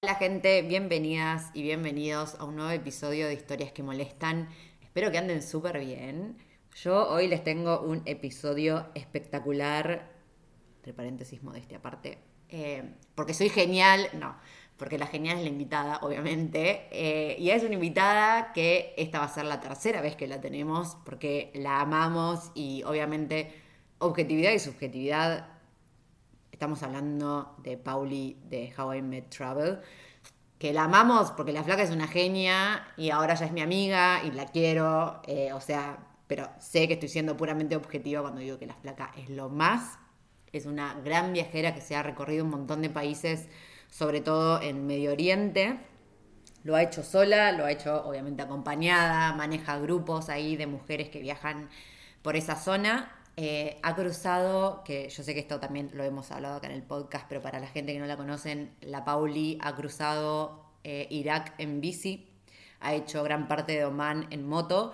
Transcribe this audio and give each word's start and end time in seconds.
Hola, 0.00 0.14
gente, 0.14 0.62
bienvenidas 0.62 1.50
y 1.54 1.62
bienvenidos 1.62 2.36
a 2.38 2.44
un 2.44 2.54
nuevo 2.54 2.70
episodio 2.70 3.26
de 3.26 3.34
Historias 3.34 3.72
que 3.72 3.82
Molestan. 3.82 4.48
Espero 4.80 5.10
que 5.10 5.18
anden 5.18 5.42
súper 5.42 5.80
bien. 5.80 6.38
Yo 6.76 7.08
hoy 7.08 7.26
les 7.26 7.42
tengo 7.42 7.80
un 7.80 8.02
episodio 8.04 8.86
espectacular, 8.94 10.08
entre 10.76 10.94
paréntesis 10.94 11.42
modestia 11.42 11.78
aparte, 11.78 12.18
eh, 12.48 12.94
porque 13.16 13.34
soy 13.34 13.48
genial, 13.48 14.08
no, 14.12 14.36
porque 14.76 14.98
la 14.98 15.08
genial 15.08 15.38
es 15.38 15.42
la 15.42 15.48
invitada, 15.48 15.98
obviamente, 16.02 16.86
eh, 16.92 17.34
y 17.36 17.50
es 17.50 17.64
una 17.64 17.74
invitada 17.74 18.52
que 18.52 18.94
esta 18.96 19.18
va 19.18 19.24
a 19.24 19.34
ser 19.34 19.46
la 19.46 19.58
tercera 19.58 20.00
vez 20.00 20.14
que 20.14 20.28
la 20.28 20.40
tenemos, 20.40 20.96
porque 21.04 21.50
la 21.56 21.80
amamos 21.80 22.52
y 22.54 22.84
obviamente 22.84 23.52
objetividad 23.98 24.52
y 24.52 24.60
subjetividad, 24.60 25.57
estamos 26.58 26.82
hablando 26.82 27.54
de 27.62 27.76
Pauli 27.76 28.36
de 28.50 28.74
How 28.76 28.94
I 28.94 29.02
Met 29.02 29.30
Travel, 29.30 29.78
que 30.58 30.72
la 30.72 30.82
amamos 30.84 31.30
porque 31.30 31.52
la 31.52 31.62
flaca 31.62 31.84
es 31.84 31.90
una 31.92 32.08
genia 32.08 32.84
y 32.96 33.10
ahora 33.10 33.34
ya 33.34 33.46
es 33.46 33.52
mi 33.52 33.60
amiga 33.60 34.24
y 34.24 34.32
la 34.32 34.46
quiero, 34.46 35.22
eh, 35.28 35.52
o 35.52 35.60
sea, 35.60 35.98
pero 36.26 36.50
sé 36.58 36.88
que 36.88 36.94
estoy 36.94 37.10
siendo 37.10 37.36
puramente 37.36 37.76
objetiva 37.76 38.22
cuando 38.22 38.40
digo 38.40 38.58
que 38.58 38.66
la 38.66 38.74
flaca 38.74 39.12
es 39.16 39.30
lo 39.30 39.48
más. 39.48 40.00
Es 40.52 40.66
una 40.66 40.94
gran 41.04 41.32
viajera 41.32 41.76
que 41.76 41.80
se 41.80 41.94
ha 41.94 42.02
recorrido 42.02 42.44
un 42.44 42.50
montón 42.50 42.82
de 42.82 42.90
países, 42.90 43.46
sobre 43.88 44.20
todo 44.20 44.60
en 44.60 44.84
Medio 44.84 45.12
Oriente. 45.12 45.78
Lo 46.64 46.74
ha 46.74 46.82
hecho 46.82 47.04
sola, 47.04 47.52
lo 47.52 47.66
ha 47.66 47.70
hecho 47.70 48.04
obviamente 48.04 48.42
acompañada, 48.42 49.32
maneja 49.32 49.78
grupos 49.78 50.28
ahí 50.28 50.56
de 50.56 50.66
mujeres 50.66 51.08
que 51.08 51.20
viajan 51.20 51.68
por 52.20 52.34
esa 52.34 52.56
zona. 52.56 53.14
Eh, 53.40 53.78
ha 53.84 53.94
cruzado, 53.94 54.82
que 54.82 55.08
yo 55.10 55.22
sé 55.22 55.32
que 55.32 55.38
esto 55.38 55.60
también 55.60 55.92
lo 55.94 56.02
hemos 56.02 56.32
hablado 56.32 56.56
acá 56.56 56.66
en 56.66 56.72
el 56.72 56.82
podcast, 56.82 57.26
pero 57.28 57.40
para 57.40 57.60
la 57.60 57.68
gente 57.68 57.92
que 57.92 58.00
no 58.00 58.06
la 58.06 58.16
conocen, 58.16 58.74
la 58.80 59.04
Pauli 59.04 59.58
ha 59.62 59.76
cruzado 59.76 60.64
eh, 60.82 61.06
Irak 61.08 61.54
en 61.58 61.80
bici, 61.80 62.28
ha 62.80 62.94
hecho 62.94 63.22
gran 63.22 63.46
parte 63.46 63.74
de 63.74 63.84
Oman 63.84 64.26
en 64.30 64.44
moto 64.44 64.92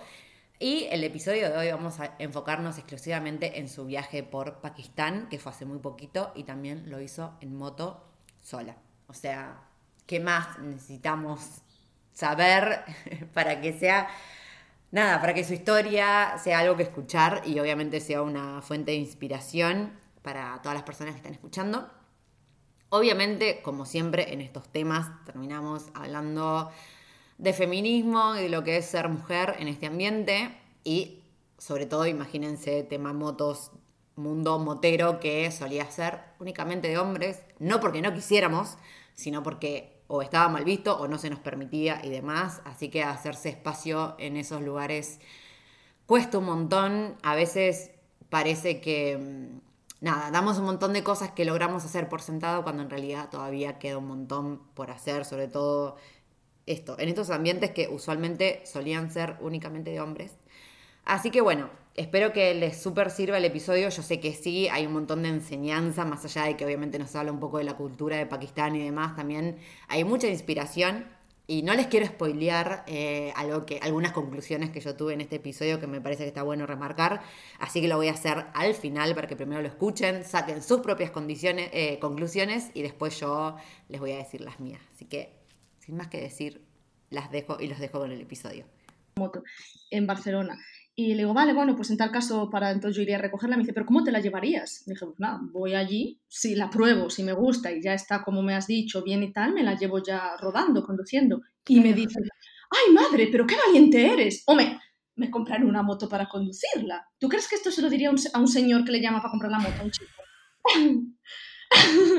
y 0.59 0.83
el 0.91 1.03
episodio 1.03 1.49
de 1.49 1.57
hoy 1.57 1.71
vamos 1.71 1.99
a 1.99 2.13
enfocarnos 2.19 2.77
exclusivamente 2.77 3.57
en 3.57 3.67
su 3.67 3.87
viaje 3.87 4.21
por 4.21 4.61
Pakistán, 4.61 5.27
que 5.27 5.39
fue 5.39 5.51
hace 5.51 5.65
muy 5.65 5.79
poquito, 5.79 6.31
y 6.35 6.43
también 6.43 6.87
lo 6.91 7.01
hizo 7.01 7.33
en 7.41 7.55
moto 7.55 8.05
sola. 8.41 8.77
O 9.07 9.13
sea, 9.13 9.63
¿qué 10.05 10.19
más 10.19 10.59
necesitamos 10.59 11.63
saber 12.13 12.83
para 13.33 13.59
que 13.59 13.73
sea, 13.73 14.07
nada, 14.95 15.19
para 15.19 15.33
que 15.33 15.43
su 15.43 15.53
historia 15.53 16.37
sea 16.41 16.59
algo 16.59 16.77
que 16.77 16.83
escuchar 16.83 17.41
y 17.45 17.59
obviamente 17.59 17.99
sea 17.99 18.21
una 18.21 18.61
fuente 18.61 18.91
de 18.91 18.97
inspiración 18.97 19.91
para 20.21 20.61
todas 20.61 20.73
las 20.73 20.83
personas 20.83 21.13
que 21.13 21.17
están 21.17 21.33
escuchando? 21.33 21.89
Obviamente, 22.87 23.61
como 23.61 23.85
siempre, 23.85 24.31
en 24.31 24.39
estos 24.39 24.69
temas 24.69 25.09
terminamos 25.25 25.87
hablando 25.93 26.71
de 27.37 27.51
feminismo 27.51 28.37
y 28.37 28.43
de 28.43 28.49
lo 28.49 28.63
que 28.63 28.77
es 28.77 28.85
ser 28.85 29.09
mujer 29.09 29.57
en 29.59 29.67
este 29.67 29.87
ambiente 29.87 30.57
y 30.85 31.19
sobre 31.57 31.85
todo 31.85 32.05
imagínense 32.07 32.83
tema 32.83 33.11
motos, 33.11 33.71
mundo 34.15 34.59
motero 34.59 35.19
que 35.19 35.51
solía 35.51 35.91
ser 35.91 36.21
únicamente 36.39 36.87
de 36.87 36.97
hombres, 36.99 37.41
no 37.59 37.81
porque 37.81 38.01
no 38.01 38.13
quisiéramos, 38.13 38.77
sino 39.13 39.43
porque 39.43 39.94
o 40.07 40.21
estaba 40.21 40.49
mal 40.49 40.63
visto 40.63 40.97
o 40.97 41.07
no 41.07 41.17
se 41.17 41.29
nos 41.29 41.39
permitía 41.39 42.01
y 42.03 42.09
demás, 42.09 42.61
así 42.65 42.89
que 42.89 43.03
hacerse 43.03 43.49
espacio 43.49 44.15
en 44.19 44.37
esos 44.37 44.61
lugares 44.61 45.19
cuesta 46.05 46.37
un 46.37 46.45
montón, 46.45 47.17
a 47.23 47.35
veces 47.35 47.91
parece 48.29 48.81
que 48.81 49.17
mm, 49.17 50.05
nada, 50.05 50.31
damos 50.31 50.57
un 50.57 50.65
montón 50.65 50.93
de 50.93 51.03
cosas 51.03 51.31
que 51.31 51.45
logramos 51.45 51.83
hacer 51.85 52.09
por 52.09 52.21
sentado 52.21 52.63
cuando 52.63 52.83
en 52.83 52.89
realidad 52.89 53.29
todavía 53.29 53.79
queda 53.79 53.97
un 53.97 54.07
montón 54.07 54.61
por 54.73 54.91
hacer, 54.91 55.25
sobre 55.25 55.47
todo 55.47 55.97
esto, 56.65 56.97
en 56.99 57.09
estos 57.09 57.29
ambientes 57.29 57.71
que 57.71 57.87
usualmente 57.87 58.63
solían 58.65 59.11
ser 59.11 59.37
únicamente 59.41 59.91
de 59.91 60.01
hombres. 60.01 60.33
Así 61.05 61.29
que 61.31 61.41
bueno, 61.41 61.69
espero 61.95 62.33
que 62.33 62.53
les 62.53 62.81
súper 62.81 63.09
sirva 63.09 63.37
el 63.37 63.45
episodio. 63.45 63.89
Yo 63.89 64.03
sé 64.03 64.19
que 64.19 64.33
sí, 64.33 64.67
hay 64.67 64.85
un 64.85 64.93
montón 64.93 65.23
de 65.23 65.29
enseñanza, 65.29 66.05
más 66.05 66.25
allá 66.25 66.43
de 66.43 66.57
que 66.57 66.65
obviamente 66.65 66.99
nos 66.99 67.15
habla 67.15 67.31
un 67.31 67.39
poco 67.39 67.57
de 67.57 67.63
la 67.63 67.75
cultura 67.75 68.17
de 68.17 68.25
Pakistán 68.25 68.75
y 68.75 68.83
demás, 68.83 69.15
también 69.15 69.57
hay 69.87 70.03
mucha 70.03 70.27
inspiración. 70.27 71.05
Y 71.47 71.61
no 71.61 71.75
les 71.75 71.85
quiero 71.85 72.07
spoilear 72.07 72.83
eh, 72.87 73.31
algo 73.35 73.67
que, 73.67 73.77
algunas 73.83 74.13
conclusiones 74.13 74.71
que 74.71 74.79
yo 74.79 74.95
tuve 74.95 75.13
en 75.13 75.21
este 75.21 75.35
episodio 75.35 75.79
que 75.79 75.85
me 75.85 76.01
parece 76.01 76.23
que 76.23 76.29
está 76.29 76.41
bueno 76.41 76.65
remarcar. 76.65 77.21
Así 77.59 77.81
que 77.81 77.87
lo 77.87 77.97
voy 77.97 78.07
a 78.07 78.13
hacer 78.13 78.47
al 78.55 78.73
final 78.73 79.13
para 79.13 79.27
que 79.27 79.35
primero 79.35 79.61
lo 79.61 79.67
escuchen, 79.67 80.23
saquen 80.23 80.63
sus 80.63 80.79
propias 80.79 81.11
eh, 81.13 81.99
conclusiones 82.01 82.71
y 82.73 82.81
después 82.81 83.19
yo 83.19 83.57
les 83.89 84.01
voy 84.01 84.13
a 84.13 84.17
decir 84.17 84.41
las 84.41 84.59
mías. 84.59 84.81
Así 84.95 85.05
que 85.05 85.35
sin 85.85 85.97
más 85.97 86.07
que 86.07 86.19
decir, 86.19 86.65
las 87.11 87.29
dejo 87.29 87.57
y 87.59 87.67
los 87.67 87.77
dejo 87.77 87.99
con 87.99 88.11
el 88.11 88.21
episodio. 88.21 88.65
En 89.91 90.07
Barcelona. 90.07 90.57
Y 90.97 91.09
le 91.09 91.23
digo, 91.23 91.33
vale, 91.33 91.53
bueno, 91.53 91.75
pues 91.75 91.89
en 91.89 91.97
tal 91.97 92.09
caso, 92.09 92.49
para 92.49 92.71
entonces 92.71 92.95
yo 92.95 93.01
iría 93.01 93.17
a 93.17 93.21
recogerla. 93.21 93.57
Me 93.57 93.63
dice, 93.63 93.73
¿pero 93.73 93.85
cómo 93.85 94.03
te 94.03 94.13
la 94.13 94.21
llevarías? 94.21 94.83
Le 94.87 94.93
dije, 94.93 95.05
pues 95.05 95.19
nada, 95.19 95.39
voy 95.51 95.73
allí, 95.73 96.21
si 96.27 96.55
la 96.55 96.69
pruebo, 96.69 97.09
si 97.09 97.21
me 97.23 97.33
gusta 97.33 97.69
y 97.71 97.81
ya 97.81 97.93
está 97.93 98.23
como 98.23 98.41
me 98.41 98.55
has 98.55 98.65
dicho, 98.65 99.03
bien 99.03 99.21
y 99.21 99.33
tal, 99.33 99.53
me 99.53 99.63
la 99.63 99.75
llevo 99.75 100.01
ya 100.01 100.37
rodando, 100.39 100.85
conduciendo. 100.85 101.41
Y 101.67 101.81
me 101.81 101.91
dice, 101.91 102.19
¡ay 102.69 102.93
madre, 102.93 103.27
pero 103.29 103.45
qué 103.45 103.55
valiente 103.67 104.13
eres! 104.13 104.43
Hombre, 104.45 104.79
me 105.15 105.29
compraré 105.29 105.65
una 105.65 105.83
moto 105.83 106.07
para 106.07 106.29
conducirla. 106.29 107.05
¿Tú 107.19 107.27
crees 107.27 107.49
que 107.49 107.55
esto 107.55 107.71
se 107.71 107.81
lo 107.81 107.89
diría 107.89 108.09
a 108.09 108.39
un, 108.39 108.47
señor 108.47 108.85
que 108.85 108.91
le 108.93 109.01
llama 109.01 109.19
para 109.19 109.31
comprar 109.31 109.51
la 109.51 109.59
moto 109.59 109.81
a 109.81 109.83
un 109.83 109.91
chico? 109.91 110.11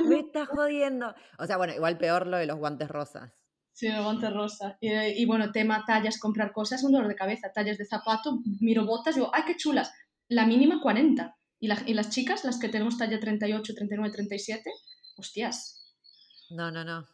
me 0.07 0.19
está 0.19 0.45
jodiendo. 0.45 1.15
O 1.39 1.47
sea, 1.47 1.57
bueno, 1.57 1.75
igual 1.75 1.97
peor 1.97 2.27
lo 2.27 2.37
de 2.37 2.47
los 2.47 2.59
guantes 2.59 2.89
rosas. 2.89 3.33
Sí, 3.77 3.89
el 3.89 4.03
guante 4.03 4.31
rosa. 4.31 4.79
Y, 4.81 5.27
bueno, 5.27 5.53
tema 5.53 5.85
tallas, 5.87 6.19
comprar 6.19 6.51
cosas, 6.51 6.83
un 6.83 6.93
dolor 6.93 7.09
de 7.09 7.15
cabeza. 7.15 7.53
Tallas 7.53 7.77
de 7.77 7.85
zapato, 7.85 8.39
miro 8.59 8.87
botas, 8.87 9.17
digo, 9.17 9.31
¡ay, 9.35 9.43
qué 9.47 9.55
chulas! 9.55 9.93
La 10.29 10.47
mínima 10.47 10.81
40. 10.81 11.37
Y, 11.61 11.69
y 11.85 11.93
las 11.93 12.09
chicas, 12.09 12.43
las 12.47 12.59
que 12.59 12.71
tenemos 12.71 12.97
talla 12.97 13.21
38, 13.21 13.75
39, 13.75 14.15
37, 14.15 14.71
hostias. 15.19 15.95
No, 16.49 16.71
no, 16.71 16.85
no. 16.85 17.05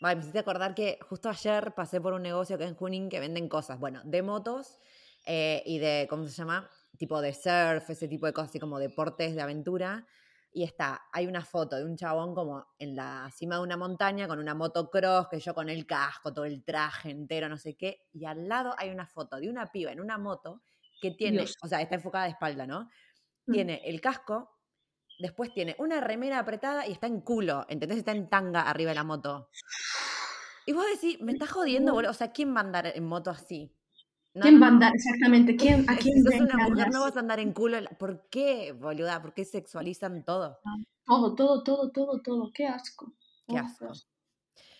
Vale, 0.00 0.16
me 0.16 0.20
hiciste 0.22 0.38
acordar 0.38 0.74
que 0.74 0.98
justo 1.06 1.28
ayer 1.28 1.74
pasé 1.74 2.00
por 2.00 2.14
un 2.14 2.22
negocio 2.22 2.56
que 2.56 2.64
en 2.64 2.76
Junín 2.76 3.10
que 3.10 3.20
venden 3.20 3.50
cosas, 3.50 3.78
bueno, 3.78 4.00
de 4.06 4.22
motos 4.22 4.78
eh, 5.26 5.62
y 5.66 5.78
de, 5.80 6.06
¿cómo 6.08 6.26
se 6.26 6.32
llama? 6.32 6.70
Tipo 6.96 7.20
de 7.20 7.34
surf, 7.34 7.90
ese 7.90 8.08
tipo 8.08 8.24
de 8.24 8.32
cosas, 8.32 8.48
así 8.48 8.58
como 8.58 8.78
deportes 8.78 9.34
de 9.34 9.42
aventura 9.42 10.06
y 10.56 10.62
está, 10.62 11.02
hay 11.12 11.26
una 11.26 11.44
foto 11.44 11.76
de 11.76 11.84
un 11.84 11.98
chabón 11.98 12.34
como 12.34 12.66
en 12.78 12.96
la 12.96 13.30
cima 13.30 13.56
de 13.56 13.62
una 13.62 13.76
montaña 13.76 14.26
con 14.26 14.38
una 14.38 14.54
motocross, 14.54 15.28
que 15.28 15.38
yo 15.38 15.54
con 15.54 15.68
el 15.68 15.84
casco, 15.84 16.32
todo 16.32 16.46
el 16.46 16.64
traje 16.64 17.10
entero, 17.10 17.46
no 17.50 17.58
sé 17.58 17.76
qué, 17.76 18.06
y 18.14 18.24
al 18.24 18.48
lado 18.48 18.74
hay 18.78 18.88
una 18.88 19.06
foto 19.06 19.36
de 19.36 19.50
una 19.50 19.70
piba 19.70 19.92
en 19.92 20.00
una 20.00 20.16
moto 20.16 20.62
que 20.98 21.10
tiene, 21.10 21.44
o 21.62 21.68
sea, 21.68 21.82
está 21.82 21.96
enfocada 21.96 22.24
de 22.24 22.30
espalda, 22.30 22.66
¿no? 22.66 22.88
Mm. 23.44 23.52
Tiene 23.52 23.82
el 23.84 24.00
casco, 24.00 24.56
después 25.18 25.52
tiene 25.52 25.76
una 25.78 26.00
remera 26.00 26.38
apretada 26.38 26.86
y 26.86 26.92
está 26.92 27.06
en 27.06 27.20
culo, 27.20 27.66
¿entendés? 27.68 27.98
Está 27.98 28.12
en 28.12 28.30
tanga 28.30 28.62
arriba 28.62 28.92
de 28.92 28.94
la 28.94 29.04
moto. 29.04 29.50
Y 30.64 30.72
vos 30.72 30.86
decís, 30.90 31.20
me 31.20 31.32
estás 31.32 31.50
jodiendo, 31.50 31.92
boludo. 31.92 32.12
O 32.12 32.14
sea, 32.14 32.32
¿quién 32.32 32.54
va 32.54 32.60
a 32.60 32.64
andar 32.64 32.86
en 32.86 33.04
moto 33.04 33.28
así? 33.28 33.75
¿Quién 34.42 34.60
va 34.60 34.66
a 34.66 34.68
andar 34.70 34.92
exactamente? 34.94 35.56
¿Quién, 35.56 35.88
¿A 35.88 35.96
quién 35.96 36.22
Si 36.22 36.40
una 36.40 36.56
mujer, 36.68 36.90
no 36.92 37.00
vas 37.00 37.16
a 37.16 37.20
andar 37.20 37.40
en 37.40 37.52
culo. 37.52 37.78
¿Por 37.98 38.28
qué, 38.28 38.72
boluda? 38.72 39.22
¿Por 39.22 39.32
qué 39.34 39.44
sexualizan 39.44 40.24
todo? 40.24 40.58
Todo, 41.04 41.34
todo, 41.34 41.62
todo, 41.62 41.90
todo, 41.90 42.20
todo. 42.22 42.52
Qué 42.52 42.66
asco. 42.66 43.14
Qué 43.48 43.54
Oh, 43.54 43.58
asco. 43.58 43.92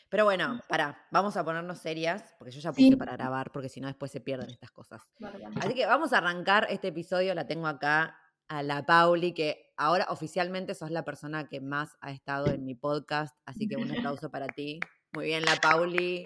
Pero 0.08 0.24
bueno, 0.24 0.60
pará, 0.68 1.06
vamos 1.10 1.36
a 1.36 1.44
ponernos 1.44 1.78
serias, 1.78 2.34
porque 2.38 2.52
yo 2.52 2.60
ya 2.60 2.72
Sí. 2.72 2.84
puse 2.84 2.96
para 2.96 3.12
grabar, 3.16 3.50
porque 3.50 3.68
si 3.68 3.80
no 3.80 3.88
después 3.88 4.10
se 4.12 4.20
pierden 4.20 4.50
estas 4.50 4.70
cosas. 4.70 5.02
Vale, 5.18 5.38
vale. 5.42 5.56
Así 5.60 5.74
que 5.74 5.84
vamos 5.86 6.12
a 6.12 6.18
arrancar 6.18 6.66
este 6.70 6.88
episodio, 6.88 7.34
la 7.34 7.46
tengo 7.46 7.66
acá 7.66 8.16
a 8.48 8.62
la 8.62 8.86
Pauli, 8.86 9.34
que 9.34 9.72
ahora 9.76 10.06
oficialmente 10.10 10.74
sos 10.74 10.90
la 10.92 11.04
persona 11.04 11.48
que 11.48 11.60
más 11.60 11.96
ha 12.00 12.12
estado 12.12 12.50
en 12.52 12.64
mi 12.64 12.74
podcast, 12.76 13.36
así 13.46 13.66
que 13.66 13.76
un 13.76 13.90
aplauso 13.90 14.30
para 14.30 14.46
ti. 14.46 14.78
Muy 15.12 15.26
bien, 15.26 15.44
la 15.44 15.56
Pauli. 15.56 16.22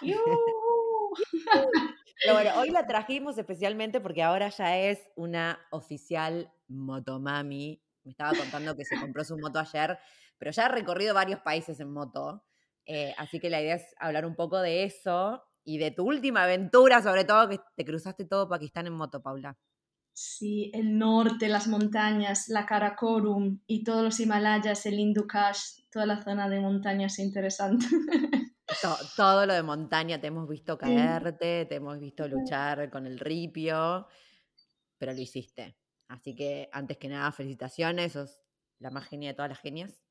Pero 2.22 2.34
bueno, 2.34 2.50
hoy 2.58 2.70
la 2.70 2.86
trajimos 2.86 3.36
especialmente 3.38 4.00
porque 4.00 4.22
ahora 4.22 4.48
ya 4.48 4.78
es 4.78 4.98
una 5.16 5.58
oficial 5.70 6.50
motomami. 6.68 7.82
Me 8.04 8.10
estaba 8.10 8.32
contando 8.36 8.74
que 8.74 8.84
se 8.84 8.98
compró 8.98 9.24
su 9.24 9.36
moto 9.36 9.58
ayer, 9.58 9.98
pero 10.38 10.50
ya 10.50 10.66
ha 10.66 10.68
recorrido 10.68 11.14
varios 11.14 11.40
países 11.40 11.78
en 11.80 11.92
moto. 11.92 12.44
eh, 12.86 13.14
así 13.18 13.40
que 13.40 13.50
la 13.50 13.60
idea 13.60 13.76
es 13.76 13.94
hablar 13.98 14.24
un 14.24 14.36
poco 14.36 14.60
de 14.60 14.84
eso 14.84 15.42
y 15.64 15.78
de 15.78 15.90
tu 15.90 16.04
última 16.06 16.44
aventura, 16.44 17.02
sobre 17.02 17.24
todo 17.24 17.48
que 17.48 17.60
te 17.76 17.84
cruzaste 17.84 18.24
todo 18.24 18.48
Pakistán 18.48 18.86
en 18.86 18.92
moto, 18.92 19.20
Paula. 19.20 19.58
Sí, 20.12 20.70
el 20.72 20.96
norte, 20.96 21.48
las 21.48 21.66
montañas, 21.66 22.48
la 22.48 22.64
Karakorum 22.64 23.60
y 23.66 23.84
todos 23.84 24.02
los 24.02 24.18
Himalayas, 24.18 24.86
el 24.86 24.98
Hindu 24.98 25.26
toda 25.90 26.06
la 26.06 26.22
zona 26.22 26.48
de 26.48 26.60
montañas 26.60 27.18
interesante. 27.18 27.84
To- 28.82 28.98
todo 29.16 29.46
lo 29.46 29.54
de 29.54 29.62
montaña, 29.62 30.20
te 30.20 30.26
hemos 30.26 30.48
visto 30.48 30.76
caerte, 30.76 31.66
te 31.66 31.76
hemos 31.76 32.00
visto 32.00 32.26
luchar 32.26 32.90
con 32.90 33.06
el 33.06 33.18
ripio, 33.20 34.08
pero 34.98 35.12
lo 35.12 35.20
hiciste. 35.20 35.78
Así 36.08 36.34
que 36.34 36.68
antes 36.72 36.98
que 36.98 37.08
nada, 37.08 37.32
felicitaciones, 37.32 38.12
sos 38.12 38.42
la 38.78 38.90
más 38.90 39.06
genia 39.06 39.30
de 39.30 39.34
todas 39.34 39.50
las 39.50 39.60
genias. 39.60 40.02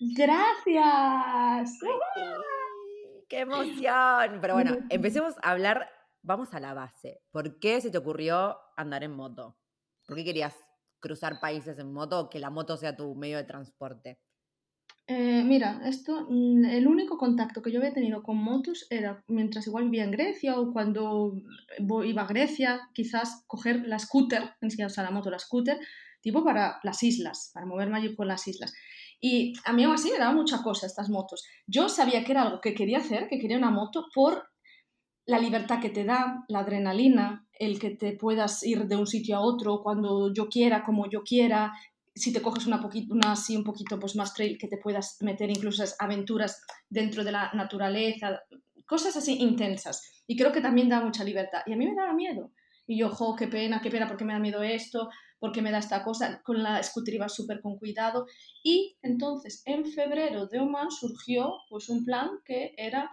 Gracias. 0.00 1.78
¡Qué 3.28 3.40
emoción! 3.40 4.38
Pero 4.40 4.54
bueno, 4.54 4.76
empecemos 4.88 5.34
a 5.42 5.50
hablar, 5.50 5.90
vamos 6.22 6.54
a 6.54 6.60
la 6.60 6.74
base. 6.74 7.22
¿Por 7.30 7.58
qué 7.58 7.80
se 7.80 7.90
te 7.90 7.98
ocurrió 7.98 8.58
andar 8.76 9.02
en 9.04 9.12
moto? 9.12 9.58
¿Por 10.06 10.16
qué 10.16 10.24
querías 10.24 10.56
cruzar 11.00 11.40
países 11.40 11.78
en 11.78 11.92
moto 11.92 12.20
o 12.20 12.30
que 12.30 12.38
la 12.38 12.50
moto 12.50 12.76
sea 12.76 12.96
tu 12.96 13.14
medio 13.14 13.36
de 13.38 13.44
transporte? 13.44 14.20
Eh, 15.06 15.42
mira, 15.44 15.82
esto, 15.84 16.26
mm, 16.30 16.64
el 16.64 16.86
único 16.88 17.18
contacto 17.18 17.60
que 17.60 17.70
yo 17.70 17.78
había 17.78 17.92
tenido 17.92 18.22
con 18.22 18.38
motos 18.38 18.86
era 18.88 19.22
mientras 19.28 19.66
igual 19.66 19.84
vivía 19.84 20.04
en 20.04 20.10
Grecia 20.12 20.58
o 20.58 20.72
cuando 20.72 21.34
vo- 21.80 22.06
iba 22.08 22.22
a 22.22 22.26
Grecia, 22.26 22.88
quizás 22.94 23.44
coger 23.46 23.86
la 23.86 23.98
scooter, 23.98 24.54
siquiera 24.62 24.86
usar 24.86 25.04
la 25.04 25.10
moto, 25.10 25.30
la 25.30 25.38
scooter, 25.38 25.78
tipo 26.22 26.42
para 26.42 26.80
las 26.84 27.02
islas, 27.02 27.50
para 27.52 27.66
moverme 27.66 27.98
allí 27.98 28.10
por 28.14 28.26
las 28.26 28.48
islas. 28.48 28.72
Y 29.20 29.52
a 29.66 29.72
mí 29.74 29.84
aún 29.84 29.94
así 29.94 30.10
me 30.10 30.18
daba 30.18 30.32
mucha 30.34 30.62
cosa 30.62 30.86
estas 30.86 31.10
motos. 31.10 31.44
Yo 31.66 31.88
sabía 31.90 32.24
que 32.24 32.32
era 32.32 32.42
algo 32.42 32.60
que 32.62 32.74
quería 32.74 32.98
hacer, 32.98 33.28
que 33.28 33.38
quería 33.38 33.58
una 33.58 33.70
moto 33.70 34.06
por 34.14 34.44
la 35.26 35.38
libertad 35.38 35.80
que 35.80 35.90
te 35.90 36.04
da, 36.04 36.44
la 36.48 36.60
adrenalina, 36.60 37.46
el 37.52 37.78
que 37.78 37.90
te 37.90 38.12
puedas 38.12 38.62
ir 38.62 38.86
de 38.86 38.96
un 38.96 39.06
sitio 39.06 39.36
a 39.36 39.40
otro 39.40 39.82
cuando 39.82 40.32
yo 40.32 40.48
quiera, 40.48 40.82
como 40.84 41.08
yo 41.10 41.22
quiera, 41.22 41.72
si 42.14 42.32
te 42.32 42.40
coges 42.40 42.66
una, 42.66 42.80
así 43.32 43.56
un 43.56 43.64
poquito 43.64 43.98
pues 43.98 44.14
más 44.14 44.34
trail, 44.34 44.56
que 44.56 44.68
te 44.68 44.78
puedas 44.78 45.16
meter 45.20 45.50
incluso 45.50 45.82
esas 45.82 45.96
aventuras 45.98 46.62
dentro 46.88 47.24
de 47.24 47.32
la 47.32 47.50
naturaleza, 47.54 48.40
cosas 48.86 49.16
así 49.16 49.38
intensas. 49.40 50.22
Y 50.26 50.36
creo 50.36 50.52
que 50.52 50.60
también 50.60 50.88
da 50.88 51.00
mucha 51.00 51.24
libertad. 51.24 51.62
Y 51.66 51.72
a 51.72 51.76
mí 51.76 51.86
me 51.86 51.94
daba 51.94 52.12
miedo. 52.14 52.52
Y 52.86 52.98
yo, 52.98 53.10
jo, 53.10 53.34
qué 53.34 53.48
pena, 53.48 53.80
qué 53.82 53.90
pena, 53.90 54.06
porque 54.06 54.24
me 54.24 54.32
da 54.32 54.38
miedo 54.38 54.62
esto, 54.62 55.08
porque 55.38 55.60
me 55.60 55.72
da 55.72 55.78
esta 55.78 56.04
cosa. 56.04 56.40
Con 56.44 56.62
la 56.62 56.82
scooter 56.82 57.14
iba 57.14 57.28
súper 57.28 57.60
con 57.60 57.78
cuidado. 57.78 58.26
Y 58.62 58.96
entonces, 59.02 59.62
en 59.66 59.84
febrero 59.84 60.46
de 60.46 60.60
Oman 60.60 60.90
surgió 60.90 61.54
pues 61.68 61.88
un 61.88 62.04
plan 62.04 62.30
que 62.44 62.74
era, 62.76 63.10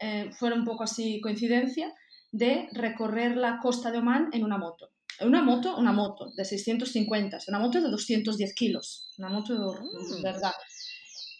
eh, 0.00 0.30
un 0.40 0.64
poco 0.64 0.84
así 0.84 1.20
coincidencia, 1.20 1.92
de 2.30 2.68
recorrer 2.72 3.36
la 3.36 3.58
costa 3.58 3.90
de 3.90 3.98
Oman 3.98 4.30
en 4.32 4.44
una 4.44 4.58
moto. 4.58 4.90
Una 5.20 5.42
moto, 5.42 5.76
una 5.76 5.92
moto 5.92 6.32
de 6.36 6.44
650, 6.44 7.38
una 7.48 7.58
moto 7.58 7.80
de 7.80 7.88
210 7.90 8.54
kilos, 8.54 9.08
una 9.18 9.28
moto 9.28 9.54
de 9.54 9.80
Mm. 9.80 10.22
verdad. 10.22 10.52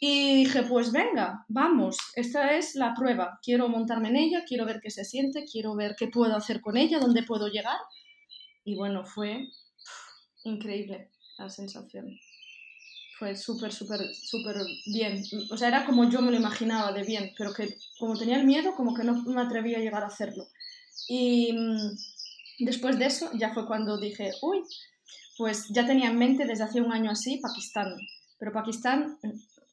Y 0.01 0.37
dije, 0.45 0.63
pues 0.63 0.93
venga, 0.93 1.45
vamos, 1.49 1.97
esta 2.15 2.57
es 2.57 2.75
la 2.77 2.95
prueba. 2.95 3.41
Quiero 3.43 3.69
montarme 3.69 4.09
en 4.09 4.17
ella, 4.17 4.45
quiero 4.47 4.65
ver 4.65 4.81
qué 4.81 4.91
se 4.91 5.05
siente, 5.05 5.45
quiero 5.45 5.75
ver 5.75 5.97
qué 5.99 6.07
puedo 6.09 6.37
hacer 6.37 6.61
con 6.61 6.77
ella, 6.77 7.01
dónde 7.01 7.25
puedo 7.25 7.49
llegar. 7.49 7.79
Y 8.65 8.77
bueno, 8.77 9.05
fue 9.05 9.49
increíble 10.45 11.11
la 11.37 11.49
sensación. 11.49 12.19
Fue 13.19 13.35
súper, 13.35 13.73
súper, 13.73 14.01
súper 14.15 14.57
bien. 14.87 15.25
O 15.51 15.57
sea, 15.57 15.69
era 15.69 15.85
como 15.85 16.09
yo 16.09 16.23
me 16.23 16.31
lo 16.31 16.37
imaginaba 16.37 16.93
de 16.93 17.03
bien, 17.03 17.33
pero 17.37 17.53
que 17.53 17.77
como 17.99 18.17
tenía 18.17 18.37
el 18.37 18.47
miedo, 18.47 18.75
como 18.77 18.95
que 18.95 19.03
no 19.03 19.21
me 19.25 19.41
atrevía 19.41 19.79
a 19.79 19.81
llegar 19.81 20.05
a 20.05 20.09
hacerlo. 20.09 20.47
Y 21.09 21.53
mm, 21.53 21.91
después 22.65 22.99
de 22.99 23.07
eso 23.07 23.31
ya 23.35 23.53
fue 23.55 23.67
cuando 23.67 23.99
dije, 23.99 24.33
uy, 24.43 24.63
pues 25.37 25.67
ya 25.71 25.87
tenía 25.87 26.11
en 26.11 26.19
mente 26.19 26.45
desde 26.47 26.65
hace 26.65 26.81
un 26.81 26.93
año 26.93 27.11
así 27.11 27.39
Pakistán, 27.39 27.95
pero 28.39 28.53
Pakistán 28.53 29.19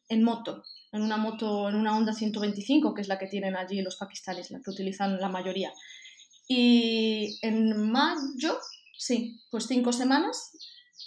en- 0.10 0.24
moto, 0.24 0.64
en 0.92 1.02
una 1.02 1.18
moto, 1.18 1.70
en 1.70 1.76
una 1.76 1.98
Honda 1.98 2.14
125, 2.14 2.94
que 2.94 3.02
es 3.02 3.08
la 3.08 3.18
que 3.20 3.28
tienen 3.28 3.56
allí 3.56 3.82
los 3.82 3.98
pakistaníes, 3.98 4.52
la 4.52 4.62
que 4.62 4.72
utilizan 4.72 5.20
la 5.20 5.30
mayoría. 5.30 5.72
Y 6.48 7.38
en 7.42 7.90
mayo, 7.92 8.60
sí, 8.98 9.42
pues 9.52 9.66
cinco 9.68 9.92
semanas, 9.92 10.52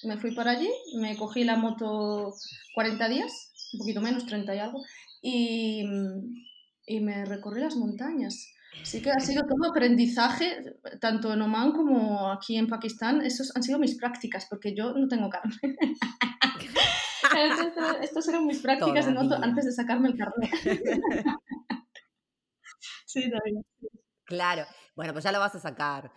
me 0.05 0.19
fui 0.19 0.35
para 0.35 0.53
allí, 0.53 0.71
me 0.97 1.17
cogí 1.17 1.45
la 1.45 1.57
moto 1.57 2.35
40 2.75 3.09
días, 3.09 3.33
un 3.73 3.79
poquito 3.79 4.01
menos, 4.01 4.27
30 4.27 4.55
y 4.55 4.59
algo, 4.59 4.83
y, 5.23 5.85
y 6.87 7.01
me 7.01 7.25
recorrí 7.25 7.61
las 7.61 7.77
montañas. 7.77 8.53
Así 8.83 9.03
que 9.03 9.11
ha 9.11 9.21
sido 9.21 9.43
todo 9.47 9.71
aprendizaje, 9.71 10.77
tanto 11.01 11.33
en 11.33 11.43
Oman 11.43 11.73
como 11.73 12.31
aquí 12.31 12.57
en 12.57 12.69
Pakistán. 12.69 13.23
Esos 13.23 13.55
han 13.57 13.63
sido 13.63 13.79
mis 13.79 13.97
prácticas, 13.99 14.47
porque 14.49 14.75
yo 14.75 14.93
no 14.93 15.09
tengo 15.09 15.29
carne. 15.29 15.55
Estas 18.03 18.29
eran 18.29 18.47
mis 18.47 18.61
prácticas 18.61 19.07
de 19.07 19.13
moto 19.13 19.29
Todavía. 19.29 19.47
antes 19.49 19.65
de 19.67 19.73
sacarme 19.73 20.09
el 20.09 20.17
carnet. 20.17 20.51
Sí, 23.07 23.23
David. 23.31 23.63
Claro. 24.25 24.67
Bueno, 24.95 25.15
pues 25.15 25.25
ya 25.25 25.33
lo 25.33 25.41
vas 25.41 25.55
a 25.55 25.59
sacar. 25.61 26.13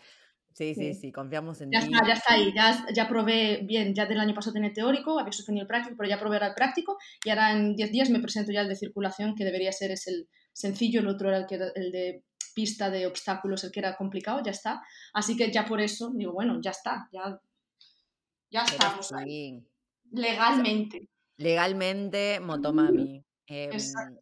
Sí, 0.53 0.75
sí, 0.75 0.93
Sí. 0.93 0.99
sí, 0.99 1.11
confiamos 1.13 1.61
en 1.61 1.71
Ya 1.71 1.79
ti. 1.79 1.85
está, 1.85 2.05
ya 2.05 2.13
está 2.13 2.33
ahí. 2.33 2.53
Ya, 2.53 2.85
ya 2.93 3.07
probé 3.07 3.61
bien, 3.63 3.95
ya 3.95 4.05
del 4.05 4.19
año 4.19 4.33
pasado 4.33 4.53
tenía 4.53 4.73
teórico, 4.73 5.17
había 5.17 5.31
suspendido 5.31 5.63
el 5.63 5.67
práctico, 5.69 5.95
pero 5.97 6.09
ya 6.09 6.19
probé 6.19 6.35
ahora 6.35 6.47
el 6.47 6.53
práctico 6.53 6.97
y 7.23 7.29
ahora 7.29 7.53
en 7.53 7.75
10 7.77 7.91
días 7.91 8.09
me 8.09 8.19
presento 8.19 8.51
ya 8.51 8.59
el 8.61 8.67
de 8.67 8.75
circulación, 8.75 9.35
que 9.35 9.45
debería 9.45 9.71
ser 9.71 9.91
es 9.91 10.05
el 10.07 10.27
sencillo, 10.51 10.99
el 10.99 11.07
otro 11.07 11.29
era 11.29 11.37
el, 11.37 11.45
que 11.47 11.55
el 11.55 11.91
de 11.93 12.25
pista 12.51 12.89
de 12.89 13.07
obstáculos, 13.07 13.63
el 13.63 13.71
que 13.71 13.79
era 13.79 13.95
complicado, 13.95 14.41
ya 14.43 14.51
está. 14.51 14.83
Así 15.13 15.35
que 15.35 15.51
ya 15.51 15.65
por 15.65 15.81
eso 15.81 16.11
digo, 16.13 16.33
bueno, 16.33 16.59
ya 16.61 16.71
está, 16.71 17.09
ya, 17.11 17.39
ya 18.49 18.63
estamos 18.63 19.11
ahí. 19.13 19.65
Legalmente. 20.11 21.09
Legalmente, 21.37 22.39
Motomami. 22.39 23.25
Em, 23.47 23.71
Exacto. 23.71 24.21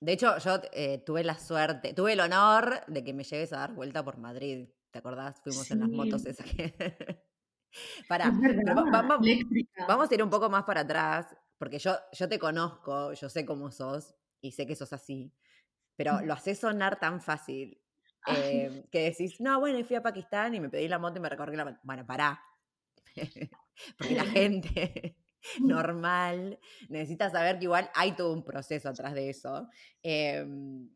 de 0.00 0.12
hecho, 0.12 0.38
yo 0.38 0.60
eh, 0.72 1.02
tuve 1.04 1.24
la 1.24 1.38
suerte, 1.38 1.94
tuve 1.94 2.14
el 2.14 2.20
honor 2.20 2.84
de 2.86 3.04
que 3.04 3.14
me 3.14 3.24
lleves 3.24 3.52
a 3.52 3.58
dar 3.58 3.74
vuelta 3.74 4.04
por 4.04 4.18
Madrid. 4.18 4.68
¿Te 4.90 4.98
acordás? 4.98 5.40
Fuimos 5.42 5.70
en 5.70 5.80
las 5.80 5.88
motos 5.88 6.26
esas 6.26 6.46
que... 6.46 6.74
Pará, 8.08 8.32
vamos, 8.32 9.18
vamos 9.86 10.10
a 10.10 10.14
ir 10.14 10.22
un 10.22 10.30
poco 10.30 10.50
más 10.50 10.64
para 10.64 10.80
atrás, 10.80 11.36
porque 11.56 11.78
yo, 11.78 11.94
yo 12.12 12.28
te 12.28 12.38
conozco, 12.38 13.12
yo 13.12 13.28
sé 13.28 13.46
cómo 13.46 13.70
sos 13.70 14.16
y 14.40 14.50
sé 14.50 14.66
que 14.66 14.74
sos 14.74 14.92
así, 14.92 15.32
pero 16.00 16.22
lo 16.22 16.32
haces 16.32 16.58
sonar 16.58 16.98
tan 16.98 17.20
fácil 17.20 17.78
eh, 18.26 18.84
que 18.90 19.02
decís, 19.02 19.38
no, 19.38 19.60
bueno, 19.60 19.84
fui 19.84 19.96
a 19.96 20.02
Pakistán 20.02 20.54
y 20.54 20.58
me 20.60 20.70
pedí 20.70 20.88
la 20.88 20.98
moto 20.98 21.18
y 21.18 21.20
me 21.20 21.28
recorrí 21.28 21.54
la 21.58 21.66
moto. 21.66 21.78
Bueno, 21.82 22.06
pará. 22.06 22.42
porque 23.98 24.14
la 24.14 24.24
gente 24.24 25.18
normal 25.60 26.58
necesita 26.88 27.28
saber 27.28 27.58
que 27.58 27.64
igual 27.64 27.90
hay 27.94 28.12
todo 28.12 28.32
un 28.32 28.42
proceso 28.42 28.88
atrás 28.88 29.12
de 29.12 29.28
eso. 29.28 29.68
em, 30.02 30.88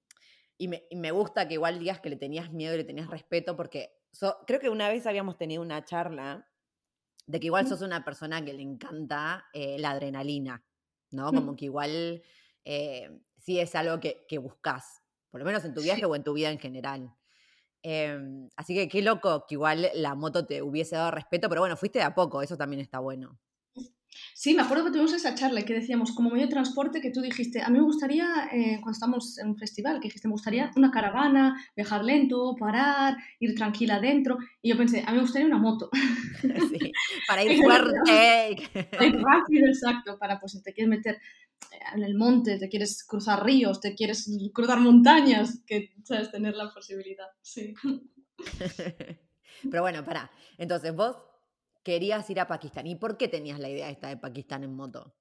y, 0.56 0.68
me, 0.68 0.84
y 0.88 0.96
me 0.96 1.10
gusta 1.10 1.46
que 1.46 1.52
igual 1.54 1.78
digas 1.78 2.00
que 2.00 2.08
le 2.08 2.16
tenías 2.16 2.50
miedo 2.50 2.72
y 2.72 2.78
le 2.78 2.84
tenías 2.84 3.10
respeto, 3.10 3.56
porque 3.56 3.98
so- 4.10 4.38
creo 4.46 4.58
que 4.58 4.70
una 4.70 4.88
vez 4.88 5.06
habíamos 5.06 5.36
tenido 5.36 5.60
una 5.60 5.84
charla 5.84 6.48
de 7.26 7.40
que 7.40 7.46
igual 7.48 7.66
sos 7.66 7.82
una 7.82 8.06
persona 8.06 8.42
que 8.42 8.54
le 8.54 8.62
encanta 8.62 9.44
eh, 9.52 9.78
la 9.78 9.90
adrenalina, 9.90 10.64
¿no? 11.10 11.30
Mm. 11.30 11.34
Como 11.34 11.56
que 11.56 11.66
igual 11.66 12.22
eh, 12.64 13.20
sí 13.44 13.60
es 13.60 13.74
algo 13.74 14.00
que, 14.00 14.24
que 14.28 14.38
buscas, 14.38 15.02
por 15.30 15.40
lo 15.40 15.46
menos 15.46 15.64
en 15.64 15.74
tu 15.74 15.82
viaje 15.82 16.00
Sí. 16.00 16.06
o 16.06 16.14
en 16.16 16.24
tu 16.24 16.32
vida 16.32 16.50
en 16.50 16.58
general. 16.58 17.14
Em, 17.82 18.48
así 18.56 18.74
que 18.74 18.88
qué 18.88 19.02
loco 19.02 19.44
que 19.46 19.56
igual 19.56 19.90
la 19.94 20.14
moto 20.14 20.46
te 20.46 20.62
hubiese 20.62 20.96
dado 20.96 21.10
respeto, 21.10 21.48
pero 21.50 21.60
bueno, 21.60 21.76
fuiste 21.76 21.98
de 21.98 22.04
a 22.06 22.14
poco, 22.14 22.40
eso 22.42 22.56
también 22.56 22.80
está 22.80 22.98
bueno. 22.98 23.38
Sí, 24.32 24.54
me 24.54 24.62
acuerdo 24.62 24.84
que 24.84 24.90
tuvimos 24.92 25.12
esa 25.12 25.34
charla 25.34 25.62
que 25.62 25.74
decíamos 25.74 26.12
como 26.12 26.30
medio 26.30 26.46
de 26.46 26.52
transporte 26.52 27.00
que 27.00 27.10
tú 27.10 27.20
dijiste, 27.20 27.60
a 27.62 27.68
mí 27.68 27.78
me 27.78 27.84
gustaría, 27.84 28.48
eh, 28.52 28.76
cuando 28.80 28.92
estamos 28.92 29.38
en 29.38 29.48
un 29.48 29.56
festival, 29.58 29.96
que 30.00 30.06
dijiste, 30.06 30.28
me 30.28 30.32
gustaría 30.32 30.70
una 30.76 30.92
caravana, 30.92 31.60
viajar 31.74 32.04
lento, 32.04 32.54
parar, 32.58 33.16
ir 33.40 33.54
tranquila 33.56 33.96
adentro. 33.96 34.38
Y 34.62 34.70
yo 34.70 34.76
pensé, 34.76 35.00
a 35.04 35.10
mí 35.10 35.16
me 35.16 35.22
gustaría 35.22 35.48
una 35.48 35.58
moto. 35.58 35.90
Sí, 36.78 36.92
para 37.26 37.42
ir 37.44 37.60
fuerte. 37.60 38.50
ir 39.00 39.20
rápido, 39.20 39.66
exacto, 39.66 40.16
para 40.18 40.38
pues 40.38 40.52
si 40.52 40.62
te 40.62 40.72
quieres 40.72 40.90
meter 40.90 41.18
en 41.94 42.02
el 42.02 42.14
monte, 42.14 42.58
te 42.58 42.68
quieres 42.68 43.04
cruzar 43.04 43.44
ríos, 43.44 43.80
te 43.80 43.94
quieres 43.94 44.30
cruzar 44.52 44.80
montañas, 44.80 45.62
que 45.66 45.94
sabes 46.04 46.30
tener 46.30 46.54
la 46.54 46.72
posibilidad. 46.72 47.28
Sí. 47.42 47.74
Pero 49.70 49.82
bueno, 49.82 50.04
para. 50.04 50.30
Entonces, 50.58 50.94
vos 50.94 51.16
querías 51.82 52.28
ir 52.30 52.40
a 52.40 52.48
Pakistán. 52.48 52.86
¿Y 52.86 52.96
por 52.96 53.16
qué 53.16 53.28
tenías 53.28 53.60
la 53.60 53.68
idea 53.68 53.90
esta 53.90 54.08
de 54.08 54.16
Pakistán 54.16 54.64
en 54.64 54.74
moto? 54.74 55.14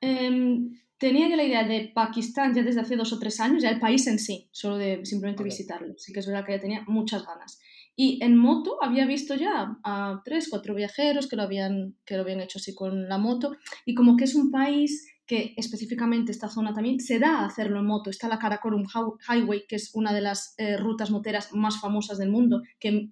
Em, 0.00 0.72
tenía 0.98 1.28
ya 1.28 1.36
la 1.36 1.44
idea 1.44 1.64
de 1.64 1.92
Pakistán 1.94 2.54
ya 2.54 2.62
desde 2.62 2.80
hace 2.80 2.96
dos 2.96 3.12
o 3.12 3.18
tres 3.18 3.40
años, 3.40 3.62
ya 3.62 3.70
el 3.70 3.80
país 3.80 4.06
en 4.06 4.18
sí, 4.18 4.48
solo 4.52 4.76
de 4.76 5.04
simplemente 5.04 5.44
visitarlo. 5.44 5.94
Sí 5.98 6.12
que 6.12 6.20
es 6.20 6.26
verdad 6.26 6.44
que 6.44 6.52
ya 6.52 6.60
tenía 6.60 6.84
muchas 6.86 7.24
ganas. 7.24 7.60
Y 7.96 8.18
en 8.24 8.36
moto 8.36 8.82
había 8.82 9.04
visto 9.04 9.34
ya 9.34 9.76
a 9.84 10.22
tres, 10.24 10.48
cuatro 10.48 10.74
viajeros 10.74 11.28
que 11.28 11.36
lo 11.36 11.42
habían, 11.42 11.96
que 12.06 12.16
lo 12.16 12.22
habían 12.22 12.40
hecho 12.40 12.58
así 12.58 12.74
con 12.74 13.08
la 13.08 13.18
moto. 13.18 13.56
Y 13.84 13.94
como 13.94 14.16
que 14.16 14.24
es 14.24 14.34
un 14.34 14.50
país 14.50 15.06
que 15.30 15.54
específicamente 15.56 16.32
esta 16.32 16.48
zona 16.48 16.74
también 16.74 16.98
se 16.98 17.20
da 17.20 17.38
a 17.38 17.44
hacerlo 17.44 17.78
en 17.78 17.86
moto. 17.86 18.10
Está 18.10 18.26
la 18.26 18.40
Karakorum 18.40 18.84
Highway, 19.28 19.64
que 19.68 19.76
es 19.76 19.92
una 19.94 20.12
de 20.12 20.20
las 20.20 20.56
eh, 20.58 20.76
rutas 20.76 21.12
moteras 21.12 21.52
más 21.52 21.80
famosas 21.80 22.18
del 22.18 22.32
mundo, 22.32 22.62
que 22.80 23.10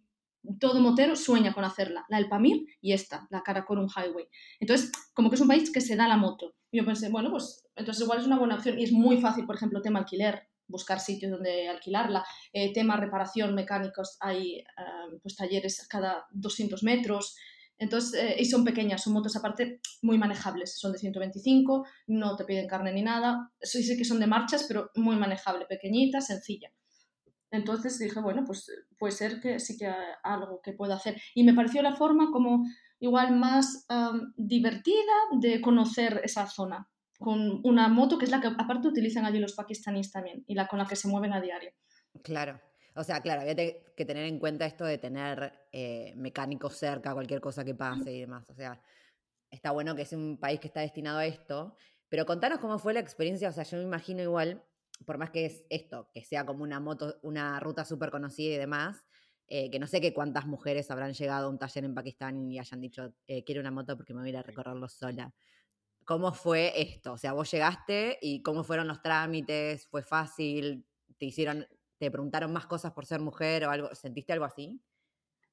todo 0.58 0.80
motero 0.80 1.14
sueña 1.14 1.54
con 1.54 1.62
hacerla, 1.62 2.04
la 2.08 2.16
del 2.16 2.28
Pamir 2.28 2.66
y 2.80 2.92
esta, 2.92 3.28
la 3.30 3.44
Karakorum 3.44 3.86
Highway. 3.86 4.26
Entonces, 4.58 4.90
como 5.14 5.30
que 5.30 5.36
es 5.36 5.40
un 5.40 5.46
país 5.46 5.70
que 5.70 5.80
se 5.80 5.94
da 5.94 6.08
la 6.08 6.16
moto. 6.16 6.56
Y 6.72 6.78
yo 6.78 6.84
pensé, 6.84 7.08
bueno, 7.08 7.30
pues 7.30 7.64
entonces 7.76 8.02
igual 8.02 8.18
es 8.18 8.26
una 8.26 8.40
buena 8.40 8.56
opción 8.56 8.80
y 8.80 8.82
es 8.82 8.90
muy 8.90 9.20
fácil, 9.20 9.46
por 9.46 9.54
ejemplo, 9.54 9.80
tema 9.80 10.00
alquiler, 10.00 10.42
buscar 10.66 10.98
sitios 10.98 11.30
donde 11.30 11.68
alquilarla, 11.68 12.24
eh, 12.52 12.72
tema 12.72 12.96
reparación, 12.96 13.54
mecánicos, 13.54 14.16
hay 14.18 14.56
eh, 14.56 14.64
pues 15.22 15.36
talleres 15.36 15.86
cada 15.86 16.26
200 16.32 16.82
metros. 16.82 17.36
Entonces, 17.78 18.20
eh, 18.20 18.36
y 18.38 18.44
son 18.44 18.64
pequeñas, 18.64 19.02
son 19.02 19.12
motos 19.12 19.36
aparte 19.36 19.80
muy 20.02 20.18
manejables, 20.18 20.78
son 20.78 20.92
de 20.92 20.98
125, 20.98 21.86
no 22.08 22.36
te 22.36 22.44
piden 22.44 22.66
carne 22.66 22.92
ni 22.92 23.02
nada, 23.02 23.52
sí, 23.60 23.96
que 23.96 24.04
son 24.04 24.18
de 24.18 24.26
marchas, 24.26 24.64
pero 24.66 24.90
muy 24.96 25.16
manejable, 25.16 25.66
pequeñita, 25.66 26.20
sencilla. 26.20 26.72
Entonces 27.50 27.98
dije, 27.98 28.20
bueno, 28.20 28.44
pues 28.44 28.70
puede 28.98 29.12
ser 29.12 29.40
que 29.40 29.58
sí 29.58 29.78
que 29.78 29.90
algo 30.22 30.60
que 30.62 30.72
pueda 30.72 30.96
hacer. 30.96 31.20
Y 31.34 31.44
me 31.44 31.54
pareció 31.54 31.80
la 31.82 31.94
forma 31.94 32.30
como 32.30 32.66
igual 33.00 33.34
más 33.36 33.86
divertida 34.36 35.14
de 35.40 35.60
conocer 35.62 36.20
esa 36.24 36.46
zona, 36.46 36.90
con 37.18 37.60
una 37.64 37.88
moto 37.88 38.18
que 38.18 38.26
es 38.26 38.30
la 38.30 38.40
que 38.40 38.48
aparte 38.48 38.88
utilizan 38.88 39.24
allí 39.24 39.38
los 39.38 39.54
pakistaníes 39.54 40.12
también 40.12 40.44
y 40.46 40.54
la 40.54 40.66
con 40.66 40.78
la 40.78 40.86
que 40.86 40.96
se 40.96 41.08
mueven 41.08 41.32
a 41.32 41.40
diario. 41.40 41.72
Claro. 42.22 42.60
O 42.98 43.04
sea, 43.04 43.20
claro, 43.20 43.42
había 43.42 43.54
que 43.54 44.04
tener 44.04 44.24
en 44.26 44.38
cuenta 44.38 44.66
esto 44.66 44.84
de 44.84 44.98
tener 44.98 45.52
eh, 45.72 46.12
mecánicos 46.16 46.76
cerca, 46.76 47.14
cualquier 47.14 47.40
cosa 47.40 47.64
que 47.64 47.74
pase 47.74 48.12
y 48.12 48.20
demás. 48.20 48.48
O 48.50 48.54
sea, 48.54 48.80
está 49.50 49.70
bueno 49.70 49.94
que 49.94 50.02
es 50.02 50.12
un 50.12 50.38
país 50.38 50.58
que 50.60 50.66
está 50.66 50.80
destinado 50.80 51.18
a 51.18 51.26
esto, 51.26 51.76
pero 52.08 52.26
contanos 52.26 52.58
cómo 52.58 52.78
fue 52.78 52.92
la 52.94 53.00
experiencia. 53.00 53.50
O 53.50 53.52
sea, 53.52 53.64
yo 53.64 53.78
me 53.78 53.84
imagino 53.84 54.22
igual 54.22 54.64
por 55.04 55.18
más 55.18 55.30
que 55.30 55.46
es 55.46 55.64
esto, 55.70 56.10
que 56.12 56.24
sea 56.24 56.44
como 56.44 56.62
una 56.62 56.80
moto, 56.80 57.18
una 57.22 57.60
ruta 57.60 57.84
súper 57.84 58.10
conocida 58.10 58.54
y 58.54 58.58
demás, 58.58 59.04
eh, 59.46 59.70
que 59.70 59.78
no 59.78 59.86
sé 59.86 60.00
qué 60.00 60.12
cuántas 60.12 60.46
mujeres 60.46 60.90
habrán 60.90 61.14
llegado 61.14 61.46
a 61.46 61.50
un 61.50 61.58
taller 61.58 61.84
en 61.84 61.94
Pakistán 61.94 62.50
y 62.50 62.58
hayan 62.58 62.80
dicho, 62.80 63.14
eh, 63.26 63.44
quiero 63.44 63.60
una 63.60 63.70
moto 63.70 63.96
porque 63.96 64.12
me 64.12 64.20
voy 64.20 64.28
a 64.28 64.30
ir 64.30 64.36
a 64.38 64.42
recorrerlo 64.42 64.88
sola. 64.88 65.32
¿Cómo 66.04 66.32
fue 66.32 66.72
esto? 66.80 67.12
O 67.12 67.18
sea, 67.18 67.32
vos 67.32 67.50
llegaste 67.50 68.18
y 68.20 68.42
cómo 68.42 68.64
fueron 68.64 68.88
los 68.88 69.02
trámites, 69.02 69.86
fue 69.86 70.02
fácil, 70.02 70.84
te 71.18 71.26
hicieron, 71.26 71.66
te 71.98 72.10
preguntaron 72.10 72.52
más 72.52 72.66
cosas 72.66 72.92
por 72.92 73.06
ser 73.06 73.20
mujer 73.20 73.64
o 73.64 73.70
algo, 73.70 73.94
¿sentiste 73.94 74.32
algo 74.32 74.44
así? 74.44 74.80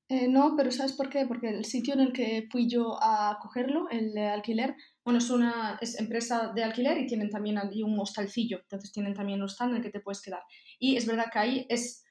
Eh, 0.08 0.28
no, 0.28 0.54
pero 0.56 0.72
¿sabes 0.72 0.94
por 0.94 1.10
qué? 1.10 1.26
Porque 1.26 1.50
el 1.50 1.66
sitio 1.66 1.96
en 1.96 2.02
el 2.02 2.14
que 2.14 2.48
fui 2.52 2.70
yo 2.70 2.98
a 3.02 3.40
cogerlo, 3.42 3.90
el 3.90 4.16
alquiler, 4.18 4.76
bueno, 5.04 5.18
es 5.18 5.32
una 5.32 5.80
empresa 5.98 6.52
de 6.54 6.64
alquiler 6.64 7.00
y 7.00 7.08
tienen 7.08 7.32
también 7.32 7.58
ahí 7.58 7.82
un 7.82 8.00
hostalcillo, 8.00 8.60
entonces 8.60 8.92
tienen 8.92 9.16
también 9.16 9.42
un 9.42 9.50
stand 9.50 9.72
en 9.72 9.78
el 9.78 9.84
que 9.84 9.90
te 9.90 10.02
puedes 10.02 10.22
quedar. 10.22 10.44
Y 10.78 10.96
es 10.96 11.08
verdad 11.08 11.26
que 11.34 11.40
ahí 11.40 11.66
es 11.70 12.06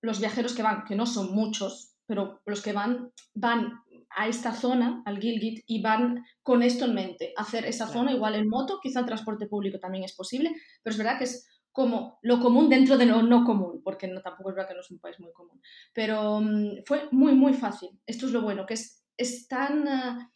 los 0.00 0.20
viajeros 0.20 0.54
que 0.54 0.62
van, 0.62 0.84
que 0.84 0.96
no 0.96 1.04
son 1.04 1.34
muchos, 1.34 1.94
pero 2.06 2.40
los 2.46 2.62
que 2.62 2.72
van, 2.72 3.12
van 3.34 3.72
a 4.16 4.26
esta 4.26 4.54
zona, 4.54 5.02
al 5.04 5.18
Gilgit, 5.18 5.64
y 5.66 5.82
van 5.82 6.24
con 6.42 6.62
esto 6.62 6.86
en 6.86 6.94
mente, 6.94 7.34
hacer 7.36 7.66
esa 7.66 7.88
zona 7.88 8.12
igual 8.12 8.36
en 8.36 8.48
moto, 8.48 8.78
quizá 8.82 9.00
el 9.00 9.06
transporte 9.06 9.46
público 9.46 9.78
también 9.78 10.04
es 10.04 10.14
posible, 10.14 10.52
pero 10.82 10.92
es 10.92 10.98
verdad 10.98 11.18
que 11.18 11.24
es 11.24 11.46
como 11.74 12.20
lo 12.22 12.38
común 12.38 12.68
dentro 12.68 12.96
de 12.96 13.04
lo 13.04 13.20
no 13.22 13.44
común, 13.44 13.82
porque 13.82 14.06
tampoco 14.22 14.50
es 14.50 14.54
verdad 14.54 14.68
que 14.68 14.74
no 14.74 14.80
es 14.80 14.90
un 14.92 15.00
país 15.00 15.18
muy 15.18 15.32
común. 15.32 15.60
Pero 15.92 16.40
mm, 16.40 16.84
fue 16.86 17.08
muy, 17.10 17.34
muy 17.34 17.52
fácil. 17.52 17.90
Esto 18.06 18.26
es 18.26 18.32
lo 18.32 18.42
bueno, 18.42 18.64
que 18.64 18.74
es, 18.74 19.04
es 19.16 19.48
tan... 19.48 19.88
Ah, 19.88 20.30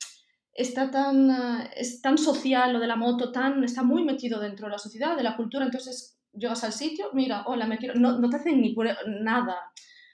está 0.52 0.90
tan, 0.90 1.30
ah, 1.30 1.70
es 1.76 2.02
tan 2.02 2.18
social 2.18 2.72
lo 2.72 2.80
de 2.80 2.88
la 2.88 2.96
moto, 2.96 3.30
tan, 3.30 3.62
está 3.62 3.84
muy 3.84 4.02
metido 4.02 4.40
dentro 4.40 4.66
de 4.66 4.72
la 4.72 4.78
sociedad, 4.78 5.16
de 5.16 5.22
la 5.22 5.36
cultura, 5.36 5.64
entonces 5.64 6.18
llegas 6.32 6.64
al 6.64 6.72
sitio, 6.72 7.10
mira, 7.12 7.44
hola, 7.46 7.66
me 7.66 7.78
quiero, 7.78 7.94
no, 7.94 8.28
te 8.28 8.36
hacen 8.36 8.60
ni 8.60 8.74
por 8.74 8.88
nada, 9.06 9.56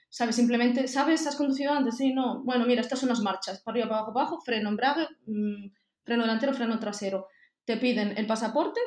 ¿sabes? 0.07 0.35
Simplemente, 0.35 0.87
¿sabes? 0.87 1.25
¿Has 1.25 1.37
conducido 1.37 1.73
antes? 1.73 1.97
Sí, 1.97 2.13
no, 2.13 2.43
bueno, 2.43 2.67
mira, 2.67 2.81
estas 2.81 2.99
son 2.99 3.09
las 3.09 3.21
marchas, 3.21 3.63
para 3.63 3.73
arriba, 3.73 3.89
para 3.89 3.97
abajo, 4.01 4.13
para 4.13 4.27
abajo, 4.27 4.41
freno, 4.45 4.69
embrague, 4.69 5.07
mm, 5.25 5.71
freno 6.03 6.21
delantero, 6.21 6.53
freno 6.53 6.77
trasero. 6.77 7.27
Te 7.65 7.77
piden 7.77 8.15
el 8.15 8.27
pasaporte, 8.27 8.79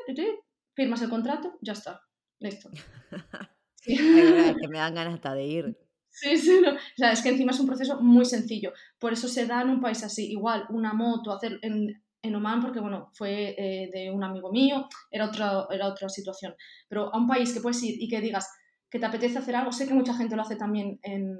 firmas 0.77 1.03
el 1.03 1.11
contrato, 1.11 1.59
ya 1.61 1.73
está. 1.73 2.08
Listo. 2.41 2.71
que 3.85 4.69
me 4.69 4.79
dan 4.79 4.95
ganas 4.95 5.15
hasta 5.15 5.35
de 5.35 5.45
ir. 5.45 5.79
Sí, 6.11 6.37
sí, 6.37 6.61
no. 6.63 6.73
o 6.73 6.97
sea, 6.97 7.13
es 7.13 7.23
que 7.23 7.29
encima 7.29 7.53
es 7.53 7.61
un 7.61 7.67
proceso 7.67 8.01
muy 8.01 8.25
sencillo. 8.25 8.73
Por 8.99 9.13
eso 9.13 9.29
se 9.29 9.47
da 9.47 9.63
en 9.63 9.71
un 9.71 9.81
país 9.81 10.03
así. 10.03 10.31
Igual, 10.31 10.67
una 10.71 10.93
moto, 10.93 11.33
hacer 11.33 11.59
en, 11.63 12.03
en 12.23 12.35
Oman, 12.35 12.61
porque 12.61 12.81
bueno, 12.81 13.11
fue 13.15 13.55
eh, 13.57 13.91
de 13.93 14.11
un 14.11 14.25
amigo 14.25 14.51
mío, 14.51 14.89
era 15.11 15.27
otra, 15.27 15.67
era 15.71 15.87
otra 15.87 16.09
situación. 16.09 16.55
Pero 16.89 17.15
a 17.15 17.19
un 17.19 17.27
país 17.27 17.53
que 17.53 17.61
puedes 17.61 17.83
ir 17.83 18.03
y 18.03 18.09
que 18.09 18.21
digas 18.21 18.49
que 18.91 18.99
te 18.99 19.07
apetece 19.07 19.39
hacer 19.39 19.55
algo, 19.55 19.71
sé 19.71 19.87
que 19.87 19.95
mucha 19.95 20.15
gente 20.15 20.35
lo 20.35 20.43
hace 20.43 20.57
también 20.57 20.99
en 21.03 21.39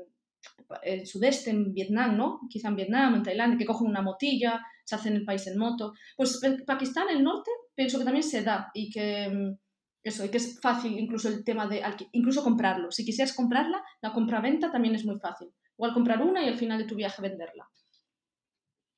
el 0.83 1.07
sudeste, 1.07 1.51
en 1.51 1.73
Vietnam, 1.73 2.17
¿no? 2.17 2.41
Quizá 2.49 2.69
en 2.69 2.77
Vietnam, 2.77 3.15
en 3.17 3.23
Tailandia, 3.23 3.59
que 3.59 3.65
cogen 3.65 3.89
una 3.89 4.03
motilla, 4.03 4.61
se 4.85 4.95
hacen 4.95 5.15
el 5.15 5.25
país 5.25 5.47
en 5.47 5.59
moto. 5.59 5.95
Pues 6.17 6.41
Pakistán, 6.67 7.09
el 7.11 7.25
norte, 7.25 7.51
pienso 7.75 7.99
que 7.99 8.05
también 8.05 8.23
se 8.23 8.43
da 8.43 8.71
y 8.75 8.91
que 8.91 9.29
mm, 9.29 9.59
eso, 10.03 10.25
y 10.25 10.31
que 10.31 10.39
es 10.39 10.61
fácil 10.61 10.99
incluso 10.99 11.29
el 11.29 11.45
tema 11.45 11.67
de 11.67 11.83
incluso 12.13 12.43
comprarlo. 12.43 12.91
Si 12.91 13.05
quisieras 13.05 13.35
comprarla, 13.35 13.83
la 14.01 14.13
compra-venta 14.13 14.71
también 14.71 14.95
es 14.95 15.05
muy 15.05 15.19
fácil. 15.19 15.53
Igual 15.77 15.95
comprar 15.95 16.23
una 16.23 16.45
y 16.45 16.49
al 16.49 16.57
final 16.57 16.79
de 16.79 16.85
tu 16.85 16.95
viaje 16.95 17.23
venderla. 17.23 17.69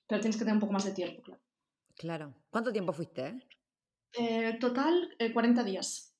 Pero 0.07 0.21
tienes 0.21 0.37
que 0.37 0.41
tener 0.41 0.55
un 0.55 0.61
poco 0.61 0.73
más 0.73 0.85
de 0.85 0.93
tiempo, 0.93 1.23
claro. 1.23 1.43
Claro. 1.97 2.35
¿Cuánto 2.51 2.73
tiempo 2.73 2.93
fuiste? 2.93 3.47
Eh, 4.19 4.57
total, 4.59 5.15
40 5.33 5.61
eh, 5.61 5.65
días. 5.65 6.17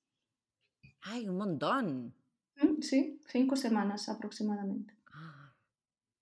¡Ay, 1.03 1.29
un 1.29 1.39
montón! 1.39 2.15
Mm, 2.57 2.83
sí, 2.83 3.21
cinco 3.27 3.57
semanas 3.57 4.09
aproximadamente. 4.09 4.95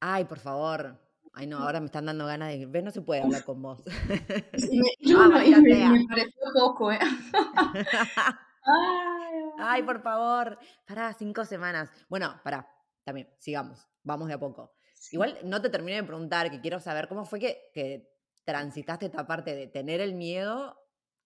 Ay, 0.01 0.25
por 0.25 0.39
favor. 0.39 0.97
Ay, 1.35 1.47
no, 1.47 1.59
ahora 1.59 1.81
me 1.81 1.87
están 1.87 2.07
dando 2.07 2.27
ganas 2.27 2.51
de... 2.51 2.67
¿Ves? 2.67 2.85
No 2.85 2.91
se 2.91 3.03
puede 3.03 3.23
hablar 3.23 3.45
con 3.45 3.61
vos. 3.63 3.83
Sí, 4.57 4.79
me, 4.79 4.91
no, 5.13 5.29
me, 5.29 6.07
pareció 6.09 6.41
poco, 6.55 6.93
¿eh? 6.93 6.99
Ay, 9.59 9.83
por 9.83 10.03
favor. 10.03 10.59
Pará, 10.87 11.13
cinco 11.13 11.45
semanas. 11.45 11.91
Bueno, 12.09 12.41
pará, 12.45 12.69
también, 13.05 13.29
sigamos. 13.39 13.89
Vamos 14.03 14.29
de 14.29 14.35
a 14.35 14.39
poco. 14.39 14.75
Igual 15.11 15.39
no 15.45 15.61
te 15.61 15.71
terminé 15.71 15.97
de 15.97 16.05
preguntar, 16.05 16.51
que 16.51 16.61
quiero 16.61 16.81
saber 16.81 17.09
cómo 17.09 17.25
fue 17.25 17.41
que, 17.41 17.71
que 17.73 18.09
transitaste 18.45 19.07
esta 19.07 19.27
parte 19.27 19.55
de 19.55 19.67
tener 19.67 20.01
el 20.01 20.15
miedo 20.15 20.77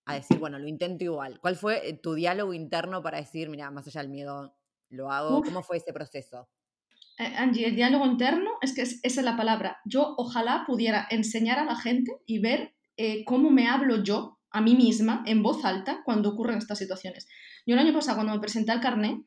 a 0.04 0.14
decir, 0.14 0.38
bueno, 0.38 0.58
lo 0.58 0.66
intento 0.66 1.04
igual. 1.04 1.38
¿Cuál 1.40 1.56
fue 1.56 1.88
eh, 1.88 1.94
tu 1.94 2.14
diálogo 2.14 2.52
interno 2.54 3.02
para 3.02 3.18
decir, 3.18 3.48
mira, 3.48 3.70
más 3.70 3.86
allá 3.86 4.02
del 4.02 4.10
miedo, 4.10 4.56
lo 4.88 5.10
hago? 5.10 5.42
¿Cómo 5.42 5.62
fue 5.62 5.76
ese 5.76 5.92
proceso? 5.92 6.48
Eh, 7.18 7.34
Angie, 7.36 7.68
el 7.68 7.76
diálogo 7.76 8.06
interno 8.06 8.50
es 8.60 8.74
que 8.74 8.82
esa 8.82 9.00
es 9.02 9.22
la 9.22 9.36
palabra. 9.36 9.78
Yo 9.84 10.14
ojalá 10.16 10.64
pudiera 10.66 11.06
enseñar 11.10 11.58
a 11.58 11.64
la 11.64 11.76
gente 11.76 12.12
y 12.26 12.40
ver 12.40 12.74
eh, 12.96 13.24
cómo 13.24 13.50
me 13.50 13.68
hablo 13.68 14.02
yo 14.02 14.40
a 14.52 14.60
mí 14.60 14.76
misma 14.76 15.22
en 15.26 15.42
voz 15.42 15.64
alta 15.64 16.02
cuando 16.04 16.30
ocurren 16.30 16.58
estas 16.58 16.78
situaciones. 16.78 17.26
Yo 17.66 17.74
el 17.74 17.80
año 17.80 17.92
pasado, 17.92 18.16
cuando 18.16 18.34
me 18.34 18.40
presenté 18.40 18.72
al 18.72 18.80
carnet, 18.80 19.18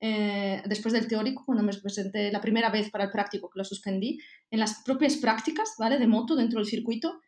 eh, 0.00 0.62
después 0.66 0.92
del 0.92 1.08
teórico, 1.08 1.42
cuando 1.44 1.64
me 1.64 1.72
presenté 1.74 2.30
la 2.30 2.40
primera 2.40 2.70
vez 2.70 2.90
para 2.90 3.04
el 3.04 3.10
práctico, 3.10 3.50
que 3.50 3.58
lo 3.58 3.64
suspendí, 3.64 4.18
en 4.50 4.60
las 4.60 4.82
propias 4.84 5.16
prácticas 5.16 5.74
¿vale? 5.78 5.98
de 5.98 6.06
moto 6.06 6.36
dentro 6.36 6.60
del 6.60 6.68
circuito, 6.68 7.20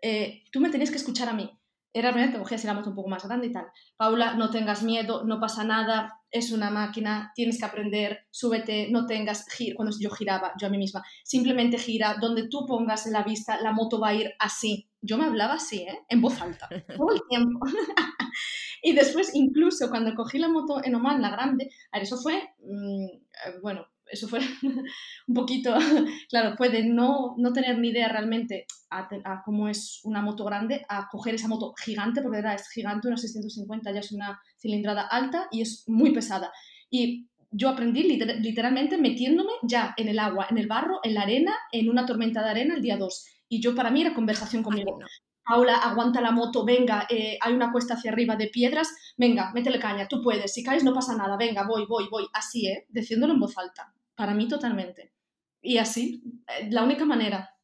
eh, 0.00 0.44
tú 0.52 0.60
me 0.60 0.70
tenías 0.70 0.90
que 0.90 0.96
escuchar 0.96 1.28
a 1.28 1.32
mí. 1.32 1.50
Era 1.92 2.08
la 2.08 2.12
primera 2.12 2.30
vez 2.30 2.36
que 2.36 2.42
cogía 2.42 2.72
la 2.72 2.78
moto 2.78 2.90
un 2.90 2.96
poco 2.96 3.08
más 3.08 3.26
grande 3.26 3.48
y 3.48 3.52
tal. 3.52 3.66
Paula, 3.96 4.34
no 4.34 4.50
tengas 4.50 4.82
miedo, 4.82 5.24
no 5.24 5.40
pasa 5.40 5.64
nada, 5.64 6.21
es 6.32 6.50
una 6.50 6.70
máquina, 6.70 7.30
tienes 7.34 7.58
que 7.58 7.66
aprender, 7.66 8.26
súbete, 8.30 8.88
no 8.90 9.06
tengas. 9.06 9.46
Cuando 9.76 9.94
yo 10.00 10.10
giraba, 10.10 10.54
yo 10.58 10.66
a 10.66 10.70
mí 10.70 10.78
misma, 10.78 11.04
simplemente 11.22 11.78
gira, 11.78 12.16
donde 12.20 12.48
tú 12.48 12.66
pongas 12.66 13.06
la 13.06 13.22
vista, 13.22 13.60
la 13.60 13.72
moto 13.72 14.00
va 14.00 14.08
a 14.08 14.14
ir 14.14 14.32
así. 14.38 14.88
Yo 15.02 15.18
me 15.18 15.26
hablaba 15.26 15.54
así, 15.54 15.82
¿eh? 15.82 16.00
en 16.08 16.22
voz 16.22 16.40
alta, 16.40 16.68
todo 16.96 17.12
el 17.12 17.20
tiempo. 17.28 17.60
y 18.82 18.92
después, 18.94 19.34
incluso 19.34 19.90
cuando 19.90 20.14
cogí 20.14 20.38
la 20.38 20.48
moto 20.48 20.82
en 20.82 20.94
Oman, 20.94 21.20
la 21.20 21.30
grande, 21.30 21.70
a 21.90 21.98
ver, 21.98 22.04
eso 22.04 22.16
fue, 22.16 22.54
mm, 22.60 23.04
eh, 23.04 23.58
bueno, 23.60 23.86
eso 24.10 24.28
fue 24.28 24.40
un 25.26 25.34
poquito, 25.34 25.74
claro, 26.28 26.56
fue 26.56 26.68
de 26.68 26.84
no, 26.84 27.34
no 27.38 27.52
tener 27.52 27.78
ni 27.78 27.88
idea 27.88 28.08
realmente 28.08 28.66
a, 28.90 29.42
cómo 29.44 29.68
es 29.68 30.00
una 30.04 30.22
moto 30.22 30.44
grande, 30.44 30.84
a 30.88 31.08
coger 31.10 31.34
esa 31.34 31.48
moto 31.48 31.72
gigante, 31.82 32.22
porque 32.22 32.38
era, 32.38 32.54
es 32.54 32.68
gigante, 32.68 33.08
una 33.08 33.16
650, 33.16 33.92
ya 33.92 34.00
es 34.00 34.12
una 34.12 34.40
cilindrada 34.58 35.02
alta 35.02 35.48
y 35.50 35.62
es 35.62 35.84
muy 35.86 36.12
pesada. 36.12 36.52
Y 36.90 37.28
yo 37.50 37.68
aprendí 37.68 38.02
literalmente 38.04 38.96
metiéndome 38.96 39.52
ya 39.62 39.94
en 39.96 40.08
el 40.08 40.18
agua, 40.18 40.46
en 40.50 40.58
el 40.58 40.66
barro, 40.66 41.00
en 41.02 41.14
la 41.14 41.22
arena, 41.22 41.52
en 41.70 41.88
una 41.90 42.06
tormenta 42.06 42.42
de 42.42 42.50
arena 42.50 42.74
el 42.74 42.82
día 42.82 42.96
2. 42.96 43.26
Y 43.48 43.60
yo 43.60 43.74
para 43.74 43.90
mí 43.90 44.00
era 44.00 44.14
conversación 44.14 44.62
conmigo. 44.62 44.98
Paula, 45.44 45.76
aguanta 45.76 46.20
la 46.20 46.30
moto, 46.30 46.64
venga, 46.64 47.06
eh, 47.10 47.36
hay 47.40 47.52
una 47.52 47.72
cuesta 47.72 47.94
hacia 47.94 48.12
arriba 48.12 48.36
de 48.36 48.48
piedras, 48.48 48.94
venga, 49.16 49.50
métele 49.52 49.78
caña, 49.78 50.06
tú 50.08 50.22
puedes, 50.22 50.52
si 50.52 50.62
caes 50.62 50.84
no 50.84 50.94
pasa 50.94 51.16
nada, 51.16 51.36
venga, 51.36 51.66
voy, 51.66 51.84
voy, 51.86 52.08
voy, 52.10 52.28
así, 52.32 52.68
¿eh? 52.68 52.86
Diciéndolo 52.88 53.32
en 53.32 53.40
voz 53.40 53.58
alta 53.58 53.92
para 54.14 54.34
mí 54.34 54.46
totalmente. 54.46 55.12
Y 55.60 55.78
así, 55.78 56.22
eh, 56.46 56.68
la 56.70 56.82
única 56.82 57.04
manera, 57.04 57.56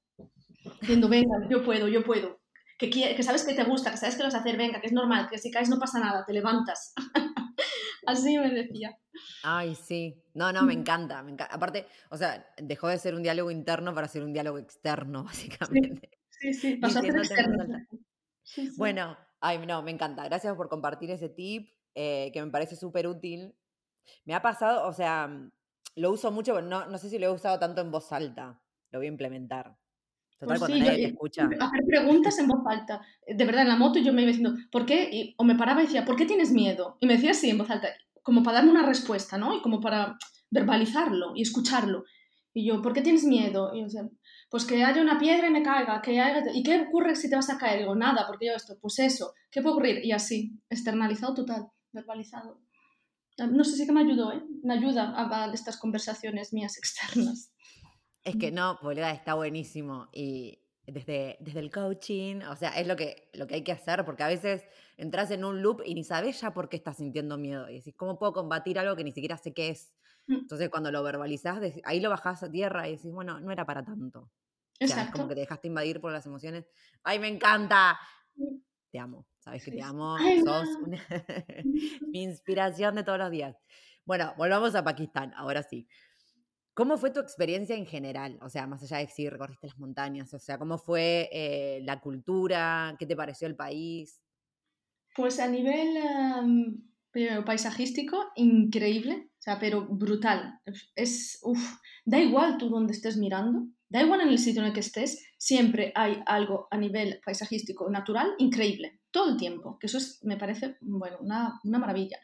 diciendo, 0.80 1.08
venga, 1.08 1.36
yo 1.48 1.64
puedo, 1.64 1.88
yo 1.88 2.02
puedo, 2.02 2.40
que, 2.78 2.90
que 2.90 3.22
sabes 3.22 3.44
que 3.44 3.54
te 3.54 3.64
gusta, 3.64 3.90
que 3.90 3.96
sabes 3.96 4.16
que 4.16 4.22
lo 4.22 4.26
vas 4.26 4.34
a 4.34 4.38
hacer, 4.38 4.56
venga, 4.56 4.80
que 4.80 4.86
es 4.86 4.92
normal, 4.92 5.28
que 5.30 5.38
si 5.38 5.50
caes 5.50 5.68
no 5.68 5.78
pasa 5.78 6.00
nada, 6.00 6.24
te 6.24 6.32
levantas. 6.32 6.94
así 8.06 8.38
me 8.38 8.50
decía. 8.50 8.96
Ay, 9.42 9.74
sí. 9.74 10.22
No, 10.34 10.52
no, 10.52 10.62
me 10.62 10.72
encanta, 10.72 11.22
me 11.22 11.32
encanta. 11.32 11.54
Aparte, 11.54 11.86
o 12.10 12.16
sea, 12.16 12.46
dejó 12.56 12.88
de 12.88 12.98
ser 12.98 13.14
un 13.14 13.22
diálogo 13.22 13.50
interno 13.50 13.94
para 13.94 14.08
ser 14.08 14.22
un 14.22 14.32
diálogo 14.32 14.58
externo, 14.58 15.24
básicamente. 15.24 16.17
Sí, 16.40 16.54
sí. 16.54 16.78
Bueno, 18.76 19.16
ay, 19.40 19.58
no, 19.66 19.82
me 19.82 19.90
encanta. 19.90 20.24
Gracias 20.24 20.56
por 20.56 20.68
compartir 20.68 21.10
ese 21.10 21.28
tip, 21.28 21.70
eh, 21.94 22.30
que 22.32 22.42
me 22.42 22.50
parece 22.50 22.76
súper 22.76 23.06
útil. 23.06 23.54
Me 24.24 24.34
ha 24.34 24.42
pasado, 24.42 24.88
o 24.88 24.92
sea, 24.92 25.28
lo 25.96 26.10
uso 26.10 26.30
mucho, 26.30 26.54
pero 26.54 26.66
no, 26.66 26.86
no 26.86 26.98
sé 26.98 27.10
si 27.10 27.18
lo 27.18 27.26
he 27.26 27.30
usado 27.30 27.58
tanto 27.58 27.80
en 27.80 27.90
voz 27.90 28.12
alta. 28.12 28.60
Lo 28.90 28.98
voy 28.98 29.06
a 29.06 29.10
implementar. 29.10 29.76
Total, 30.38 30.58
pues 30.58 30.58
cuando 30.60 30.78
nadie 30.78 31.06
te 31.06 31.12
escucha. 31.12 31.44
Hacer 31.44 31.84
preguntas 31.86 32.38
en 32.38 32.46
voz 32.46 32.60
alta. 32.66 33.00
De 33.26 33.44
verdad, 33.44 33.62
en 33.62 33.68
la 33.68 33.76
moto 33.76 33.98
yo 33.98 34.12
me 34.12 34.22
iba 34.22 34.28
diciendo, 34.28 34.54
¿por 34.70 34.86
qué? 34.86 35.34
o 35.36 35.44
me 35.44 35.56
paraba 35.56 35.82
y 35.82 35.86
decía, 35.86 36.04
¿por 36.04 36.16
qué 36.16 36.26
tienes 36.26 36.52
miedo? 36.52 36.96
Y 37.00 37.06
me 37.06 37.14
decía 37.14 37.32
así 37.32 37.50
en 37.50 37.58
voz 37.58 37.70
alta, 37.70 37.88
como 38.22 38.42
para 38.42 38.58
darme 38.58 38.70
una 38.70 38.86
respuesta, 38.86 39.36
¿no? 39.36 39.54
Y 39.56 39.60
como 39.60 39.80
para 39.80 40.16
verbalizarlo 40.50 41.32
y 41.34 41.42
escucharlo. 41.42 42.04
Y 42.54 42.66
yo, 42.66 42.80
¿por 42.80 42.92
qué 42.92 43.02
tienes 43.02 43.24
miedo? 43.24 43.74
Y 43.74 43.82
yo 43.82 44.08
pues 44.50 44.64
que 44.64 44.82
haya 44.82 45.02
una 45.02 45.18
piedra 45.18 45.48
y 45.48 45.50
me 45.50 45.62
caiga, 45.62 46.00
que 46.00 46.18
haya... 46.18 46.42
¿Y 46.54 46.62
qué 46.62 46.80
ocurre 46.88 47.14
si 47.16 47.28
te 47.28 47.36
vas 47.36 47.50
a 47.50 47.58
caer? 47.58 47.80
Digo, 47.80 47.94
nada, 47.94 48.26
porque 48.26 48.46
yo 48.46 48.54
esto, 48.54 48.78
pues 48.80 48.98
eso, 48.98 49.34
¿qué 49.50 49.60
puede 49.60 49.74
ocurrir? 49.74 50.04
Y 50.04 50.12
así, 50.12 50.58
externalizado 50.70 51.34
total, 51.34 51.68
verbalizado. 51.92 52.60
No 53.36 53.62
sé 53.62 53.76
si 53.76 53.86
que 53.86 53.92
me 53.92 54.00
ayudó, 54.00 54.32
¿eh? 54.32 54.42
Me 54.64 54.74
ayuda 54.74 55.14
a, 55.16 55.52
estas 55.52 55.76
conversaciones 55.76 56.52
mías 56.52 56.76
externas. 56.78 57.52
Es 58.24 58.36
que 58.36 58.50
no, 58.50 58.78
boluda, 58.82 59.12
está 59.12 59.34
buenísimo. 59.34 60.08
Y 60.12 60.58
desde, 60.86 61.36
desde 61.40 61.60
el 61.60 61.70
coaching, 61.70 62.42
o 62.42 62.56
sea, 62.56 62.70
es 62.70 62.86
lo 62.86 62.96
que, 62.96 63.30
lo 63.34 63.46
que 63.46 63.56
hay 63.56 63.64
que 63.64 63.72
hacer, 63.72 64.04
porque 64.04 64.22
a 64.22 64.28
veces 64.28 64.64
entras 64.96 65.30
en 65.30 65.44
un 65.44 65.62
loop 65.62 65.82
y 65.84 65.94
ni 65.94 66.04
sabes 66.04 66.40
ya 66.40 66.52
por 66.52 66.68
qué 66.68 66.76
estás 66.76 66.96
sintiendo 66.96 67.38
miedo. 67.38 67.68
Y 67.68 67.74
decís, 67.74 67.94
¿cómo 67.96 68.18
puedo 68.18 68.32
combatir 68.32 68.78
algo 68.78 68.96
que 68.96 69.04
ni 69.04 69.12
siquiera 69.12 69.36
sé 69.36 69.52
qué 69.52 69.68
es? 69.68 69.92
Entonces, 70.28 70.68
cuando 70.68 70.90
lo 70.90 71.02
verbalizás, 71.02 71.60
ahí 71.84 72.00
lo 72.00 72.10
bajás 72.10 72.42
a 72.42 72.50
tierra 72.50 72.86
y 72.86 72.96
decís, 72.96 73.12
bueno, 73.12 73.40
no 73.40 73.50
era 73.50 73.64
para 73.64 73.82
tanto. 73.82 74.30
Exacto. 74.78 75.04
es 75.04 75.10
como 75.12 75.28
que 75.28 75.34
te 75.34 75.40
dejaste 75.40 75.68
invadir 75.68 76.00
por 76.00 76.12
las 76.12 76.26
emociones. 76.26 76.68
¡Ay, 77.02 77.18
me 77.18 77.28
encanta! 77.28 77.98
Te 78.90 78.98
amo. 78.98 79.26
Sabes 79.38 79.64
que 79.64 79.72
te 79.72 79.82
amo, 79.82 80.16
sos 80.44 80.68
mi 82.12 82.22
inspiración 82.22 82.94
de 82.94 83.04
todos 83.04 83.18
los 83.18 83.30
días. 83.30 83.56
Bueno, 84.04 84.34
volvamos 84.36 84.74
a 84.74 84.84
Pakistán, 84.84 85.32
ahora 85.36 85.62
sí. 85.62 85.88
¿Cómo 86.74 86.96
fue 86.96 87.10
tu 87.10 87.20
experiencia 87.20 87.74
en 87.74 87.86
general? 87.86 88.38
O 88.40 88.48
sea, 88.48 88.66
más 88.66 88.82
allá 88.82 88.98
de 88.98 89.08
si 89.08 89.28
recorriste 89.28 89.66
las 89.66 89.78
montañas, 89.78 90.32
o 90.32 90.38
sea, 90.38 90.58
¿cómo 90.58 90.78
fue 90.78 91.28
eh, 91.32 91.80
la 91.82 92.00
cultura? 92.00 92.94
¿Qué 92.98 93.06
te 93.06 93.16
pareció 93.16 93.48
el 93.48 93.56
país? 93.56 94.22
Pues 95.16 95.40
a 95.40 95.48
nivel 95.48 95.98
paisajístico, 97.44 98.30
increíble, 98.36 99.27
o 99.38 99.42
sea, 99.42 99.58
pero 99.58 99.86
brutal. 99.86 100.60
Es, 100.94 101.38
uf, 101.42 101.76
da 102.04 102.18
igual 102.18 102.58
tú 102.58 102.68
donde 102.68 102.92
estés 102.92 103.16
mirando, 103.16 103.68
da 103.88 104.02
igual 104.02 104.20
en 104.22 104.28
el 104.28 104.38
sitio 104.38 104.62
en 104.62 104.68
el 104.68 104.72
que 104.72 104.80
estés, 104.80 105.24
siempre 105.38 105.92
hay 105.94 106.20
algo 106.26 106.66
a 106.70 106.76
nivel 106.76 107.20
paisajístico 107.24 107.88
natural 107.88 108.34
increíble 108.38 108.98
todo 109.10 109.30
el 109.30 109.36
tiempo, 109.36 109.78
que 109.78 109.86
eso 109.86 109.98
es, 109.98 110.18
me 110.22 110.36
parece, 110.36 110.76
bueno, 110.80 111.18
una, 111.20 111.60
maravilla. 111.64 112.18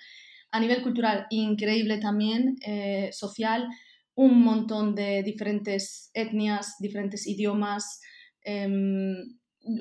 A 0.50 0.60
nivel 0.60 0.82
cultural, 0.82 1.26
increíble 1.30 1.98
también, 1.98 2.56
eh, 2.64 3.10
social, 3.12 3.68
un 4.14 4.42
montón 4.42 4.94
de 4.94 5.22
diferentes 5.22 6.10
etnias, 6.14 6.76
diferentes 6.78 7.26
idiomas. 7.26 8.00
Em, 8.42 9.16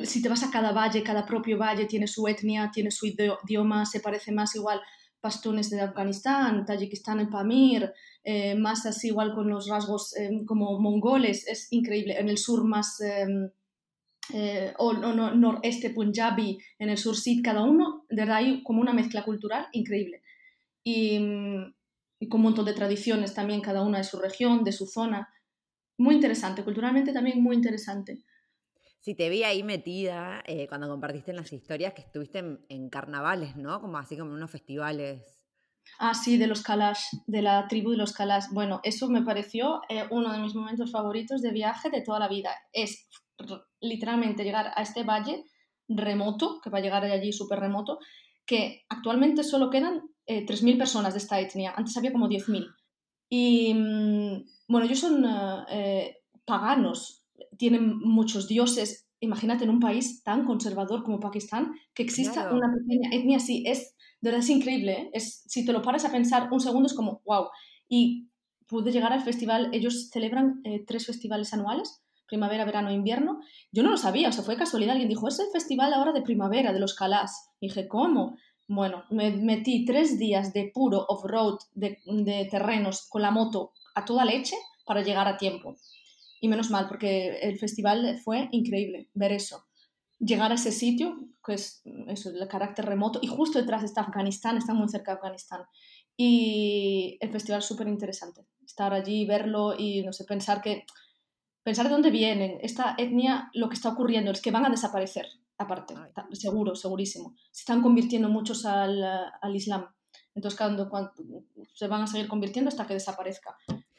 si 0.04 0.22
te 0.22 0.30
vas 0.30 0.44
a 0.44 0.50
cada 0.50 0.72
valle, 0.72 1.04
cada 1.04 1.26
propio 1.26 1.58
valle 1.58 1.86
tiene 1.86 2.08
su 2.08 2.28
etnia, 2.28 2.72
tiene 2.74 2.90
su 2.90 3.06
idioma, 3.06 3.86
se 3.86 4.00
parece 4.00 4.32
más 4.32 4.56
igual 4.56 4.82
pastunes 5.24 5.70
de 5.70 5.80
Afganistán, 5.80 6.66
Tayikistán 6.66 7.22
en 7.22 7.30
Pamir, 7.30 7.94
eh, 8.26 8.56
más 8.56 8.86
así 8.86 9.08
igual 9.08 9.34
con 9.34 9.50
los 9.50 9.70
rasgos 9.70 10.14
em, 10.18 10.46
como 10.46 10.78
mongoles, 10.82 11.48
es 11.48 11.72
increíble. 11.72 12.20
En 12.20 12.28
el 12.28 12.38
sur 12.38 12.66
más 12.66 13.00
em, 13.00 13.50
eh, 14.34 14.74
o 14.78 14.92
no, 14.92 15.34
noreste 15.34 15.92
punjabi, 15.92 16.58
en 16.78 16.90
el 16.90 16.98
sur 16.98 17.16
Sid, 17.16 17.42
cada 17.42 17.64
uno, 17.64 18.06
de 18.10 18.22
verdad 18.24 18.38
hay 18.38 18.64
como 18.64 18.82
una 18.82 18.92
mezcla 18.92 19.24
cultural 19.24 19.68
increíble. 19.72 20.22
Y, 20.84 21.20
y, 22.20 22.28
con 22.28 22.42
un 22.42 22.48
montón 22.48 22.66
de 22.66 22.74
tradiciones 22.74 23.34
también, 23.34 23.62
cada 23.62 23.82
una 23.82 24.00
de 24.00 24.04
su 24.04 24.20
región, 24.20 24.66
de 24.66 24.74
su 24.74 24.88
zona. 24.88 25.30
Muy 25.98 26.16
interesante, 26.16 26.66
culturalmente 26.66 27.14
también 27.14 27.42
muy 27.42 27.56
interesante. 27.56 28.24
Sí, 29.04 29.16
te 29.16 29.28
vi 29.28 29.44
ahí 29.44 29.64
metida 29.64 30.42
eh, 30.46 30.66
cuando 30.70 30.88
compartiste 30.88 31.34
las 31.34 31.52
historias 31.52 31.94
que 31.94 32.04
estuviste 32.04 32.40
en, 32.70 32.90
carnavales, 32.90 33.58
¿no? 33.58 33.82
Como 33.82 33.98
así 33.98 34.16
como 34.18 34.32
en 34.32 34.38
unos 34.38 34.50
festivales. 34.50 35.22
Ah, 36.00 36.14
sí, 36.14 36.38
de 36.38 36.48
los 36.48 36.64
Kalash, 36.64 37.02
de 37.28 37.42
la 37.42 37.68
tribu 37.68 37.92
de 37.92 37.98
los 37.98 38.14
Kalash. 38.14 38.46
Bueno, 38.52 38.80
eso 38.82 39.10
me 39.10 39.22
pareció 39.22 39.82
eh, 39.90 40.06
uno 40.10 40.32
de 40.32 40.40
mis 40.40 40.56
momentos 40.56 40.90
favoritos 40.90 41.42
de 41.42 41.52
viaje 41.52 41.90
de 41.90 42.02
toda 42.02 42.18
la 42.18 42.30
vida. 42.30 42.56
Es 42.72 43.10
literalmente 43.82 44.46
llegar 44.46 44.72
a 44.74 44.82
este 44.82 45.04
valle 45.04 45.44
remoto, 45.90 46.62
que 46.64 46.70
va 46.70 46.78
a 46.78 46.82
llegar 46.82 47.04
allí 47.04 47.34
súper 47.34 47.60
remoto, 47.60 48.00
que 48.46 48.86
actualmente 48.88 49.44
solo 49.44 49.70
quedan 49.70 50.02
3.000 50.26 50.76
eh, 50.76 50.78
personas 50.78 51.14
de 51.14 51.20
esta 51.20 51.42
etnia, 51.42 51.74
antes 51.76 51.98
había 51.98 52.14
como 52.14 52.30
10.000. 52.30 52.74
Y 53.30 53.74
mm, 53.74 54.46
bueno, 54.70 54.86
ellos 54.86 55.00
son 55.00 55.26
eh, 55.70 56.20
paganos, 56.46 57.23
tienen 57.58 57.98
muchos 58.00 58.48
dioses. 58.48 59.08
Imagínate 59.20 59.64
en 59.64 59.70
un 59.70 59.80
país 59.80 60.24
tan 60.24 60.46
conservador 60.46 61.04
como 61.04 61.20
Pakistán 61.20 61.74
que 61.94 62.04
exista 62.04 62.52
una 62.54 62.74
pequeña 62.74 63.10
etnia 63.12 63.38
así. 63.38 63.64
Es, 63.66 63.96
de 64.22 64.30
verdad 64.30 64.40
es 64.40 64.50
increíble. 64.50 64.94
¿eh? 64.94 65.10
Es, 65.14 65.44
si 65.48 65.66
te 65.66 65.74
lo 65.74 65.82
paras 65.82 66.06
a 66.06 66.12
pensar 66.12 66.50
un 66.52 66.60
segundo 66.60 66.88
es 66.88 66.94
como, 66.94 67.22
wow. 67.26 67.48
Y 67.88 68.30
pude 68.68 68.92
llegar 68.92 69.14
al 69.14 69.22
festival, 69.22 69.70
ellos 69.74 70.10
celebran 70.10 70.62
tres 70.86 71.06
festivales 71.06 71.54
anuales 71.54 72.04
primavera, 72.34 72.66
verano, 72.66 72.92
invierno. 72.92 73.42
Yo 73.72 73.84
no 73.84 73.92
lo 73.92 73.98
sabía, 73.98 74.30
o 74.30 74.32
sea, 74.32 74.44
fue 74.44 74.58
casualidad. 74.58 74.94
Alguien 74.94 75.10
dijo, 75.10 75.28
es 75.28 75.40
el 75.40 75.52
festival 75.52 75.94
ahora 75.94 76.14
de 76.14 76.24
primavera, 76.24 76.74
de 76.74 76.80
los 76.80 76.96
Calás. 76.96 77.52
dije, 77.62 77.88
¿cómo? 77.88 78.38
Bueno, 78.68 79.04
me 79.12 79.30
metí 79.32 79.86
tres 79.86 80.18
días 80.18 80.52
de 80.52 80.72
puro 80.74 81.06
off-road, 81.08 81.60
de, 81.76 82.48
terrenos, 82.50 83.08
con 83.08 83.22
la 83.22 83.30
moto 83.30 83.74
a 83.94 84.04
toda 84.04 84.26
leche 84.26 84.56
para 84.86 85.04
llegar 85.04 85.28
a 85.28 85.38
tiempo. 85.38 85.76
Y 86.44 86.50
menos 86.50 86.70
mal, 86.70 86.90
porque 86.90 87.40
el 87.40 87.58
festival 87.58 88.20
fue 88.22 88.50
increíble, 88.52 89.08
ver 89.14 89.32
eso. 89.32 89.66
Llegar 90.20 90.52
a 90.52 90.56
ese 90.56 90.74
sitio, 90.74 91.30
que 91.42 91.54
es 91.54 91.82
eso, 92.10 92.32
el 92.32 92.46
carácter 92.50 92.84
remoto, 92.84 93.20
y 93.22 93.28
justo 93.28 93.60
detrás 93.60 93.82
está 93.82 94.02
Afganistán, 94.02 94.58
está 94.58 94.74
muy 94.74 94.90
cerca 94.90 95.12
de 95.12 95.18
Afganistán. 95.20 95.62
Y 96.18 97.18
el 97.22 97.32
festival 97.32 97.62
súper 97.62 97.88
interesante. 97.88 98.46
Estar 98.66 98.94
allí, 98.94 99.26
verlo 99.26 99.74
y, 99.78 100.04
no 100.04 100.12
sé, 100.12 100.26
pensar 100.26 100.62
que 100.62 100.84
pensar 101.64 101.86
de 101.86 101.94
dónde 101.94 102.12
vienen, 102.12 102.58
esta 102.62 102.96
etnia, 102.98 103.50
lo 103.54 103.70
que 103.70 103.76
está 103.76 103.88
ocurriendo 103.88 104.30
es 104.32 104.42
que 104.42 104.52
van 104.52 104.66
a 104.66 104.70
desaparecer, 104.70 105.26
aparte, 105.58 105.96
seguro, 106.34 106.76
segurísimo. 106.76 107.36
Se 107.54 107.62
están 107.62 107.82
convirtiendo 107.82 108.28
muchos 108.28 108.66
al, 108.66 109.02
al 109.02 109.56
Islam. 109.56 109.88
Entonces, 110.36 110.58
cuando, 110.58 110.90
cuando, 110.90 111.14
se 111.74 111.88
van 111.88 112.02
a 112.02 112.08
seguir 112.08 112.28
convirtiendo 112.28 112.68
hasta 112.68 112.86
que 112.86 112.96
desaparezca 112.96 113.56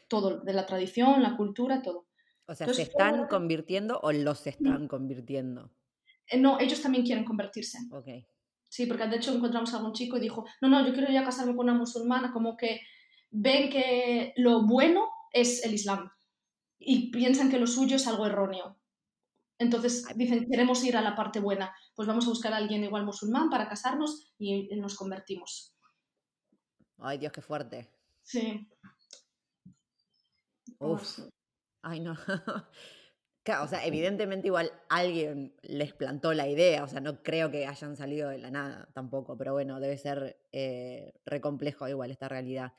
todo, 0.09 0.40
de 0.40 0.52
la 0.52 0.66
tradición, 0.66 1.22
la 1.22 1.38
cultura, 1.38 1.80
todo. 1.80 2.04
O 2.46 2.54
sea, 2.54 2.72
¿se 2.72 2.83
están 2.83 3.26
convirtiendo 3.26 4.00
o 4.02 4.12
los 4.12 4.46
están 4.46 4.87
convirtiendo? 4.88 5.70
Eh, 6.28 6.38
no, 6.38 6.61
ellos 6.61 6.83
también 6.83 7.04
quieren 7.04 7.24
convertirse. 7.24 7.78
Ok. 7.90 8.09
Sí, 8.68 8.87
porque 8.87 9.07
de 9.07 9.16
hecho 9.16 9.33
encontramos 9.33 9.72
a 9.72 9.78
algún 9.78 9.92
chico 9.92 10.16
y 10.16 10.20
dijo, 10.20 10.44
no, 10.61 10.68
no, 10.68 10.87
yo 10.87 10.92
quiero 10.92 11.12
ya 11.12 11.24
casarme 11.24 11.54
con 11.54 11.68
una 11.68 11.78
musulmana, 11.78 12.33
como 12.33 12.57
que 12.57 12.80
ven 13.30 13.70
que 13.70 14.33
lo 14.37 14.66
bueno 14.66 15.09
es 15.33 15.64
el 15.64 15.74
Islam 15.74 16.11
y 16.78 17.11
piensan 17.11 17.50
que 17.50 17.59
lo 17.59 17.66
suyo 17.66 17.96
es 17.96 18.07
algo 18.07 18.26
erróneo. 18.26 18.78
Entonces 19.59 20.04
dicen, 20.16 20.46
queremos 20.50 20.85
ir 20.85 20.96
a 20.96 21.02
la 21.02 21.14
parte 21.14 21.40
buena, 21.40 21.74
pues 21.94 22.09
vamos 22.09 22.26
a 22.26 22.30
buscar 22.30 22.52
a 22.52 22.57
alguien 22.57 22.83
igual 22.83 23.04
musulmán 23.04 23.48
para 23.48 23.68
casarnos 23.68 24.35
y 24.38 24.66
nos 24.76 24.96
convertimos. 24.96 25.74
Ay, 26.98 27.18
Dios, 27.18 27.33
qué 27.33 27.40
fuerte. 27.42 27.90
Sí. 28.22 28.68
Uf. 30.78 31.20
Ay, 31.85 32.01
no. 32.01 32.16
Claro, 33.44 33.64
o 33.64 33.68
sea, 33.68 33.85
evidentemente 33.85 34.47
igual 34.47 34.73
alguien 34.88 35.55
les 35.61 35.92
plantó 35.92 36.33
la 36.33 36.49
idea, 36.49 36.83
o 36.83 36.88
sea, 36.88 37.01
no 37.03 37.23
creo 37.23 37.51
que 37.51 37.66
hayan 37.66 37.94
salido 37.94 38.31
de 38.31 38.38
la 38.38 38.51
nada 38.51 38.88
tampoco, 38.94 39.37
pero 39.37 39.53
bueno, 39.53 39.81
debe 39.81 39.99
ser 39.99 40.38
eh, 40.51 41.12
re 41.27 41.42
complejo 41.42 41.87
igual 41.87 42.11
esta 42.11 42.27
realidad. 42.27 42.73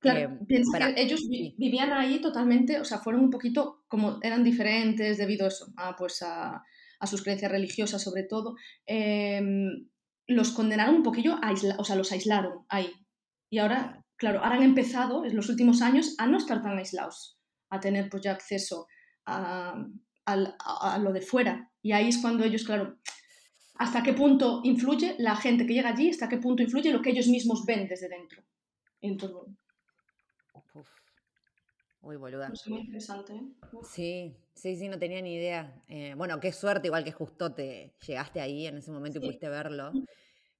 Claro, 0.00 0.20
em, 0.20 0.44
piensa 0.44 0.78
que 0.78 1.00
ellos 1.00 1.26
vivían 1.30 1.94
ahí 1.94 2.20
totalmente, 2.20 2.78
o 2.78 2.84
sea, 2.84 2.98
fueron 2.98 3.22
un 3.22 3.30
poquito 3.30 3.84
como 3.88 4.18
eran 4.22 4.44
diferentes 4.44 5.16
debido 5.16 5.46
a 5.46 5.48
eso, 5.48 5.72
a, 5.78 5.96
pues 5.96 6.20
a, 6.20 6.62
sus 7.06 7.22
creencias 7.22 7.50
religiosas 7.50 8.02
sobre 8.02 8.24
todo, 8.24 8.56
em, 8.84 9.88
los 10.26 10.52
condenaron 10.52 10.96
un 10.96 11.02
poquillo, 11.02 11.38
a 11.40 11.54
o 11.78 11.84
sea, 11.84 11.96
los 11.96 12.12
aislaron 12.12 12.66
ahí. 12.68 12.92
Y 13.50 13.60
ahora, 13.60 14.04
claro, 14.16 14.40
ahora 14.40 14.56
han 14.56 14.62
empezado 14.62 15.24
en 15.24 15.34
los 15.34 15.48
últimos 15.48 15.80
años 15.80 16.14
a 16.18 16.26
no 16.26 16.36
estar 16.36 16.60
tan 16.60 16.76
aislados, 16.76 17.38
a 17.72 17.80
tener 17.80 18.10
pues 18.10 18.22
ya 18.22 18.32
acceso 18.32 18.86
a, 19.24 19.74
lo 21.00 21.12
de 21.12 21.22
fuera. 21.22 21.70
Y 21.80 21.92
ahí 21.92 22.08
es 22.08 22.18
cuando 22.18 22.44
ellos, 22.44 22.64
claro, 22.64 22.98
hasta 23.76 24.02
qué 24.02 24.12
punto 24.12 24.60
influye 24.62 25.16
la 25.18 25.34
gente 25.36 25.66
que 25.66 25.72
llega 25.72 25.88
allí, 25.88 26.10
hasta 26.10 26.28
qué 26.28 26.36
punto 26.36 26.62
influye 26.62 26.92
lo 26.92 27.00
que 27.00 27.10
ellos 27.10 27.28
mismos 27.28 27.64
ven 27.66 27.88
desde 27.88 28.08
dentro. 28.08 28.42
Uy, 32.02 32.16
boluda. 32.16 32.50
Es 32.52 32.68
muy 32.68 32.80
interesante. 32.80 33.32
¿eh? 33.32 33.42
Sí, 33.90 34.36
sí, 34.54 34.76
sí, 34.76 34.88
no 34.88 34.98
tenía 34.98 35.22
ni 35.22 35.34
idea. 35.34 35.82
Eh, 35.88 36.14
bueno, 36.14 36.38
qué 36.40 36.52
suerte, 36.52 36.88
igual 36.88 37.04
que 37.04 37.12
justo 37.12 37.54
te 37.54 37.94
llegaste 38.06 38.40
ahí 38.40 38.66
en 38.66 38.76
ese 38.78 38.90
momento 38.90 39.18
y 39.18 39.22
pudiste 39.22 39.48
verlo. 39.48 39.92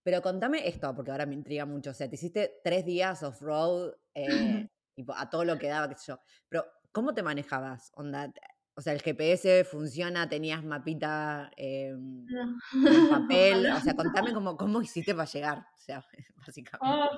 Pero 0.02 0.22
contame 0.22 0.66
esto, 0.66 0.94
porque 0.94 1.10
ahora 1.10 1.26
me 1.26 1.34
intriga 1.34 1.66
mucho. 1.66 1.90
O 1.90 1.94
sea, 1.94 2.08
te 2.08 2.14
hiciste 2.14 2.60
tres 2.64 2.86
días 2.86 3.22
off-road 3.22 3.92
eh, 4.14 4.66
a 5.14 5.28
todo 5.28 5.44
lo 5.44 5.58
que 5.58 5.68
daba, 5.68 5.88
qué 5.88 5.96
sé 5.96 6.06
yo. 6.08 6.20
Pero, 6.48 6.64
¿cómo 6.92 7.14
te 7.14 7.22
manejabas? 7.22 7.90
Onda, 7.94 8.32
o 8.74 8.80
sea, 8.80 8.92
el 8.92 9.02
GPS 9.02 9.64
funciona, 9.64 10.28
tenías 10.28 10.64
mapita 10.64 11.50
em, 11.56 12.26
en 12.28 12.60
papel. 13.10 13.66
o 13.70 13.80
sea, 13.80 13.94
contame 13.94 14.32
cómo, 14.32 14.56
cómo 14.56 14.80
hiciste 14.80 15.14
para 15.14 15.28
llegar. 15.28 15.58
O 15.58 15.78
sea, 15.78 16.04
básicamente. 16.46 16.78
Ah, 16.80 17.10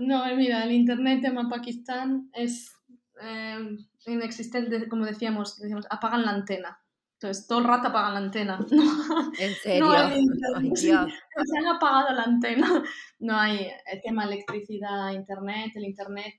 no, 0.00 0.36
mira, 0.36 0.64
el 0.64 0.72
internet 0.72 1.24
en 1.24 1.34
Mapakistán 1.34 2.30
es 2.32 2.72
em, 3.20 3.78
inexistente, 4.06 4.88
como 4.88 5.04
decíamos, 5.04 5.58
decíamos, 5.58 5.86
apagan 5.90 6.24
la 6.24 6.32
antena. 6.32 6.80
Entonces, 7.14 7.46
todo 7.46 7.60
el 7.60 7.64
rato 7.64 7.88
apagan 7.88 8.14
la 8.14 8.20
antena. 8.20 8.58
¿En 9.38 9.54
serio? 9.54 9.86
No 9.86 10.74
se 10.74 10.92
han 10.92 11.66
apagado 11.66 12.14
la 12.14 12.24
antena. 12.24 12.82
No 13.20 13.36
hay 13.38 13.70
el 13.90 14.02
tema 14.02 14.24
electricidad, 14.24 15.12
internet, 15.12 15.72
el 15.76 15.84
internet 15.84 16.34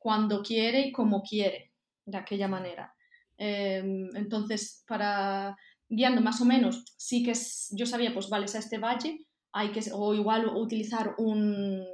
cuando 0.00 0.42
quiere 0.42 0.80
y 0.80 0.92
como 0.92 1.22
quiere, 1.22 1.69
de 2.10 2.18
aquella 2.18 2.48
manera. 2.48 2.94
Em, 3.36 4.08
entonces, 4.16 4.84
para 4.86 5.56
guiando 5.88 6.20
más 6.20 6.40
o 6.40 6.44
menos, 6.44 6.84
sí 6.96 7.22
que 7.22 7.32
yo 7.70 7.86
sabía, 7.86 8.12
pues 8.14 8.28
vale, 8.28 8.46
a 8.52 8.58
este 8.58 8.78
valle, 8.78 9.26
hay 9.52 9.72
que, 9.72 9.82
o 9.92 10.14
igual 10.14 10.46
utilizar 10.46 11.14
un, 11.18 11.84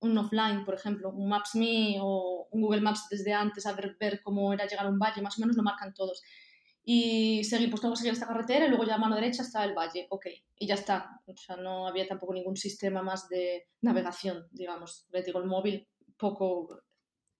un 0.00 0.18
offline, 0.18 0.64
por 0.64 0.74
ejemplo, 0.74 1.10
un 1.10 1.28
Maps.me 1.28 1.98
o 2.00 2.48
un 2.50 2.60
Google 2.60 2.80
Maps 2.80 3.06
desde 3.10 3.32
antes, 3.32 3.66
a 3.66 3.72
ver, 3.72 3.96
ver 3.98 4.20
cómo 4.22 4.52
era 4.52 4.66
llegar 4.66 4.86
a 4.86 4.90
un 4.90 4.98
valle, 4.98 5.22
más 5.22 5.38
o 5.38 5.40
menos 5.40 5.56
lo 5.56 5.62
marcan 5.62 5.94
todos. 5.94 6.22
Y 6.82 7.44
seguir, 7.44 7.70
pues 7.70 7.82
tengo 7.82 7.94
que 7.94 7.98
seguir 7.98 8.14
esta 8.14 8.26
carretera 8.26 8.66
y 8.66 8.68
luego 8.68 8.84
ya 8.84 8.94
a 8.94 8.98
mano 8.98 9.14
derecha 9.14 9.42
está 9.42 9.64
el 9.64 9.74
valle, 9.74 10.06
ok, 10.10 10.26
y 10.58 10.66
ya 10.66 10.74
está. 10.74 11.20
O 11.26 11.36
sea, 11.36 11.56
no 11.56 11.86
había 11.86 12.08
tampoco 12.08 12.34
ningún 12.34 12.56
sistema 12.56 13.02
más 13.02 13.28
de 13.28 13.68
navegación, 13.82 14.46
digamos. 14.50 15.06
Le 15.12 15.22
digo, 15.22 15.38
el 15.38 15.46
móvil, 15.46 15.86
poco, 16.16 16.82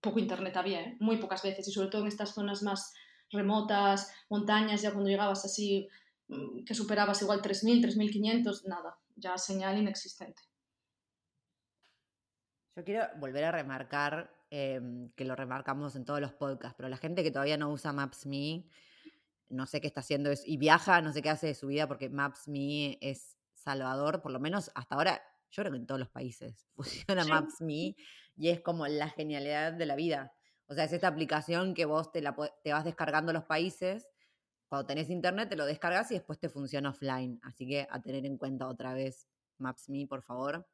poco 0.00 0.18
internet 0.18 0.56
había, 0.56 0.80
¿eh? 0.82 0.96
muy 1.00 1.18
pocas 1.18 1.42
veces, 1.42 1.66
y 1.68 1.72
sobre 1.72 1.88
todo 1.88 2.02
en 2.02 2.08
estas 2.08 2.34
zonas 2.34 2.62
más 2.62 2.94
remotas, 3.30 4.12
montañas, 4.28 4.82
ya 4.82 4.92
cuando 4.92 5.10
llegabas 5.10 5.44
así, 5.44 5.88
mm, 6.28 6.64
que 6.64 6.74
superabas 6.74 7.22
igual 7.22 7.42
3.000, 7.42 7.80
3.500, 7.82 8.66
nada, 8.66 8.98
ya 9.16 9.38
señal 9.38 9.78
inexistente. 9.78 10.42
Yo 12.76 12.84
quiero 12.84 13.06
volver 13.18 13.44
a 13.44 13.52
remarcar, 13.52 14.34
em, 14.50 15.10
que 15.10 15.24
lo 15.24 15.36
remarcamos 15.36 15.96
en 15.96 16.04
todos 16.04 16.20
los 16.20 16.32
podcasts, 16.32 16.76
pero 16.76 16.88
la 16.88 16.96
gente 16.96 17.22
que 17.22 17.30
todavía 17.30 17.56
no 17.56 17.70
usa 17.70 17.92
Maps.me, 17.92 18.64
no 19.48 19.66
sé 19.66 19.80
qué 19.80 19.88
está 19.88 20.00
haciendo 20.00 20.30
y 20.44 20.56
viaja, 20.56 21.02
no 21.02 21.12
sé 21.12 21.22
qué 21.22 21.30
hace 21.30 21.48
de 21.48 21.54
su 21.54 21.66
vida 21.66 21.88
porque 21.88 22.08
Maps.me 22.08 22.98
es 23.00 23.36
salvador, 23.54 24.22
por 24.22 24.32
lo 24.32 24.40
menos 24.40 24.70
hasta 24.74 24.94
ahora, 24.94 25.22
yo 25.50 25.62
creo 25.62 25.72
que 25.72 25.78
en 25.78 25.86
todos 25.86 25.98
los 25.98 26.08
países 26.08 26.68
funciona 26.74 27.24
Maps.me 27.24 27.96
y 28.36 28.48
es 28.48 28.60
como 28.60 28.86
la 28.86 29.08
genialidad 29.08 29.72
de 29.72 29.86
la 29.86 29.96
vida. 29.96 30.32
O 30.66 30.74
sea, 30.74 30.84
es 30.84 30.92
esta 30.92 31.08
aplicación 31.08 31.74
que 31.74 31.84
vos 31.84 32.12
te, 32.12 32.22
la, 32.22 32.34
te 32.62 32.72
vas 32.72 32.84
descargando 32.84 33.32
los 33.32 33.44
países. 33.44 34.08
Cuando 34.68 34.86
tenés 34.86 35.10
internet 35.10 35.48
te 35.48 35.56
lo 35.56 35.66
descargas 35.66 36.10
y 36.12 36.14
después 36.14 36.38
te 36.38 36.48
funciona 36.48 36.90
offline. 36.90 37.40
Así 37.42 37.66
que 37.66 37.86
a 37.90 38.00
tener 38.00 38.24
en 38.24 38.38
cuenta 38.38 38.68
otra 38.68 38.94
vez 38.94 39.26
Maps.me, 39.58 40.06
por 40.06 40.22
favor. 40.22 40.66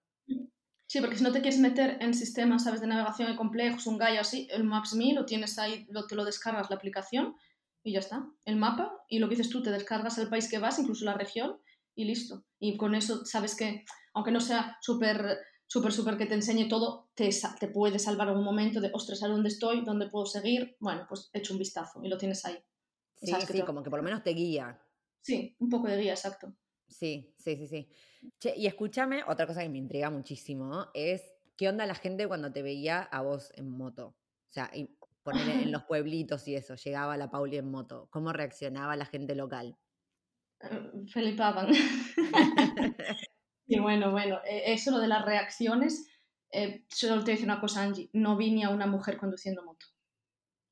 Sí, 0.87 1.01
porque 1.01 1.17
si 1.17 1.25
no 1.25 1.33
te 1.33 1.41
quieres 1.41 1.59
meter 1.59 1.99
en 2.01 2.15
sistemas, 2.15 2.65
sabes, 2.65 2.81
de 2.81 2.87
navegación 2.87 3.35
complejos, 3.37 3.87
un 3.87 3.99
gallo 3.99 4.21
así, 4.21 4.47
el 4.51 4.65
Maps.me 4.65 5.15
lo 5.15 5.25
tienes 5.25 5.59
ahí, 5.59 5.87
lo, 5.91 6.07
te 6.07 6.15
lo 6.15 6.25
descargas 6.25 6.71
la 6.71 6.77
aplicación 6.77 7.35
y 7.83 7.93
ya 7.93 8.01
está. 8.01 8.27
El 8.45 8.57
mapa 8.57 8.93
y 9.09 9.19
lo 9.19 9.29
que 9.29 9.37
dices 9.37 9.51
tú, 9.51 9.63
te 9.63 9.71
descargas 9.71 10.19
el 10.19 10.29
país 10.29 10.49
que 10.51 10.59
vas, 10.59 10.79
incluso 10.79 11.05
la 11.05 11.15
región 11.15 11.61
y 11.95 12.05
listo. 12.05 12.45
Y 12.59 12.77
con 12.77 12.95
eso 12.95 13.25
sabes 13.25 13.57
que, 13.57 13.85
aunque 14.13 14.31
no 14.31 14.41
sea 14.41 14.77
súper 14.81 15.39
súper, 15.67 15.93
súper 15.93 16.17
que 16.17 16.27
te 16.27 16.35
enseñe 16.35 16.69
todo, 16.69 17.11
te, 17.15 17.31
te 17.59 17.69
puede 17.69 17.99
salvar 17.99 18.29
algún 18.29 18.45
momento 18.45 18.81
de, 18.81 18.91
ostras, 18.93 19.23
¿a 19.23 19.29
dónde 19.29 19.49
estoy? 19.49 19.85
¿Dónde 19.85 20.09
puedo 20.09 20.27
seguir? 20.27 20.77
Bueno, 20.81 21.07
pues 21.09 21.31
echo 21.33 21.53
un 21.53 21.59
vistazo 21.59 22.03
y 22.03 22.09
lo 22.09 22.19
tienes 22.19 22.45
ahí. 22.45 22.59
Sí, 23.17 23.33
sí, 23.47 23.63
como 23.63 23.83
que 23.83 23.91
por 23.91 23.99
lo 23.99 24.05
menos 24.05 24.23
te 24.23 24.31
guía. 24.31 24.81
Sí, 25.23 25.57
un 25.59 25.69
poco 25.69 25.89
de 25.89 25.99
guía, 25.99 26.13
exacto. 26.13 26.55
Sí, 26.89 27.35
sí, 27.39 27.57
sí, 27.57 27.67
sí. 27.67 27.89
Che, 28.39 28.55
y 28.57 28.67
escúchame, 28.67 29.25
otra 29.27 29.47
cosa 29.47 29.63
que 29.63 29.69
me 29.69 29.79
intriga 29.79 30.11
muchísimo 30.11 30.87
es 30.95 31.23
qué 31.57 31.69
onda 31.69 31.87
la 31.87 31.95
gente 31.95 32.29
cuando 32.29 32.53
te 32.53 32.63
veía 32.63 33.03
a 33.03 33.23
vos 33.23 33.51
en 33.57 33.71
moto. 33.71 34.17
O 34.49 34.53
sea, 34.53 34.71
poner 35.23 35.63
en 35.63 35.73
los 35.73 35.83
pueblitos 35.89 36.47
y 36.47 36.55
eso, 36.55 36.77
llegaba 36.77 37.17
la 37.17 37.31
Pauli 37.31 37.57
en 37.57 37.71
moto. 37.71 38.09
¿Cómo 38.11 38.33
reaccionaba 38.33 38.95
la 38.97 39.07
gente 39.07 39.35
local? 39.35 39.77
Eh, 40.61 41.07
felipaban. 41.13 41.69
Y 43.67 43.81
bueno, 43.81 44.13
bueno, 44.13 44.41
e, 44.49 44.73
eso 44.73 44.91
lo 44.91 44.99
de 44.99 45.09
las 45.09 45.25
reacciones, 45.25 46.09
eh, 46.53 46.85
solo 46.89 47.25
te 47.25 47.33
decir 47.33 47.47
una 47.47 47.61
cosa, 47.61 47.83
Angie, 47.83 48.09
no 48.13 48.37
vi 48.37 48.53
ni 48.53 48.63
a 48.63 48.71
una 48.71 48.87
mujer 48.87 49.17
conduciendo 49.17 49.65
moto. 49.65 49.87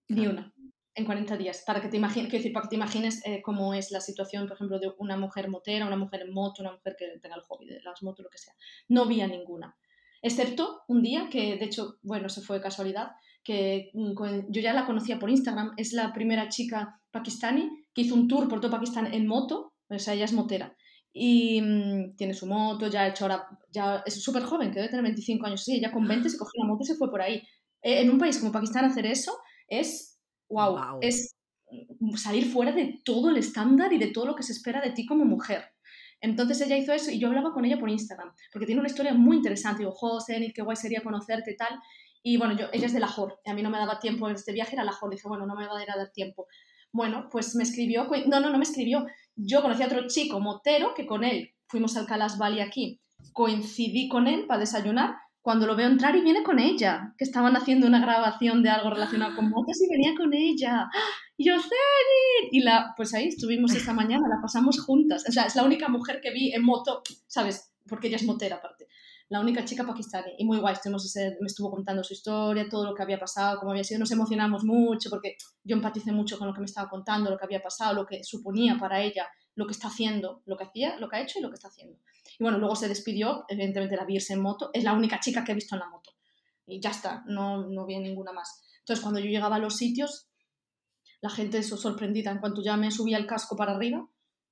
Ni 0.08 0.26
una. 0.26 0.52
En 0.94 1.04
40 1.04 1.36
días. 1.36 1.64
Para 1.66 1.80
que 1.80 1.88
te 1.88 1.96
imagines, 1.96 2.30
decir, 2.30 2.52
para 2.52 2.64
que 2.64 2.70
te 2.70 2.76
imagines 2.76 3.20
eh, 3.26 3.42
cómo 3.42 3.74
es 3.74 3.90
la 3.90 4.00
situación, 4.00 4.46
por 4.46 4.56
ejemplo, 4.56 4.78
de 4.78 4.92
una 4.98 5.16
mujer 5.16 5.48
motera, 5.48 5.86
una 5.86 5.96
mujer 5.96 6.22
en 6.22 6.32
moto, 6.32 6.62
una 6.62 6.72
mujer 6.72 6.94
que 6.96 7.18
tenga 7.20 7.34
el 7.34 7.42
hobby 7.42 7.66
de 7.66 7.82
las 7.82 8.02
motos, 8.02 8.22
lo 8.22 8.30
que 8.30 8.38
sea. 8.38 8.54
No 8.88 9.06
vi 9.06 9.20
a 9.20 9.26
ninguna. 9.26 9.76
Excepto 10.22 10.82
un 10.86 11.02
día 11.02 11.28
que, 11.30 11.56
de 11.56 11.64
hecho, 11.64 11.98
bueno, 12.02 12.28
se 12.28 12.42
fue 12.42 12.56
de 12.56 12.62
casualidad, 12.62 13.10
que 13.42 13.90
mm, 13.92 14.12
yo 14.50 14.60
ya 14.62 14.72
la 14.72 14.86
conocía 14.86 15.18
por 15.18 15.30
Instagram, 15.30 15.72
es 15.76 15.92
la 15.92 16.12
primera 16.12 16.48
chica 16.48 17.00
pakistani 17.10 17.70
que 17.92 18.02
hizo 18.02 18.14
un 18.14 18.28
tour 18.28 18.48
por 18.48 18.60
todo 18.60 18.70
Pakistán 18.70 19.12
en 19.12 19.26
moto, 19.26 19.74
o 19.88 19.98
sea, 19.98 20.14
ella 20.14 20.24
es 20.24 20.32
motera 20.32 20.76
y 21.16 21.62
mm, 21.62 22.16
tiene 22.16 22.34
su 22.34 22.46
moto, 22.46 22.88
ya 22.88 23.02
ha 23.02 23.08
hecho 23.08 23.24
ahora, 23.24 23.46
ya 23.70 24.02
es 24.04 24.20
súper 24.20 24.42
joven, 24.42 24.70
que 24.70 24.80
debe 24.80 24.88
tener 24.88 25.04
25 25.04 25.46
años, 25.46 25.62
sí, 25.62 25.80
ya 25.80 25.92
con 25.92 26.06
20 26.06 26.28
se 26.28 26.36
cogió 26.36 26.62
la 26.62 26.68
moto 26.68 26.82
y 26.82 26.86
se 26.86 26.96
fue 26.96 27.08
por 27.08 27.22
ahí. 27.22 27.40
E, 27.80 28.00
en 28.00 28.10
un 28.10 28.18
país 28.18 28.36
como 28.38 28.50
Pakistán 28.50 28.84
hacer 28.84 29.06
eso 29.06 29.32
es, 29.68 30.18
wow, 30.48 30.98
es 31.00 31.36
mm, 31.70 32.16
salir 32.16 32.50
fuera 32.50 32.72
de 32.72 33.00
todo 33.04 33.30
el 33.30 33.36
estándar 33.36 33.92
y 33.92 33.98
de 33.98 34.08
todo 34.08 34.26
lo 34.26 34.34
que 34.34 34.42
se 34.42 34.52
espera 34.52 34.80
de 34.80 34.90
ti 34.90 35.06
como 35.06 35.24
mujer. 35.24 35.64
Entonces 36.20 36.60
ella 36.62 36.76
hizo 36.76 36.92
eso 36.92 37.12
y 37.12 37.20
yo 37.20 37.28
hablaba 37.28 37.52
con 37.52 37.64
ella 37.64 37.78
por 37.78 37.90
Instagram, 37.90 38.32
porque 38.52 38.66
tiene 38.66 38.80
una 38.80 38.88
historia 38.88 39.14
muy 39.14 39.36
interesante. 39.36 39.80
Digo, 39.80 39.92
José, 39.92 40.52
qué 40.52 40.62
guay 40.62 40.76
sería 40.76 41.02
conocerte 41.02 41.52
y 41.52 41.56
tal. 41.56 41.78
Y 42.24 42.38
bueno, 42.38 42.56
yo, 42.56 42.66
ella 42.72 42.86
es 42.86 42.92
de 42.92 43.00
Lahore, 43.00 43.34
a 43.44 43.54
mí 43.54 43.62
no 43.62 43.70
me 43.70 43.78
daba 43.78 44.00
tiempo 44.00 44.28
en 44.28 44.34
este 44.34 44.52
viaje, 44.52 44.74
era 44.74 44.82
Lahore. 44.82 45.14
Dice, 45.14 45.28
bueno, 45.28 45.46
no 45.46 45.54
me 45.54 45.66
va 45.66 45.78
a 45.78 45.96
dar 45.96 46.10
tiempo. 46.10 46.46
Bueno, 46.90 47.28
pues 47.30 47.54
me 47.54 47.64
escribió, 47.64 48.08
no, 48.26 48.40
no, 48.40 48.50
no 48.50 48.56
me 48.56 48.62
escribió, 48.64 49.04
yo 49.36 49.62
conocí 49.62 49.82
a 49.82 49.86
otro 49.86 50.06
chico 50.06 50.40
motero 50.40 50.94
que 50.94 51.06
con 51.06 51.24
él 51.24 51.54
fuimos 51.66 51.96
al 51.96 52.06
Calas 52.06 52.38
Valley 52.38 52.60
aquí. 52.60 53.00
Coincidí 53.32 54.08
con 54.08 54.26
él 54.26 54.46
para 54.46 54.60
desayunar 54.60 55.16
cuando 55.40 55.66
lo 55.66 55.76
veo 55.76 55.88
entrar 55.88 56.16
y 56.16 56.22
viene 56.22 56.42
con 56.42 56.58
ella, 56.58 57.12
que 57.18 57.24
estaban 57.24 57.54
haciendo 57.54 57.86
una 57.86 58.00
grabación 58.00 58.62
de 58.62 58.70
algo 58.70 58.88
relacionado 58.88 59.36
con 59.36 59.50
motos 59.50 59.76
y 59.82 59.90
venía 59.90 60.14
con 60.16 60.32
ella. 60.32 60.88
Y 61.36 61.46
yo, 61.46 61.54
Y 62.50 62.60
la, 62.60 62.94
pues 62.96 63.12
ahí 63.12 63.28
estuvimos 63.28 63.74
esta 63.74 63.92
mañana, 63.92 64.26
la 64.28 64.40
pasamos 64.40 64.80
juntas. 64.80 65.24
O 65.28 65.32
sea, 65.32 65.44
es 65.44 65.54
la 65.54 65.64
única 65.64 65.88
mujer 65.88 66.20
que 66.22 66.32
vi 66.32 66.52
en 66.54 66.64
moto, 66.64 67.02
¿sabes? 67.26 67.74
porque 67.88 68.08
ella 68.08 68.16
es 68.16 68.24
motera 68.24 68.56
aparte, 68.56 68.86
la 69.28 69.40
única 69.40 69.64
chica 69.64 69.84
pakistaní 69.86 70.32
y 70.38 70.44
muy 70.44 70.58
guay, 70.58 70.74
estuvimos 70.74 71.04
ese, 71.06 71.36
me 71.40 71.46
estuvo 71.46 71.70
contando 71.70 72.04
su 72.04 72.12
historia, 72.12 72.68
todo 72.68 72.84
lo 72.84 72.94
que 72.94 73.02
había 73.02 73.18
pasado, 73.18 73.58
cómo 73.58 73.72
había 73.72 73.84
sido, 73.84 74.00
nos 74.00 74.10
emocionamos 74.10 74.64
mucho 74.64 75.08
porque 75.10 75.36
yo 75.62 75.76
empaticé 75.76 76.12
mucho 76.12 76.38
con 76.38 76.46
lo 76.46 76.54
que 76.54 76.60
me 76.60 76.66
estaba 76.66 76.90
contando, 76.90 77.30
lo 77.30 77.38
que 77.38 77.44
había 77.44 77.62
pasado, 77.62 77.94
lo 77.94 78.06
que 78.06 78.22
suponía 78.22 78.76
para 78.78 79.02
ella, 79.02 79.26
lo 79.54 79.66
que 79.66 79.72
está 79.72 79.88
haciendo, 79.88 80.42
lo 80.44 80.56
que 80.56 80.64
hacía, 80.64 80.98
lo 80.98 81.08
que 81.08 81.16
ha 81.16 81.22
hecho 81.22 81.38
y 81.38 81.42
lo 81.42 81.48
que 81.48 81.54
está 81.54 81.68
haciendo. 81.68 81.98
Y 82.38 82.42
bueno, 82.42 82.58
luego 82.58 82.76
se 82.76 82.88
despidió, 82.88 83.44
evidentemente 83.48 83.96
la 83.96 84.04
vi 84.04 84.16
irse 84.16 84.34
en 84.34 84.42
moto, 84.42 84.70
es 84.72 84.84
la 84.84 84.92
única 84.92 85.20
chica 85.20 85.42
que 85.42 85.52
he 85.52 85.54
visto 85.54 85.74
en 85.74 85.80
la 85.80 85.88
moto. 85.88 86.12
Y 86.66 86.80
ya 86.80 86.90
está, 86.90 87.24
no, 87.26 87.66
no 87.68 87.86
vi 87.86 87.98
ninguna 87.98 88.32
más. 88.32 88.62
Entonces 88.80 89.02
cuando 89.02 89.20
yo 89.20 89.26
llegaba 89.26 89.56
a 89.56 89.60
los 89.60 89.76
sitios, 89.76 90.28
la 91.20 91.30
gente 91.30 91.58
eso 91.58 91.76
sorprendida 91.76 92.30
en 92.30 92.38
cuanto 92.38 92.62
ya 92.62 92.76
me 92.76 92.90
subía 92.90 93.16
el 93.16 93.26
casco 93.26 93.56
para 93.56 93.72
arriba, 93.72 94.06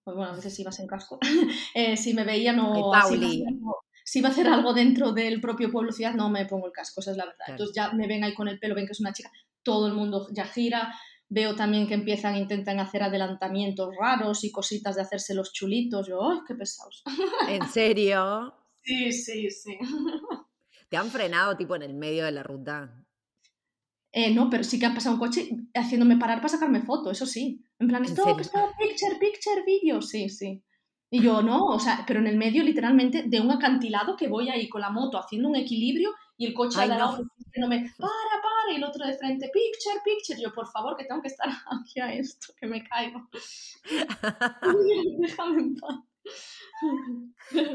pues 0.05 0.17
bueno, 0.17 0.33
a 0.33 0.37
veces 0.37 0.59
ibas 0.59 0.81
en 0.81 0.87
casco, 0.87 1.19
eh, 1.75 1.97
si 1.97 2.15
me 2.15 2.25
veían 2.25 2.59
o 2.61 2.91
si 4.05 4.19
iba 4.19 4.29
a 4.29 4.33
hacer 4.33 4.49
algo 4.49 4.73
dentro 4.73 5.13
del 5.13 5.41
propio 5.41 5.71
pueblo 5.71 5.93
ciudad, 5.93 6.15
no 6.15 6.31
me 6.31 6.47
pongo 6.47 6.67
el 6.67 6.73
casco, 6.73 7.01
esa 7.01 7.13
es 7.13 7.17
la 7.17 7.27
verdad. 7.27 7.47
Entonces 7.49 7.75
ya 7.75 7.93
me 7.93 8.07
ven 8.07 8.25
ahí 8.25 8.35
con 8.35 8.49
el 8.49 8.59
pelo, 8.59 8.75
ven 8.75 8.87
que 8.87 8.93
es 8.93 9.01
una 9.01 9.13
chica, 9.13 9.31
todo 9.63 9.87
el 9.87 9.95
mundo 9.95 10.29
ya 10.33 10.45
gira, 10.45 10.95
veo 11.29 11.55
también 11.55 11.87
que 11.87 11.95
empiezan, 11.95 12.37
intentan 12.37 12.79
hacer 12.79 13.03
adelantamientos 13.03 13.95
raros 13.99 14.45
y 14.45 14.53
cositas 14.53 14.97
de 14.97 15.03
hacerse 15.03 15.35
los 15.35 15.53
chulitos, 15.53 16.09
yo, 16.09 16.31
¡ay, 16.31 16.39
qué 16.47 16.55
pesados! 16.55 17.03
¿En 17.49 17.67
serio? 17.69 18.55
sí, 18.83 19.13
sí, 19.13 19.51
sí. 19.51 19.79
¿Te 20.89 20.97
han 20.99 21.11
frenado 21.11 21.57
tipo 21.57 21.75
en 21.75 21.83
el 21.83 21.95
medio 21.95 22.25
de 22.25 22.33
la 22.33 22.43
ruta? 22.43 23.03
Eh, 24.13 24.35
no, 24.35 24.51
pero 24.51 24.63
sí 24.63 24.79
que 24.79 24.85
han 24.85 24.95
pasado 24.95 25.15
un 25.15 25.21
coche 25.21 25.49
haciéndome 25.75 26.19
parar 26.19 26.39
para 26.39 26.51
sacarme 26.51 26.83
foto, 26.83 27.11
eso 27.11 27.25
sí. 27.25 27.65
En 27.79 27.89
plan, 27.89 28.05
stop, 28.05 28.41
stop, 28.41 28.77
picture, 28.77 29.17
picture, 29.19 29.63
video. 29.65 30.03
Sí, 30.03 30.29
sí. 30.29 30.63
Y 31.15 31.21
yo, 31.21 31.43
no, 31.43 31.67
o 31.67 31.79
sea, 31.79 32.05
pero 32.07 32.21
en 32.21 32.27
el 32.27 32.39
medio 32.39 32.65
literalmente 32.65 33.25
de 33.27 33.39
un 33.39 33.51
acantilado 33.51 34.17
que 34.17 34.29
voy 34.29 34.49
ahí 34.49 34.67
con 34.67 34.81
la 34.81 34.89
moto 34.89 35.19
haciendo 35.19 35.47
un 35.51 35.57
equilibrio 35.57 36.15
y 36.39 36.47
el 36.47 36.55
coche 36.55 36.79
de 36.79 36.85
al 36.85 36.89
lado 36.89 37.23
diciéndome, 37.37 37.93
para, 37.99 38.43
para, 38.43 38.73
y 38.73 38.77
el 38.77 38.85
otro 38.85 39.07
de 39.07 39.13
frente, 39.13 39.51
picture, 39.53 40.01
picture. 40.03 40.41
Yo, 40.41 40.55
por 40.55 40.67
favor, 40.73 40.97
que 40.97 41.05
tengo 41.05 41.21
que 41.21 41.29
estar 41.29 41.49
aquí 41.71 42.01
a 42.01 42.15
esto, 42.15 42.55
que 42.59 42.67
me 42.67 42.83
caigo. 42.83 43.29
Déjame 45.21 45.61
en 45.61 45.75
paz. 45.75 46.01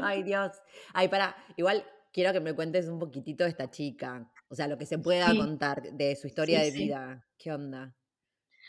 Ay, 0.02 0.24
Dios. 0.24 0.50
Ay, 0.92 1.06
para, 1.06 1.36
igual 1.56 1.84
quiero 2.12 2.32
que 2.32 2.40
me 2.40 2.56
cuentes 2.56 2.88
un 2.88 2.98
poquitito 2.98 3.44
de 3.44 3.50
esta 3.50 3.70
chica. 3.70 4.28
O 4.48 4.56
sea, 4.56 4.66
lo 4.66 4.76
que 4.76 4.86
se 4.86 4.98
pueda 4.98 5.32
contar 5.36 5.82
de 5.92 6.16
su 6.16 6.26
historia 6.26 6.60
de 6.60 6.72
vida. 6.72 7.24
¿Qué 7.38 7.52
onda? 7.52 7.94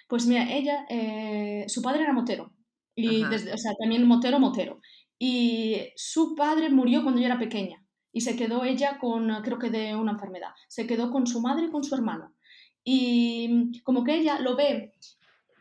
Pues 0.07 0.27
mira, 0.27 0.47
ella, 0.51 0.85
eh, 0.89 1.65
su 1.67 1.81
padre 1.81 2.03
era 2.03 2.13
motero. 2.13 2.53
Y 2.99 3.23
desde, 3.25 3.53
o 3.53 3.57
sea, 3.57 3.73
también 3.79 4.07
motero, 4.07 4.39
motero. 4.39 4.79
Y 5.17 5.77
su 5.95 6.35
padre 6.35 6.69
murió 6.69 7.03
cuando 7.03 7.21
yo 7.21 7.27
era 7.27 7.39
pequeña. 7.39 7.83
Y 8.11 8.21
se 8.21 8.35
quedó 8.35 8.63
ella 8.63 8.97
con, 8.99 9.29
creo 9.43 9.59
que 9.59 9.69
de 9.69 9.95
una 9.95 10.13
enfermedad. 10.13 10.51
Se 10.67 10.87
quedó 10.87 11.11
con 11.11 11.27
su 11.27 11.41
madre 11.41 11.65
y 11.65 11.71
con 11.71 11.83
su 11.83 11.95
hermano. 11.95 12.33
Y 12.83 13.81
como 13.83 14.03
que 14.03 14.15
ella 14.15 14.39
lo 14.39 14.55
ve 14.55 14.93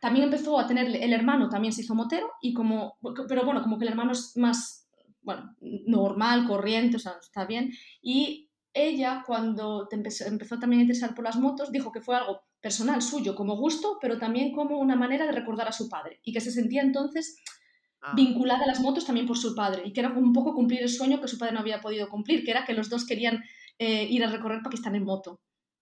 también 0.01 0.24
empezó 0.27 0.59
a 0.59 0.66
tener 0.66 0.87
el 0.94 1.12
hermano 1.12 1.48
también 1.48 1.72
se 1.72 1.83
hizo 1.83 1.94
motero 1.94 2.31
y 2.40 2.55
como 2.55 2.98
pero 3.29 3.44
bueno 3.44 3.62
como 3.62 3.79
que 3.79 3.85
el 3.85 3.90
hermano 3.90 4.12
es 4.12 4.37
más 4.37 4.88
bueno 5.22 5.55
normal 5.61 6.46
corriente 6.46 6.96
o 6.96 7.01
sea 7.01 7.16
está 7.20 7.46
bien 7.46 7.72
y 8.03 8.47
ella 8.72 9.24
cuando 9.26 9.88
empezó, 9.90 10.26
empezó, 10.26 10.59
también 10.59 10.81
a 10.81 10.83
interesar 10.83 11.14
por 11.14 11.24
las 11.24 11.37
motos, 11.37 11.72
dijo 11.72 11.92
que 11.92 12.00
fue 12.00 12.16
algo 12.16 12.42
personal 12.61 13.02
suyo 13.02 13.35
como 13.35 13.57
gusto, 13.57 13.98
pero 14.00 14.18
también 14.18 14.52
como 14.52 14.78
una 14.78 14.96
manera 14.96 15.26
de 15.26 15.33
recordar 15.33 15.68
a 15.68 15.72
su 15.72 15.88
padre 15.88 16.20
y 16.24 16.33
que 16.33 16.40
se 16.40 16.50
sentía 16.50 16.83
entonces 16.83 17.37
ah. 18.02 18.12
vinculada 18.14 18.64
a 18.64 18.66
las 18.66 18.81
motos 18.81 19.07
también 19.07 19.26
por 19.26 19.38
su 19.38 19.54
padre 19.54 19.83
y 19.85 19.92
que 19.92 20.00
era 20.00 20.11
un 20.11 20.33
poco 20.33 20.54
cumplir 20.54 20.83
el 20.83 20.88
sueño 20.88 21.20
que 21.20 21.28
su 21.28 21.38
padre 21.38 21.54
no 21.54 21.61
había 21.61 21.81
podido 21.81 22.09
cumplir, 22.09 22.44
que 22.44 22.50
era 22.50 22.64
que 22.64 22.74
los 22.74 22.88
dos 22.88 23.07
querían 23.07 23.42
eh, 23.78 24.04
ir 24.04 24.24
a 24.24 24.31
recorrer 24.31 24.61
Pakistán 24.62 24.96
en 24.96 25.04
moto 25.04 25.40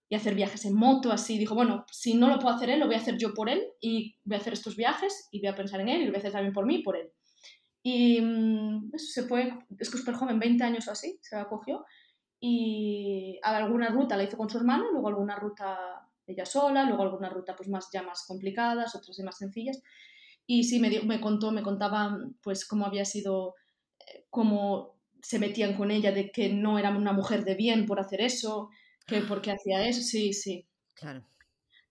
y 0.08 0.14
hacer 0.14 0.34
viajes 0.34 0.64
en 0.64 0.74
moto, 0.74 1.10
así. 1.10 1.38
Dijo, 1.38 1.54
bueno, 1.54 1.84
si 1.90 2.14
no 2.14 2.28
lo 2.28 2.38
puedo 2.38 2.54
hacer 2.54 2.70
él, 2.70 2.80
lo 2.80 2.86
voy 2.86 2.94
a 2.94 2.98
hacer 2.98 3.18
yo 3.18 3.34
por 3.34 3.48
él 3.48 3.62
y 3.80 4.16
voy 4.24 4.36
a 4.36 4.40
hacer 4.40 4.52
estos 4.52 4.76
viajes 4.76 5.28
y 5.32 5.40
voy 5.40 5.48
a 5.48 5.54
pensar 5.54 5.80
en 5.80 5.88
él 5.88 6.02
y 6.02 6.04
lo 6.04 6.10
voy 6.10 6.16
a 6.16 6.18
hacer 6.18 6.32
también 6.32 6.52
por 6.52 6.66
mí 6.66 6.76
y 6.76 6.82
por 6.82 6.96
él. 6.96 7.10
Y 7.82 8.20
mm, 8.20 8.90
eso 8.94 9.06
se 9.06 9.22
fue, 9.24 9.52
es 9.78 9.90
que 9.90 9.98
súper 9.98 10.14
joven, 10.14 10.38
20 10.38 10.62
años 10.64 10.88
o 10.88 10.92
así, 10.92 11.18
se 11.22 11.36
acogió 11.36 11.84
y 12.40 13.38
alguna 13.42 13.88
ruta 13.88 14.16
la 14.16 14.24
hizo 14.24 14.36
con 14.36 14.50
su 14.50 14.58
hermano, 14.58 14.90
luego 14.92 15.08
alguna 15.08 15.36
ruta 15.36 16.08
ella 16.26 16.44
sola, 16.44 16.84
luego 16.84 17.02
alguna 17.02 17.28
ruta 17.28 17.54
pues 17.56 17.68
más 17.68 17.88
ya 17.92 18.02
más 18.02 18.24
complicadas, 18.26 18.94
otras 18.94 19.18
más 19.20 19.38
sencillas. 19.38 19.82
Y 20.46 20.64
sí, 20.64 20.80
me, 20.80 21.00
me 21.02 21.20
contó, 21.20 21.50
me 21.50 21.62
contaba 21.62 22.18
pues 22.42 22.66
cómo 22.66 22.86
había 22.86 23.04
sido, 23.04 23.54
eh, 24.00 24.26
cómo 24.30 24.96
se 25.22 25.38
metían 25.38 25.74
con 25.76 25.90
ella 25.90 26.12
de 26.12 26.30
que 26.30 26.52
no 26.52 26.78
era 26.78 26.90
una 26.90 27.12
mujer 27.12 27.44
de 27.44 27.54
bien 27.54 27.86
por 27.86 28.00
hacer 28.00 28.20
eso, 28.20 28.70
que 29.06 29.22
porque 29.22 29.50
hacía 29.50 29.86
eso, 29.88 30.02
sí, 30.02 30.32
sí. 30.32 30.66
Claro. 30.94 31.24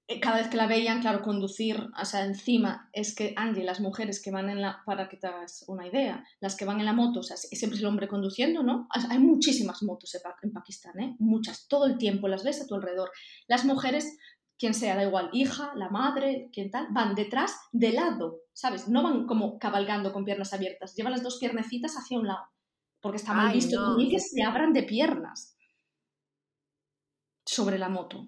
Eh, 0.07 0.19
cada 0.19 0.37
vez 0.37 0.49
que 0.49 0.57
la 0.57 0.67
veían, 0.67 1.01
claro, 1.01 1.23
conducir, 1.23 1.89
o 1.99 2.05
sea, 2.05 2.25
encima, 2.25 2.89
es 2.93 3.15
que 3.15 3.33
Angie, 3.35 3.63
las 3.63 3.79
mujeres 3.79 4.21
que 4.21 4.29
van 4.29 4.49
en 4.49 4.61
la, 4.61 4.83
para 4.85 5.09
que 5.09 5.17
te 5.17 5.25
hagas 5.25 5.65
una 5.67 5.87
idea, 5.87 6.23
las 6.39 6.55
que 6.55 6.65
van 6.65 6.79
en 6.79 6.85
la 6.85 6.93
moto, 6.93 7.21
o 7.21 7.23
sea, 7.23 7.37
siempre 7.37 7.75
es 7.75 7.81
el 7.81 7.87
hombre 7.87 8.07
conduciendo, 8.07 8.61
¿no? 8.61 8.87
hay 8.91 9.17
muchísimas 9.17 9.81
motos 9.81 10.15
en 10.43 10.53
Pakistán, 10.53 10.99
¿eh? 10.99 11.15
Muchas, 11.17 11.67
todo 11.67 11.87
el 11.87 11.97
tiempo 11.97 12.27
las 12.27 12.43
ves 12.43 12.61
a 12.61 12.67
tu 12.67 12.75
alrededor. 12.75 13.09
Las 13.47 13.65
mujeres, 13.65 14.15
quien 14.59 14.75
sea, 14.75 14.95
da 14.95 15.03
igual, 15.03 15.31
hija, 15.33 15.73
la 15.75 15.89
madre, 15.89 16.49
quien 16.53 16.69
tal, 16.69 16.85
van 16.91 17.15
detrás, 17.15 17.57
de 17.71 17.91
lado, 17.91 18.41
¿sabes? 18.53 18.87
No 18.87 19.01
van 19.01 19.25
como 19.25 19.57
cabalgando 19.57 20.13
con 20.13 20.23
piernas 20.23 20.53
abiertas, 20.53 20.93
llevan 20.95 21.13
las 21.13 21.23
dos 21.23 21.39
piernecitas 21.39 21.95
hacia 21.95 22.19
un 22.19 22.27
lado, 22.27 22.45
porque 23.01 23.17
está 23.17 23.33
mal 23.33 23.51
visto 23.51 23.97
que 23.97 24.19
se 24.19 24.43
abran 24.43 24.71
de 24.71 24.83
piernas 24.83 25.57
sobre 27.43 27.79
la 27.79 27.89
moto. 27.89 28.27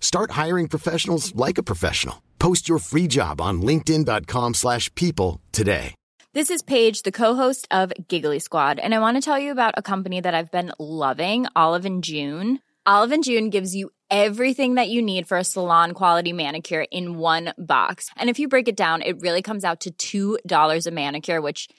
Start 0.00 0.32
hiring 0.32 0.66
professionals 0.66 1.32
like 1.36 1.58
a 1.58 1.62
professional. 1.62 2.22
Post 2.40 2.68
your 2.68 2.80
free 2.80 3.06
job 3.06 3.40
on 3.40 3.62
linkedin.com 3.62 4.54
slash 4.54 4.92
people 4.96 5.40
today. 5.52 5.94
This 6.34 6.50
is 6.50 6.62
Paige, 6.62 7.02
the 7.02 7.12
co-host 7.12 7.66
of 7.70 7.92
Giggly 8.06 8.38
Squad, 8.38 8.78
and 8.78 8.94
I 8.94 8.98
want 8.98 9.16
to 9.16 9.22
tell 9.22 9.38
you 9.38 9.50
about 9.50 9.74
a 9.76 9.82
company 9.82 10.20
that 10.20 10.34
I've 10.34 10.50
been 10.50 10.72
loving, 10.78 11.46
Olive 11.56 11.88
June. 12.00 12.60
Olive 12.86 13.22
June 13.22 13.50
gives 13.50 13.74
you 13.74 13.90
everything 14.10 14.74
that 14.74 14.88
you 14.88 15.00
need 15.02 15.26
for 15.26 15.38
a 15.38 15.44
salon 15.44 15.92
quality 15.92 16.32
manicure 16.32 16.84
in 16.90 17.18
one 17.18 17.54
box. 17.56 18.10
And 18.16 18.28
if 18.28 18.38
you 18.38 18.46
break 18.48 18.68
it 18.68 18.76
down, 18.76 19.02
it 19.02 19.20
really 19.20 19.42
comes 19.42 19.64
out 19.64 19.86
to 19.98 20.38
$2 20.46 20.86
a 20.86 20.90
manicure, 20.90 21.40
which– 21.40 21.68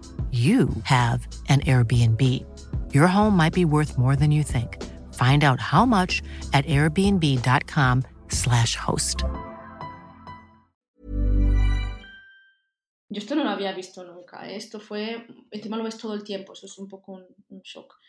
you 0.31 0.69
have 0.83 1.27
an 1.49 1.59
Airbnb. 1.61 2.21
Your 2.93 3.07
home 3.07 3.35
might 3.35 3.53
be 3.53 3.65
worth 3.65 3.97
more 3.97 4.15
than 4.15 4.31
you 4.31 4.43
think. 4.43 4.77
Find 5.15 5.43
out 5.43 5.59
how 5.59 5.85
much 5.85 6.21
at 6.53 6.65
airbnb.com/slash 6.65 8.75
host. 8.75 9.23
Yo 13.13 13.19
esto 13.19 13.35
no 13.35 13.43
lo 13.43 13.49
había 13.49 13.73
visto 13.73 14.05
nunca. 14.05 14.49
¿eh? 14.49 14.55
Esto 14.55 14.79
fue, 14.79 15.27
encima 15.51 15.75
lo 15.75 15.83
ves 15.83 15.97
todo 15.97 16.13
el 16.13 16.23
tiempo, 16.23 16.53
eso 16.53 16.65
es 16.65 16.77
un 16.77 16.87
poco 16.87 17.11
un, 17.11 17.25
un 17.49 17.61
shock. 17.61 17.99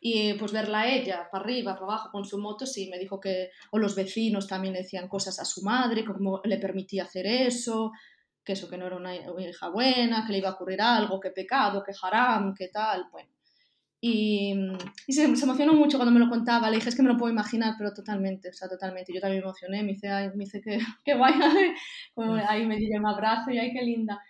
Y 0.00 0.34
pues 0.34 0.52
verla 0.52 0.88
ella, 0.88 1.28
para 1.30 1.44
arriba, 1.44 1.74
para 1.74 1.86
abajo, 1.86 2.10
con 2.10 2.24
su 2.24 2.38
moto, 2.38 2.66
sí, 2.66 2.88
me 2.88 2.98
dijo 2.98 3.20
que, 3.20 3.50
o 3.70 3.78
los 3.78 3.94
vecinos 3.94 4.48
también 4.48 4.74
decían 4.74 5.08
cosas 5.08 5.38
a 5.38 5.44
su 5.44 5.62
madre, 5.62 6.04
como 6.04 6.40
le 6.44 6.58
permitía 6.58 7.04
hacer 7.04 7.26
eso, 7.26 7.92
que 8.44 8.52
eso, 8.54 8.68
que 8.68 8.76
no 8.76 8.86
era 8.86 8.96
una 8.96 9.14
hija 9.14 9.68
buena, 9.68 10.24
que 10.26 10.32
le 10.32 10.38
iba 10.38 10.50
a 10.50 10.52
ocurrir 10.52 10.80
algo, 10.82 11.20
que 11.20 11.30
pecado, 11.30 11.82
que 11.82 11.92
haram, 12.02 12.54
que 12.54 12.68
tal, 12.68 13.06
bueno. 13.10 13.30
Y, 14.04 14.52
y 15.06 15.12
se, 15.12 15.36
se, 15.36 15.44
emocionó 15.44 15.74
mucho 15.74 15.96
cuando 15.96 16.12
me 16.12 16.18
lo 16.18 16.28
contaba, 16.28 16.68
le 16.68 16.76
dije, 16.76 16.88
es 16.88 16.96
que 16.96 17.02
me 17.04 17.08
lo 17.08 17.16
puedo 17.16 17.32
imaginar, 17.32 17.74
pero 17.78 17.92
totalmente, 17.94 18.48
o 18.48 18.52
sea, 18.52 18.68
totalmente. 18.68 19.12
Yo 19.14 19.20
también 19.20 19.42
me 19.42 19.46
emocioné, 19.46 19.82
me 19.84 19.92
dice, 19.92 20.08
ay, 20.10 20.30
me 20.30 20.44
dice 20.44 20.60
que, 20.60 20.78
que 21.04 21.14
guay, 21.14 21.34
ahí 22.48 22.66
me 22.66 22.76
dio 22.78 22.98
un 22.98 23.06
abrazo 23.06 23.52
y 23.52 23.58
ay, 23.58 23.72
qué 23.72 23.82
linda. 23.82 24.20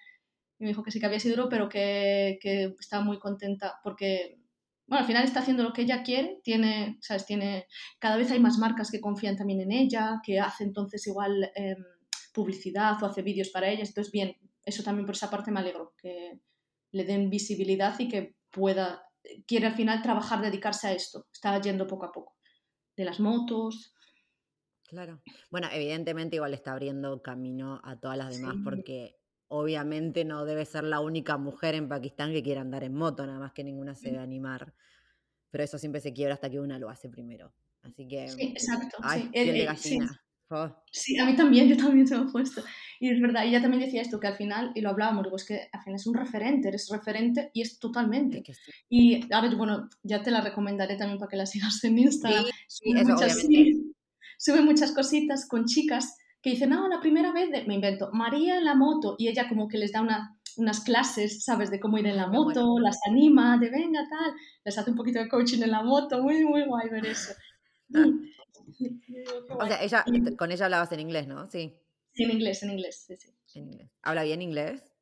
Y 0.58 0.64
me 0.64 0.68
dijo 0.68 0.82
que 0.82 0.90
sí 0.90 1.00
que 1.00 1.06
había 1.06 1.20
sido 1.20 1.36
duro, 1.36 1.48
pero 1.48 1.68
que, 1.70 2.38
que 2.42 2.74
estaba 2.78 3.02
muy 3.02 3.18
contenta 3.18 3.80
porque 3.82 4.42
bueno, 4.86 5.00
al 5.00 5.06
final 5.06 5.24
está 5.24 5.40
haciendo 5.40 5.62
lo 5.62 5.72
que 5.72 5.82
ella 5.82 6.02
quiere, 6.02 6.40
tiene, 6.42 6.98
¿sabes? 7.00 7.24
Tiene, 7.24 7.66
cada 7.98 8.16
vez 8.16 8.30
hay 8.30 8.40
más 8.40 8.58
marcas 8.58 8.90
que 8.90 9.00
confían 9.00 9.36
también 9.36 9.62
en 9.62 9.72
ella, 9.72 10.20
que 10.22 10.38
hace 10.38 10.64
entonces 10.64 11.06
igual 11.06 11.50
eh, 11.54 11.76
publicidad 12.32 13.02
o 13.02 13.06
hace 13.06 13.22
vídeos 13.22 13.50
para 13.50 13.68
ellas, 13.68 13.88
entonces 13.88 14.12
bien, 14.12 14.36
eso 14.64 14.82
también 14.82 15.06
por 15.06 15.14
esa 15.14 15.30
parte 15.30 15.50
me 15.50 15.60
alegro, 15.60 15.94
que 15.96 16.40
le 16.92 17.04
den 17.04 17.30
visibilidad 17.30 17.98
y 17.98 18.08
que 18.08 18.36
pueda, 18.50 19.02
quiere 19.46 19.66
al 19.66 19.74
final 19.74 20.02
trabajar, 20.02 20.40
dedicarse 20.40 20.88
a 20.88 20.92
esto, 20.92 21.26
está 21.32 21.60
yendo 21.60 21.86
poco 21.86 22.06
a 22.06 22.12
poco, 22.12 22.36
de 22.96 23.04
las 23.04 23.20
motos. 23.20 23.94
Claro. 24.84 25.22
Bueno, 25.50 25.68
evidentemente 25.72 26.36
igual 26.36 26.54
está 26.54 26.72
abriendo 26.72 27.22
camino 27.22 27.80
a 27.82 27.98
todas 27.98 28.18
las 28.18 28.36
demás 28.36 28.56
sí. 28.56 28.62
porque 28.62 29.16
obviamente 29.48 30.24
no 30.24 30.44
debe 30.44 30.64
ser 30.64 30.84
la 30.84 31.00
única 31.00 31.36
mujer 31.36 31.74
en 31.74 31.88
Pakistán 31.88 32.32
que 32.32 32.42
quiera 32.42 32.60
andar 32.60 32.84
en 32.84 32.94
moto, 32.94 33.26
nada 33.26 33.38
más 33.38 33.52
que 33.52 33.64
ninguna 33.64 33.94
se 33.94 34.10
debe 34.10 34.22
animar. 34.22 34.74
Pero 35.50 35.64
eso 35.64 35.78
siempre 35.78 36.00
se 36.00 36.14
quiebra 36.14 36.34
hasta 36.34 36.48
que 36.48 36.60
una 36.60 36.78
lo 36.78 36.88
hace 36.88 37.10
primero. 37.10 37.52
Así 37.82 38.08
que. 38.08 38.28
Sí, 38.28 38.42
exacto. 38.42 38.96
Ay, 39.02 39.30
sí. 39.76 39.76
sí. 39.76 39.98
Oh. 40.54 40.68
Sí, 40.90 41.18
a 41.18 41.24
mí 41.24 41.34
también, 41.34 41.66
yo 41.68 41.76
también 41.76 42.06
se 42.06 42.16
me 42.16 42.24
ha 42.28 42.32
puesto. 42.32 42.62
Y 43.00 43.08
es 43.08 43.20
verdad, 43.20 43.46
ella 43.46 43.62
también 43.62 43.82
decía 43.82 44.02
esto, 44.02 44.20
que 44.20 44.26
al 44.26 44.36
final, 44.36 44.70
y 44.74 44.82
lo 44.82 44.90
hablábamos, 44.90 45.24
digo, 45.24 45.36
es 45.36 45.46
que 45.46 45.68
al 45.72 45.82
final 45.82 45.96
es 45.96 46.06
un 46.06 46.14
referente, 46.14 46.68
eres 46.68 46.88
referente 46.90 47.50
y 47.54 47.62
es 47.62 47.78
totalmente. 47.78 48.42
Que 48.42 48.52
sí. 48.52 48.70
Y 48.90 49.32
a 49.34 49.40
ver, 49.40 49.56
bueno, 49.56 49.88
ya 50.02 50.22
te 50.22 50.30
la 50.30 50.42
recomendaré 50.42 50.96
también 50.96 51.18
para 51.18 51.30
que 51.30 51.36
la 51.36 51.46
sigas 51.46 51.82
en 51.84 51.98
Instagram. 51.98 52.44
Sí, 52.68 52.92
Sube, 52.92 53.04
muchas, 53.04 53.46
sube 54.38 54.60
muchas 54.60 54.92
cositas 54.92 55.48
con 55.48 55.64
chicas 55.64 56.16
que 56.42 56.50
dicen, 56.50 56.70
no, 56.70 56.88
la 56.88 57.00
primera 57.00 57.32
vez, 57.32 57.50
de- 57.50 57.64
me 57.64 57.74
invento, 57.74 58.10
María 58.12 58.58
en 58.58 58.64
la 58.64 58.74
moto, 58.74 59.14
y 59.18 59.28
ella 59.28 59.48
como 59.48 59.68
que 59.68 59.78
les 59.78 59.92
da 59.92 60.02
una, 60.02 60.36
unas 60.56 60.80
clases, 60.80 61.44
¿sabes? 61.44 61.70
De 61.70 61.80
cómo 61.80 61.98
ir 61.98 62.06
en 62.06 62.16
la 62.16 62.26
moto, 62.26 62.66
bueno. 62.66 62.86
las 62.86 62.98
anima, 63.08 63.58
de 63.58 63.70
venga, 63.70 64.06
tal, 64.08 64.34
les 64.64 64.76
hace 64.76 64.90
un 64.90 64.96
poquito 64.96 65.18
de 65.20 65.28
coaching 65.28 65.62
en 65.62 65.70
la 65.70 65.82
moto, 65.82 66.22
muy, 66.22 66.44
muy 66.44 66.64
guay 66.66 66.88
ver 66.88 67.06
eso. 67.06 67.32
O 69.58 69.66
sea, 69.66 69.82
ella, 69.82 70.04
con 70.36 70.52
ella 70.52 70.64
hablabas 70.66 70.92
en 70.92 71.00
inglés, 71.00 71.26
¿no? 71.26 71.48
Sí, 71.50 71.78
en 72.14 72.30
inglés, 72.30 72.62
en 72.62 72.70
inglés, 72.70 73.04
sí, 73.06 73.16
sí. 73.16 73.58
en 73.58 73.72
inglés. 73.72 73.90
¿Habla 74.02 74.22
bien 74.24 74.42
inglés? 74.42 74.92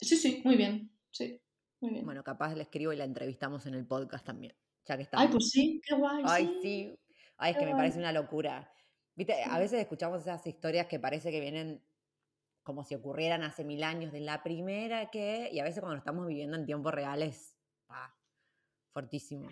Sí, 0.00 0.16
sí, 0.16 0.42
muy 0.44 0.56
bien, 0.56 0.90
sí, 1.10 1.40
muy 1.80 1.92
bien. 1.92 2.04
Bueno, 2.04 2.22
capaz 2.22 2.54
le 2.54 2.62
escribo 2.62 2.92
y 2.92 2.96
la 2.96 3.04
entrevistamos 3.04 3.66
en 3.66 3.74
el 3.74 3.86
podcast 3.86 4.26
también, 4.26 4.54
ya 4.84 4.96
que 4.96 5.02
estamos. 5.04 5.26
Ay, 5.26 5.32
pues 5.32 5.50
sí, 5.50 5.80
qué 5.86 5.94
guay, 5.94 6.22
Ay, 6.26 6.58
sí. 6.62 6.98
Ay, 7.36 7.52
es 7.52 7.58
qué 7.58 7.64
que 7.64 7.70
me 7.70 7.76
parece 7.76 7.98
una 7.98 8.12
locura. 8.12 8.70
Viste, 9.16 9.42
a 9.44 9.58
veces 9.58 9.80
escuchamos 9.80 10.22
esas 10.22 10.46
historias 10.46 10.86
que 10.86 10.98
parece 10.98 11.30
que 11.30 11.40
vienen 11.40 11.82
como 12.64 12.82
si 12.82 12.94
ocurrieran 12.94 13.42
hace 13.42 13.62
mil 13.62 13.84
años, 13.84 14.10
de 14.10 14.20
la 14.20 14.42
primera 14.42 15.10
que, 15.10 15.50
y 15.52 15.60
a 15.60 15.64
veces 15.64 15.80
cuando 15.80 15.94
lo 15.94 15.98
estamos 15.98 16.26
viviendo 16.26 16.56
en 16.56 16.64
tiempo 16.64 16.90
real 16.90 17.22
es 17.22 17.54
pa, 17.86 18.16
fortísimo. 18.90 19.48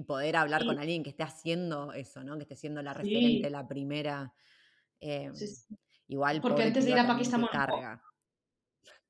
Y 0.00 0.04
poder 0.04 0.36
hablar 0.36 0.64
con 0.64 0.76
Y- 0.76 0.78
alguien 0.78 1.02
que 1.02 1.10
esté 1.10 1.22
haciendo 1.24 1.92
eso, 1.92 2.24
¿no? 2.24 2.36
Que 2.38 2.44
esté 2.44 2.56
siendo 2.56 2.80
la 2.82 2.94
Sí. 2.94 2.98
referente, 3.02 3.50
la 3.50 3.66
primera. 3.68 4.32
eh, 5.02 5.30
Sí, 5.34 5.46
sí. 5.46 5.74
igual, 6.08 6.40
Porque 6.42 6.62
antes 6.62 6.84
de 6.84 6.90
ir 6.90 6.98
a 6.98 7.06
Pakistán, 7.06 7.40
qué 7.42 7.48
carga. 7.56 8.02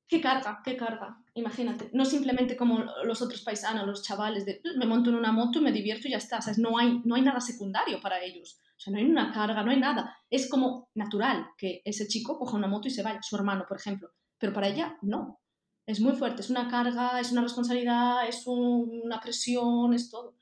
qué 0.07 0.21
carga, 0.21 0.61
qué 0.63 0.77
carga, 0.77 1.17
imagínate. 1.33 1.89
No 1.93 2.05
simplemente 2.05 2.55
como 2.55 2.79
los 3.03 3.21
otros 3.21 3.41
paisanos, 3.41 3.85
los 3.87 4.01
chavales, 4.03 4.45
de 4.45 4.61
me 4.77 4.85
monto 4.85 5.09
en 5.09 5.17
una 5.17 5.31
moto, 5.33 5.59
me 5.61 5.71
divierto 5.73 6.07
y 6.07 6.11
ya 6.11 6.17
está. 6.17 6.41
¿sabes? 6.41 6.59
No, 6.59 6.77
hay, 6.77 7.01
no 7.05 7.15
hay 7.15 7.21
nada 7.23 7.39
secundario 7.41 7.99
para 8.01 8.21
ellos. 8.23 8.59
O 8.77 8.79
sea, 8.79 8.91
no 8.93 8.99
hay 8.99 9.05
una 9.05 9.31
carga, 9.33 9.63
no 9.63 9.71
hay 9.71 9.79
nada. 9.81 10.15
Es 10.29 10.49
como 10.49 10.89
natural 10.95 11.45
que 11.57 11.81
ese 11.85 12.07
chico 12.07 12.37
coja 12.39 12.55
una 12.57 12.67
moto 12.67 12.87
y 12.87 12.91
se 12.91 13.03
vaya, 13.03 13.19
su 13.21 13.35
hermano, 13.35 13.65
por 13.67 13.77
ejemplo. 13.77 14.09
Pero 14.37 14.53
para 14.53 14.67
ella, 14.69 14.97
no. 15.01 15.39
Es 15.85 15.99
muy 15.99 16.13
fuerte, 16.13 16.41
es 16.41 16.49
una 16.49 16.69
carga, 16.69 17.19
es 17.19 17.31
una 17.33 17.41
responsabilidad, 17.41 18.27
es 18.29 18.45
un- 18.47 19.01
una 19.03 19.19
presión, 19.19 19.93
es 19.93 20.09
todo. 20.09 20.35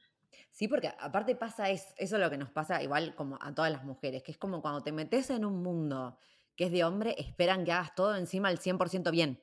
Sí, 0.59 0.67
porque 0.67 0.89
aparte 0.99 1.37
pasa 1.37 1.69
es, 1.69 1.93
eso 1.95 2.17
es 2.17 2.21
lo 2.21 2.29
que 2.29 2.37
nos 2.37 2.49
pasa 2.51 2.83
igual 2.83 3.15
como 3.15 3.37
a 3.41 3.55
todas 3.55 3.71
las 3.71 3.85
mujeres, 3.85 4.23
que 4.23 4.33
es 4.33 4.37
como 4.37 4.61
cuando 4.61 4.83
te 4.83 4.91
metes 4.91 5.29
en 5.29 5.45
un 5.45 5.63
mundo 5.63 6.17
que 6.57 6.65
es 6.65 6.71
de 6.73 6.83
hombre, 6.83 7.15
esperan 7.17 7.63
que 7.63 7.71
hagas 7.71 7.95
todo 7.95 8.13
encima 8.17 8.49
al 8.49 8.57
100% 8.59 9.09
bien. 9.09 9.41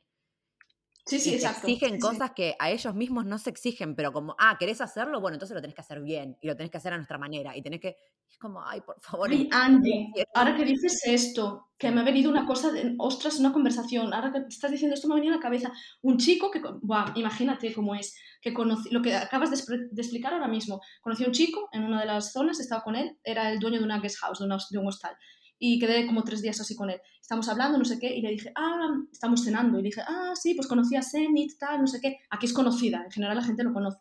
Sí, 1.07 1.19
sí, 1.21 1.31
y 1.31 1.39
te 1.39 1.47
exacto. 1.47 1.69
exigen 1.69 1.99
Sí, 1.99 2.01
sí. 2.01 2.01
cosas 2.01 2.33
que 2.33 2.57
a 2.59 2.71
ellos 2.71 2.95
mismos 2.95 3.25
no 3.27 3.39
se 3.39 3.51
exigen, 3.51 3.95
pero 3.97 4.13
como, 4.13 4.37
ah, 4.39 4.57
¿querés 4.59 4.81
hacerlo? 4.81 5.21
Bueno, 5.21 5.35
entonces 5.37 5.55
lo 5.55 5.61
tenés 5.61 5.75
que 5.75 5.81
hacer 5.83 6.01
bien 6.03 6.37
y 6.41 6.47
lo 6.47 6.57
tenés 6.57 6.71
que 6.71 6.79
hacer 6.79 6.93
a 6.93 6.97
nuestra 6.97 7.19
manera 7.19 7.57
y 7.57 7.63
tenés 7.63 7.81
que, 7.81 7.97
es 8.29 8.39
como, 8.39 8.63
ay, 8.65 8.81
por 8.83 9.01
favor. 9.01 9.31
Ay, 9.51 10.13
quiero". 10.13 10.31
ahora 10.35 10.55
que 10.57 10.65
dices 10.65 11.01
esto, 11.05 11.71
que 11.79 11.91
me 11.91 12.01
ha 12.01 12.05
venido 12.05 12.31
una 12.31 12.47
cosa, 12.47 12.71
de, 12.71 12.95
ostras, 12.99 13.39
una 13.41 13.53
conversación, 13.53 14.13
ahora 14.15 14.33
que 14.33 14.43
estás 14.49 14.71
diciendo 14.71 14.95
esto 14.95 15.09
me 15.09 15.15
ha 15.15 15.17
venido 15.17 15.35
a 15.35 15.37
la 15.39 15.43
cabeza, 15.43 15.73
un 16.03 16.19
chico 16.19 16.51
que, 16.51 16.61
buah, 16.83 17.13
imagínate 17.17 17.73
cómo 17.75 17.95
es, 17.95 18.15
que 18.41 18.55
conocí, 18.55 18.91
lo 18.91 19.03
que 19.03 19.15
acabas 19.17 19.51
de 19.51 19.57
explicar 20.01 20.33
ahora 20.33 20.49
mismo, 20.49 20.81
conocí 21.01 21.25
a 21.25 21.27
un 21.29 21.33
chico 21.33 21.69
en 21.73 21.85
una 21.85 22.01
de 22.01 22.07
las 22.07 22.33
zonas, 22.33 22.61
estaba 22.61 22.83
con 22.83 22.95
él, 22.97 23.19
era 23.25 23.51
el 23.51 23.59
dueño 23.59 23.79
de 23.79 23.85
una 23.85 23.99
guest 24.01 24.19
house, 24.21 24.39
de, 24.39 24.45
una- 24.47 24.59
de 24.71 24.79
un 24.79 24.87
hostal, 24.87 25.17
y 25.59 25.79
quedé 25.79 26.07
como 26.07 26.23
tres 26.23 26.43
días 26.43 26.61
así 26.61 26.75
con 26.75 26.91
él. 26.91 27.01
Estamos 27.21 27.49
hablando, 27.49 27.79
no 27.79 27.85
sé 27.85 27.99
qué, 27.99 28.15
y 28.15 28.23
le 28.23 28.31
dije, 28.31 28.53
ah, 28.55 28.89
estamos 29.11 29.45
cenando, 29.45 29.79
y 29.79 29.83
le 29.83 29.89
dije, 29.89 30.03
ah, 30.07 30.33
sí, 30.35 30.55
pues 30.55 30.67
conocí 30.67 30.97
a 30.97 31.03
Zenit, 31.03 31.59
tal, 31.59 31.81
no 31.81 31.87
sé 31.87 32.01
qué, 32.01 32.19
aquí 32.31 32.47
es 32.47 32.53
conocida, 32.53 33.03
en 33.05 33.11
general 33.11 33.37
la 33.37 33.45
gente 33.45 33.65
lo 33.65 33.73
conoce. 33.73 33.99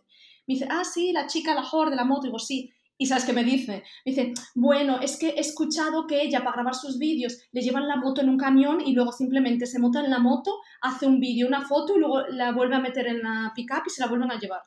Me 0.48 0.56
dice, 0.56 0.68
ah, 0.70 0.84
sí, 0.84 1.12
la 1.12 1.28
chica, 1.28 1.56
la 1.56 1.64
Jor 1.64 1.90
de 1.90 1.96
la 1.96 2.06
moto, 2.06 2.24
digo, 2.24 2.40
sí, 2.40 2.72
y 2.98 3.08
¿sabes 3.08 3.26
qué 3.26 3.34
me 3.34 3.44
dice? 3.44 3.84
Me 4.06 4.12
dice, 4.12 4.34
bueno, 4.54 5.00
es 5.02 5.18
que 5.18 5.30
he 5.30 5.40
escuchado 5.40 6.08
que 6.08 6.22
ella 6.22 6.40
para 6.40 6.54
grabar 6.54 6.76
sus 6.76 6.98
vídeos 6.98 7.46
le 7.52 7.62
llevan 7.62 7.88
la 7.88 7.98
moto 7.98 8.22
en 8.22 8.30
un 8.30 8.38
camión 8.38 8.80
y 8.80 8.94
luego 8.94 9.12
simplemente 9.12 9.66
se 9.66 9.80
monta 9.80 10.00
en 10.00 10.10
la 10.10 10.20
moto, 10.20 10.60
hace 10.82 11.06
un 11.06 11.20
vídeo, 11.20 11.48
una 11.48 11.68
foto 11.68 11.96
y 11.96 12.00
luego 12.00 12.22
la 12.28 12.54
vuelve 12.54 12.76
a 12.76 12.80
meter 12.80 13.08
en 13.08 13.22
la 13.22 13.52
pickup 13.54 13.84
y 13.86 13.90
se 13.90 14.02
la 14.02 14.08
vuelven 14.08 14.32
a 14.32 14.40
llevar. 14.40 14.62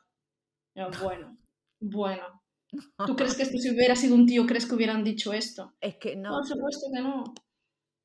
Yo, 0.75 0.89
bueno, 1.01 1.37
bueno. 1.79 2.38
¿Tú 3.05 3.15
crees 3.15 3.35
que 3.35 3.43
esto 3.43 3.57
si 3.59 3.71
hubiera 3.71 3.95
sido 3.95 4.15
un 4.15 4.25
tío, 4.25 4.45
crees 4.45 4.65
que 4.65 4.75
hubieran 4.75 5.03
dicho 5.03 5.33
esto? 5.33 5.73
Es 5.81 5.97
que 5.97 6.15
no, 6.15 6.31
Por 6.31 6.45
supuesto 6.45 6.87
que 6.93 7.01
no. 7.01 7.23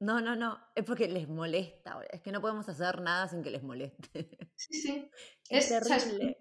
no, 0.01 0.21
no, 0.21 0.37
no, 0.37 0.59
es 0.75 0.85
porque 0.85 1.09
les 1.09 1.29
molesta, 1.29 2.01
es 2.11 2.23
que 2.23 2.33
no 2.33 2.41
podemos 2.41 2.69
hacer 2.69 3.01
nada 3.01 3.29
sin 3.29 3.43
que 3.43 3.51
les 3.51 3.63
moleste. 3.63 4.29
Sí, 4.57 4.81
sí. 4.81 5.11
Es, 5.49 5.71
Es, 5.71 5.89
terrible. 5.89 6.39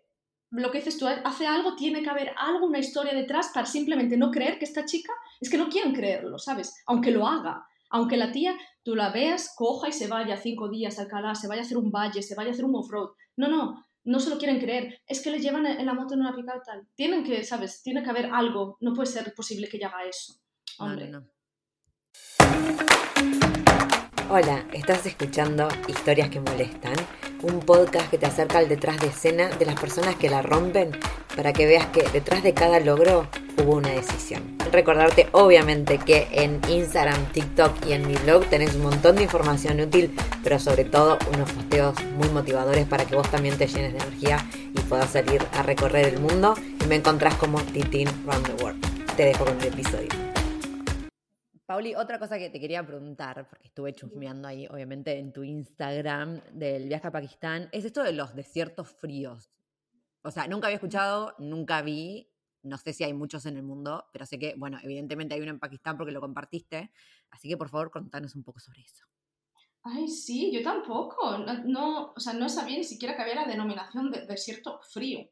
Lo 0.51 0.69
que 0.71 0.77
dices 0.77 0.99
tú, 0.99 1.07
hace 1.07 1.47
algo, 1.47 1.75
tiene 1.75 2.03
que 2.03 2.09
haber 2.11 2.31
algo, 2.37 2.67
una 2.67 2.77
historia 2.77 3.13
detrás 3.13 3.49
para 3.53 3.65
simplemente 3.65 4.17
no 4.17 4.29
creer 4.29 4.59
que 4.59 4.65
esta 4.65 4.85
chica, 4.85 5.11
es 5.41 5.49
que 5.49 5.57
no 5.57 5.67
quieren 5.67 5.93
creerlo, 5.93 6.37
¿sabes? 6.37 6.75
Aunque 6.85 7.09
lo 7.09 7.27
haga, 7.27 7.65
aunque 7.89 8.17
la 8.17 8.31
tía, 8.31 8.55
tú 8.83 8.95
la 8.95 9.11
veas, 9.11 9.53
coja 9.55 9.89
y 9.89 9.93
se 9.93 10.07
vaya 10.07 10.37
cinco 10.37 10.69
días 10.69 10.99
a 10.99 11.03
Alcalá, 11.03 11.33
se 11.33 11.47
vaya 11.47 11.61
a 11.61 11.65
hacer 11.65 11.77
un 11.77 11.91
valle, 11.91 12.21
se 12.21 12.35
vaya 12.35 12.49
a 12.49 12.53
hacer 12.53 12.65
un 12.65 12.75
off-road. 12.75 13.11
No, 13.35 13.47
no, 13.47 13.87
no 14.03 14.19
se 14.19 14.29
lo 14.29 14.37
quieren 14.37 14.59
creer. 14.59 15.01
Es 15.07 15.21
que 15.21 15.31
le 15.31 15.39
llevan 15.39 15.65
en 15.65 15.85
la 15.85 15.93
moto 15.93 16.13
en 16.13 16.21
una 16.21 16.35
pica 16.35 16.61
tal. 16.65 16.87
Tienen 16.95 17.23
que, 17.23 17.43
¿sabes? 17.43 17.81
Tiene 17.83 18.03
que 18.03 18.09
haber 18.09 18.27
algo. 18.27 18.77
No 18.81 18.93
puede 18.93 19.07
ser 19.07 19.33
posible 19.33 19.67
que 19.67 19.77
ella 19.77 19.87
haga 19.87 20.05
eso. 20.05 20.35
Hombre. 20.79 21.09
no, 21.09 21.21
no. 21.21 21.33
Hola, 24.29 24.67
estás 24.73 25.05
escuchando 25.05 25.67
Historias 25.87 26.29
que 26.29 26.39
Molestan, 26.39 26.95
un 27.43 27.59
podcast 27.59 28.09
que 28.09 28.17
te 28.17 28.25
acerca 28.25 28.57
al 28.57 28.69
detrás 28.69 28.99
de 28.99 29.07
escena 29.07 29.49
de 29.49 29.65
las 29.65 29.79
personas 29.79 30.15
que 30.15 30.29
la 30.29 30.41
rompen 30.41 30.91
para 31.35 31.53
que 31.53 31.65
veas 31.65 31.85
que 31.87 32.03
detrás 32.11 32.43
de 32.43 32.53
cada 32.53 32.79
logro 32.79 33.27
hubo 33.61 33.75
una 33.75 33.89
decisión. 33.89 34.57
Recordarte 34.71 35.27
obviamente 35.33 35.99
que 35.99 36.27
en 36.31 36.59
Instagram, 36.67 37.31
TikTok 37.31 37.85
y 37.85 37.93
en 37.93 38.07
mi 38.07 38.15
blog 38.15 38.45
tenés 38.45 38.73
un 38.75 38.83
montón 38.83 39.17
de 39.17 39.23
información 39.23 39.79
útil, 39.79 40.15
pero 40.43 40.57
sobre 40.57 40.85
todo 40.85 41.17
unos 41.33 41.51
posteos 41.51 41.95
muy 42.17 42.29
motivadores 42.29 42.87
para 42.87 43.05
que 43.05 43.15
vos 43.15 43.29
también 43.29 43.57
te 43.57 43.67
llenes 43.67 43.93
de 43.93 43.99
energía 43.99 44.45
y 44.73 44.79
puedas 44.81 45.11
salir 45.11 45.45
a 45.53 45.63
recorrer 45.63 46.07
el 46.07 46.19
mundo 46.19 46.55
y 46.83 46.87
me 46.87 46.95
encontrás 46.95 47.35
como 47.35 47.61
Titin 47.61 48.09
Round 48.25 48.47
the 48.47 48.63
World. 48.63 49.15
Te 49.15 49.25
dejo 49.25 49.45
con 49.45 49.59
el 49.61 49.67
episodio. 49.67 50.22
Pauli, 51.65 51.95
otra 51.95 52.19
cosa 52.19 52.37
que 52.37 52.49
te 52.49 52.59
quería 52.59 52.85
preguntar, 52.85 53.47
porque 53.47 53.67
estuve 53.67 53.93
chusmeando 53.93 54.47
ahí, 54.49 54.67
obviamente, 54.67 55.17
en 55.17 55.31
tu 55.31 55.43
Instagram 55.43 56.41
del 56.51 56.87
viaje 56.89 57.07
a 57.07 57.11
Pakistán, 57.11 57.69
es 57.71 57.85
esto 57.85 58.03
de 58.03 58.11
los 58.11 58.35
desiertos 58.35 58.89
fríos. 58.89 59.49
O 60.23 60.31
sea, 60.31 60.47
nunca 60.47 60.67
había 60.67 60.75
escuchado, 60.75 61.35
nunca 61.39 61.81
vi, 61.81 62.29
no 62.63 62.77
sé 62.77 62.91
si 62.91 63.05
hay 63.05 63.13
muchos 63.13 63.45
en 63.45 63.55
el 63.55 63.63
mundo, 63.63 64.05
pero 64.11 64.25
sé 64.25 64.37
que, 64.37 64.55
bueno, 64.57 64.77
evidentemente 64.83 65.35
hay 65.35 65.41
uno 65.41 65.51
en 65.51 65.59
Pakistán 65.59 65.97
porque 65.97 66.11
lo 66.11 66.19
compartiste, 66.19 66.91
así 67.29 67.47
que 67.47 67.57
por 67.57 67.69
favor 67.69 67.91
contanos 67.91 68.35
un 68.35 68.43
poco 68.43 68.59
sobre 68.59 68.81
eso. 68.81 69.05
Ay, 69.83 70.07
sí, 70.07 70.51
yo 70.53 70.63
tampoco. 70.63 71.37
No, 71.65 72.13
o 72.15 72.19
sea, 72.19 72.33
no 72.33 72.47
sabía 72.47 72.77
ni 72.77 72.85
siquiera 72.85 73.15
que 73.15 73.21
había 73.21 73.35
la 73.35 73.45
denominación 73.45 74.11
de 74.11 74.25
desierto 74.25 74.79
frío. 74.81 75.29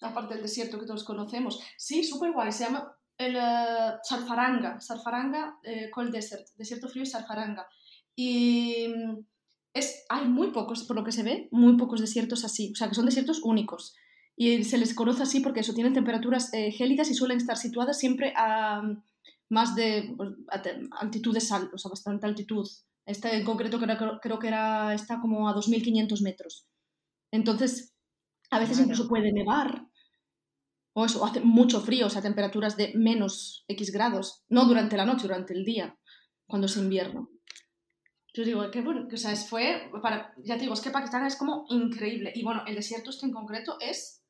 Aparte 0.00 0.34
del 0.34 0.42
desierto 0.42 0.80
que 0.80 0.86
todos 0.86 1.04
conocemos. 1.04 1.60
Sí, 1.76 2.02
súper 2.02 2.32
guay. 2.32 2.50
Se 2.50 2.64
llama 2.64 2.96
el 3.26 3.36
uh, 3.36 3.98
Sarfaranga, 4.02 4.80
Sarfaranga 4.80 5.58
eh, 5.62 5.90
Cold 5.90 6.12
Desert, 6.12 6.46
desierto 6.56 6.88
frío 6.88 7.02
y 7.02 7.06
Sarfaranga. 7.06 7.66
Y 8.14 8.88
mm, 8.88 9.24
es, 9.74 10.04
hay 10.08 10.26
muy 10.26 10.50
pocos, 10.50 10.84
por 10.84 10.96
lo 10.96 11.04
que 11.04 11.12
se 11.12 11.22
ve, 11.22 11.48
muy 11.50 11.76
pocos 11.76 12.00
desiertos 12.00 12.44
así, 12.44 12.72
o 12.72 12.76
sea, 12.76 12.88
que 12.88 12.94
son 12.94 13.06
desiertos 13.06 13.42
únicos. 13.42 13.94
Y 14.36 14.64
se 14.64 14.78
les 14.78 14.94
conoce 14.94 15.22
así 15.22 15.40
porque 15.40 15.60
eso, 15.60 15.74
tienen 15.74 15.92
temperaturas 15.92 16.52
eh, 16.54 16.70
gélidas 16.72 17.10
y 17.10 17.14
suelen 17.14 17.38
estar 17.38 17.56
situadas 17.56 17.98
siempre 17.98 18.32
a 18.36 18.82
mm, 18.82 19.02
más 19.50 19.74
de 19.74 20.14
pues, 20.16 20.30
altitudes 21.00 21.52
altas, 21.52 21.74
o 21.74 21.78
sea, 21.78 21.90
bastante 21.90 22.26
altitud. 22.26 22.68
Este 23.04 23.36
en 23.36 23.44
concreto 23.44 23.80
creo, 23.80 24.20
creo 24.20 24.38
que 24.38 24.48
era, 24.48 24.94
está 24.94 25.20
como 25.20 25.48
a 25.48 25.54
2.500 25.54 26.22
metros. 26.22 26.66
Entonces, 27.32 27.94
a 28.50 28.58
veces 28.58 28.78
incluso 28.78 29.08
puede 29.08 29.32
nevar 29.32 29.86
o 30.94 31.06
eso, 31.06 31.24
hace 31.24 31.40
mucho 31.40 31.80
frío, 31.80 32.06
o 32.06 32.10
sea, 32.10 32.22
temperaturas 32.22 32.76
de 32.76 32.92
menos 32.94 33.64
X 33.68 33.92
grados, 33.92 34.44
no 34.48 34.66
durante 34.66 34.96
la 34.96 35.06
noche, 35.06 35.22
durante 35.22 35.54
el 35.54 35.64
día, 35.64 35.98
cuando 36.46 36.66
es 36.66 36.76
invierno. 36.76 37.30
Yo 38.34 38.44
digo, 38.44 38.70
que 38.70 38.80
bueno, 38.80 39.08
o 39.12 39.16
sea, 39.16 39.34
fue, 39.36 39.90
para, 40.02 40.34
ya 40.38 40.54
te 40.54 40.62
digo, 40.62 40.74
es 40.74 40.80
que 40.80 40.90
Pakistán 40.90 41.26
es 41.26 41.36
como 41.36 41.66
increíble. 41.68 42.32
Y 42.34 42.42
bueno, 42.42 42.62
el 42.66 42.74
desierto 42.74 43.10
este 43.10 43.26
en 43.26 43.32
concreto 43.32 43.76
es 43.80 44.24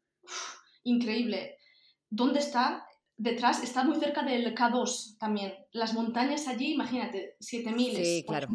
increíble. 0.83 1.57
¿Dónde 2.11 2.41
está? 2.41 2.85
Detrás 3.17 3.63
está 3.63 3.85
muy 3.85 3.99
cerca 4.01 4.25
del 4.25 4.55
K2 4.55 5.19
también. 5.19 5.55
Las 5.71 5.95
montañas 5.95 6.49
allí, 6.49 6.73
imagínate, 6.75 7.37
7000, 7.39 7.97
sí, 7.97 8.25
claro. 8.27 8.49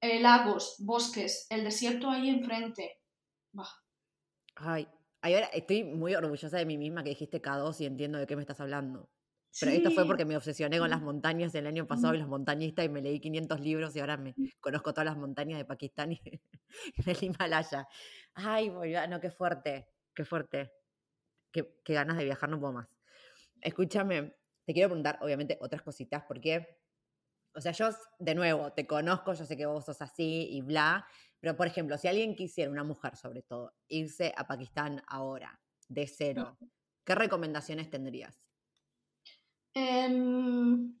Eh, 0.00 0.20
lagos, 0.20 0.76
bosques, 0.78 1.46
el 1.50 1.64
desierto 1.64 2.10
ahí 2.10 2.28
enfrente. 2.28 3.00
Bah. 3.52 3.68
Ay, 4.56 4.86
Ahora 5.24 5.46
estoy 5.54 5.84
muy 5.84 6.14
orgullosa 6.14 6.58
de 6.58 6.66
mí 6.66 6.76
misma 6.76 7.02
que 7.02 7.08
dijiste 7.08 7.40
K2 7.40 7.80
y 7.80 7.86
entiendo 7.86 8.18
de 8.18 8.26
qué 8.26 8.36
me 8.36 8.42
estás 8.42 8.60
hablando. 8.60 9.08
Pero 9.58 9.72
esto 9.72 9.90
fue 9.90 10.04
porque 10.06 10.26
me 10.26 10.36
obsesioné 10.36 10.78
con 10.78 10.90
las 10.90 11.00
montañas 11.00 11.54
el 11.54 11.66
año 11.66 11.86
pasado 11.86 12.14
y 12.14 12.18
los 12.18 12.28
montañistas 12.28 12.84
y 12.84 12.90
me 12.90 13.00
leí 13.00 13.20
500 13.20 13.60
libros 13.60 13.96
y 13.96 14.00
ahora 14.00 14.18
me 14.18 14.34
conozco 14.60 14.92
todas 14.92 15.06
las 15.06 15.16
montañas 15.16 15.56
de 15.56 15.64
Pakistán 15.64 16.12
y 16.12 16.20
del 17.06 17.16
Himalaya. 17.22 17.88
Ay, 18.34 18.68
no, 19.08 19.18
qué 19.18 19.30
fuerte, 19.30 19.88
qué 20.12 20.26
fuerte. 20.26 20.72
Qué, 21.50 21.72
ganas 21.86 22.18
de 22.18 22.24
viajar, 22.24 22.50
no 22.50 22.60
puedo 22.60 22.74
más. 22.74 22.88
Escúchame, 23.62 24.34
te 24.66 24.74
quiero 24.74 24.90
preguntar, 24.90 25.18
obviamente, 25.22 25.56
otras 25.62 25.80
cositas, 25.80 26.22
porque, 26.28 26.80
o 27.54 27.62
sea, 27.62 27.72
yo, 27.72 27.88
de 28.18 28.34
nuevo, 28.34 28.74
te 28.74 28.86
conozco, 28.86 29.32
yo 29.32 29.46
sé 29.46 29.56
que 29.56 29.64
vos 29.64 29.86
sos 29.86 30.02
así 30.02 30.48
y 30.50 30.60
bla, 30.60 31.06
pero, 31.44 31.58
por 31.58 31.66
ejemplo, 31.66 31.98
si 31.98 32.08
alguien 32.08 32.34
quisiera, 32.34 32.70
una 32.70 32.84
mujer 32.84 33.16
sobre 33.16 33.42
todo, 33.42 33.74
irse 33.86 34.32
a 34.34 34.46
Pakistán 34.46 35.02
ahora, 35.06 35.60
de 35.88 36.06
cero, 36.06 36.56
¿qué 37.04 37.14
recomendaciones 37.14 37.90
tendrías? 37.90 38.42
Em, 39.74 40.96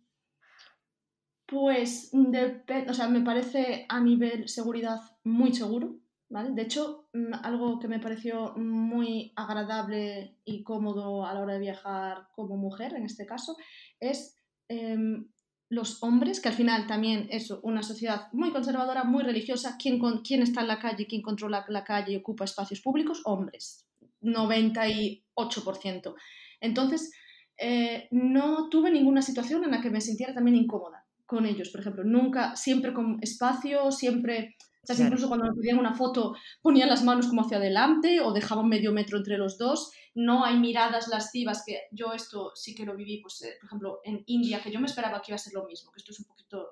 pues, 1.46 2.12
o 2.12 2.92
sea, 2.92 3.08
me 3.08 3.22
parece 3.22 3.86
a 3.88 3.98
nivel 4.00 4.46
seguridad 4.46 5.00
muy 5.24 5.54
seguro. 5.54 5.96
¿Vale? 6.28 6.50
De 6.50 6.62
hecho, 6.62 7.08
mm, 7.14 7.32
algo 7.42 7.78
que 7.78 7.88
me 7.88 8.00
pareció 8.00 8.54
muy 8.56 9.32
agradable 9.36 10.40
y 10.44 10.62
cómodo 10.62 11.24
a 11.24 11.32
la 11.32 11.40
hora 11.40 11.54
de 11.54 11.60
viajar 11.60 12.28
como 12.34 12.58
mujer, 12.58 12.92
en 12.92 13.04
este 13.04 13.24
caso, 13.24 13.56
es 13.98 14.36
em, 14.68 15.26
los 15.74 16.02
hombres, 16.02 16.40
que 16.40 16.48
al 16.48 16.54
final 16.54 16.86
también 16.86 17.26
es 17.30 17.50
una 17.62 17.82
sociedad 17.82 18.28
muy 18.32 18.50
conservadora, 18.52 19.04
muy 19.04 19.22
religiosa, 19.22 19.76
¿quién, 19.80 20.00
quién 20.22 20.42
está 20.42 20.62
en 20.62 20.68
la 20.68 20.78
calle, 20.78 21.06
quién 21.06 21.22
controla 21.22 21.66
la 21.68 21.84
calle 21.84 22.12
y 22.12 22.16
ocupa 22.16 22.44
espacios 22.44 22.80
públicos? 22.80 23.20
Hombres, 23.24 23.86
98%. 24.22 26.14
Entonces, 26.60 27.12
eh, 27.58 28.08
no 28.10 28.68
tuve 28.70 28.90
ninguna 28.90 29.22
situación 29.22 29.64
en 29.64 29.72
la 29.72 29.80
que 29.80 29.90
me 29.90 30.00
sintiera 30.00 30.32
también 30.32 30.56
incómoda 30.56 31.04
con 31.26 31.46
ellos, 31.46 31.70
por 31.70 31.80
ejemplo, 31.80 32.04
nunca, 32.04 32.54
siempre 32.56 32.92
con 32.92 33.18
espacio, 33.22 33.90
siempre 33.90 34.56
o 34.82 34.94
sea, 34.94 35.06
incluso 35.06 35.28
cuando 35.28 35.46
me 35.46 35.54
pedían 35.54 35.78
una 35.78 35.94
foto 35.94 36.34
ponían 36.60 36.90
las 36.90 37.02
manos 37.04 37.28
como 37.28 37.40
hacia 37.40 37.56
adelante 37.56 38.20
o 38.20 38.32
dejaban 38.32 38.68
medio 38.68 38.92
metro 38.92 39.16
entre 39.16 39.38
los 39.38 39.56
dos. 39.56 39.90
No 40.14 40.44
hay 40.44 40.58
miradas 40.58 41.08
lascivas, 41.08 41.64
que 41.66 41.82
yo 41.90 42.12
esto 42.12 42.52
sí 42.54 42.74
que 42.74 42.84
lo 42.84 42.96
viví, 42.96 43.20
pues, 43.20 43.42
eh, 43.42 43.56
por 43.60 43.66
ejemplo, 43.66 44.00
en 44.04 44.22
India, 44.26 44.62
que 44.62 44.70
yo 44.70 44.80
me 44.80 44.86
esperaba 44.86 45.20
que 45.20 45.32
iba 45.32 45.36
a 45.36 45.38
ser 45.38 45.54
lo 45.54 45.66
mismo, 45.66 45.90
que 45.90 45.98
esto 45.98 46.12
es 46.12 46.20
un 46.20 46.26
poquito, 46.26 46.68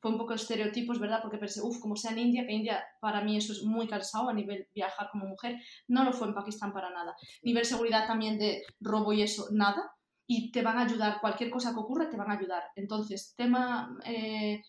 fue 0.00 0.12
un 0.12 0.18
poco 0.18 0.34
estereotipos, 0.34 0.98
¿verdad? 0.98 1.20
Porque 1.22 1.38
pensé, 1.38 1.60
uff, 1.62 1.80
como 1.80 1.96
sea 1.96 2.12
en 2.12 2.18
India, 2.18 2.46
que 2.46 2.52
India 2.52 2.84
para 3.00 3.20
mí 3.20 3.36
eso 3.36 3.52
es 3.52 3.64
muy 3.64 3.88
cansado 3.88 4.28
a 4.28 4.32
nivel 4.32 4.68
viajar 4.74 5.08
como 5.10 5.26
mujer. 5.26 5.60
No 5.88 6.04
lo 6.04 6.12
fue 6.12 6.28
en 6.28 6.34
Pakistán 6.34 6.72
para 6.72 6.90
nada. 6.90 7.16
Nivel 7.42 7.64
seguridad 7.64 8.06
también 8.06 8.38
de 8.38 8.62
robo 8.80 9.12
y 9.12 9.22
eso, 9.22 9.48
nada. 9.50 9.92
Y 10.26 10.52
te 10.52 10.62
van 10.62 10.78
a 10.78 10.82
ayudar, 10.82 11.20
cualquier 11.20 11.50
cosa 11.50 11.72
que 11.72 11.80
ocurra 11.80 12.08
te 12.08 12.16
van 12.16 12.30
a 12.30 12.34
ayudar. 12.34 12.62
Entonces, 12.76 13.34
tema 13.36 13.98
eh, 14.04 14.62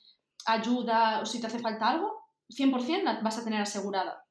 ayuda 0.46 1.22
o 1.22 1.26
si 1.26 1.40
te 1.40 1.48
hace 1.48 1.60
falta 1.60 1.90
algo, 1.90 2.20
100% 2.50 3.04
la 3.04 3.22
vas 3.22 3.38
a 3.38 3.44
tener 3.44 3.62
asegurada. 3.62 4.26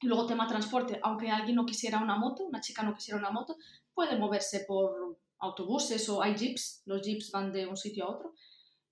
Y 0.00 0.06
luego 0.06 0.26
tema 0.26 0.46
transporte, 0.46 0.98
aunque 1.02 1.30
alguien 1.30 1.56
no 1.56 1.66
quisiera 1.66 1.98
una 1.98 2.16
moto, 2.16 2.44
una 2.44 2.60
chica 2.60 2.82
no 2.82 2.94
quisiera 2.94 3.18
una 3.18 3.30
moto, 3.30 3.56
puede 3.92 4.18
moverse 4.18 4.64
por 4.66 5.18
autobuses 5.38 6.08
o 6.08 6.22
hay 6.22 6.34
jeeps, 6.34 6.82
los 6.86 7.02
jeeps 7.02 7.30
van 7.30 7.52
de 7.52 7.66
un 7.66 7.76
sitio 7.76 8.04
a 8.04 8.10
otro, 8.10 8.34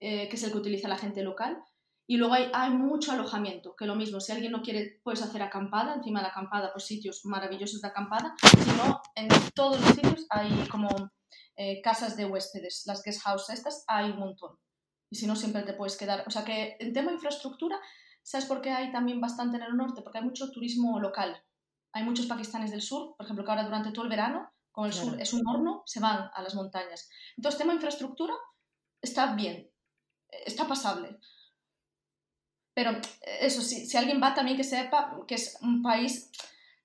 eh, 0.01 0.29
que 0.29 0.37
es 0.37 0.43
el 0.43 0.53
que 0.53 0.59
utiliza 0.59 0.89
la 0.89 0.99
gente 0.99 1.23
local. 1.23 1.63
Y 2.07 2.17
luego 2.17 2.35
hay, 2.35 2.51
hay, 2.55 2.71
mucho 2.71 3.13
alojamiento, 3.13 3.77
que 3.77 3.85
lo 3.85 3.95
mismo, 3.95 4.19
si 4.21 4.33
alguien 4.33 4.53
no 4.53 4.63
quiere, 4.63 5.01
puedes 5.03 5.23
hacer 5.23 5.43
acampada, 5.43 5.95
encima 5.95 6.21
de 6.21 6.25
la 6.25 6.31
acampada, 6.31 6.73
por 6.73 6.81
sitios 6.81 7.25
maravillosos 7.25 7.83
de 7.83 7.89
acampada, 7.89 8.35
sino 8.65 9.03
en 9.15 9.29
todos 9.55 9.79
los 9.79 9.91
sitios 9.91 10.27
hay 10.31 10.67
como 10.69 10.89
eh, 11.57 11.83
casas 11.83 12.17
de 12.17 12.25
huéspedes, 12.25 12.85
las 12.87 13.03
guest 13.03 13.21
house 13.23 13.51
estas, 13.51 13.85
hay 13.89 14.11
un 14.11 14.21
montón. 14.21 14.57
Y 15.11 15.17
si 15.17 15.27
no, 15.27 15.37
siempre 15.37 15.63
te 15.63 15.75
puedes 15.75 15.97
quedar. 15.97 16.25
O 16.27 16.31
sea 16.31 16.45
que 16.45 16.77
en 16.79 16.93
tema 16.93 17.13
infraestructura, 17.13 17.79
¿Sabes 18.29 18.45
por 18.45 18.61
qué 18.61 18.73
hay 18.73 18.93
también 18.93 19.23
bastante 19.23 19.57
en 19.57 19.63
el 19.63 19.75
norte? 19.75 20.03
Porque 20.03 20.19
hay 20.19 20.25
mucho 20.25 20.51
turismo 20.51 21.01
local. 21.01 21.43
Hay 21.93 22.05
muchos 22.05 22.27
pakistanes 22.27 22.71
del 22.71 22.83
sur, 22.83 23.17
por 23.17 23.25
ejemplo, 23.25 23.43
que 23.43 23.51
ahora 23.51 23.65
durante 23.65 23.91
todo 23.91 24.05
el 24.05 24.11
verano, 24.11 24.53
como 24.71 24.87
el 24.87 24.93
sur 24.93 25.19
es 25.19 25.33
un 25.33 25.47
horno, 25.47 25.83
se 25.87 25.99
van 25.99 26.31
a 26.35 26.43
las 26.43 26.55
montañas. 26.55 27.09
Entonces, 27.39 27.59
tema 27.59 27.73
infraestructura 27.73 28.35
está 29.01 29.35
bien, 29.35 29.71
está 30.45 30.69
pasable. 30.69 31.19
Pero 32.75 33.01
eso 33.41 33.63
sí, 33.63 33.87
si 33.87 33.97
alguien 33.97 34.21
va 34.23 34.35
también 34.35 34.59
que 34.59 34.65
sepa 34.65 35.19
que 35.27 35.37
es 35.37 35.57
un 35.63 35.81
país, 35.83 36.31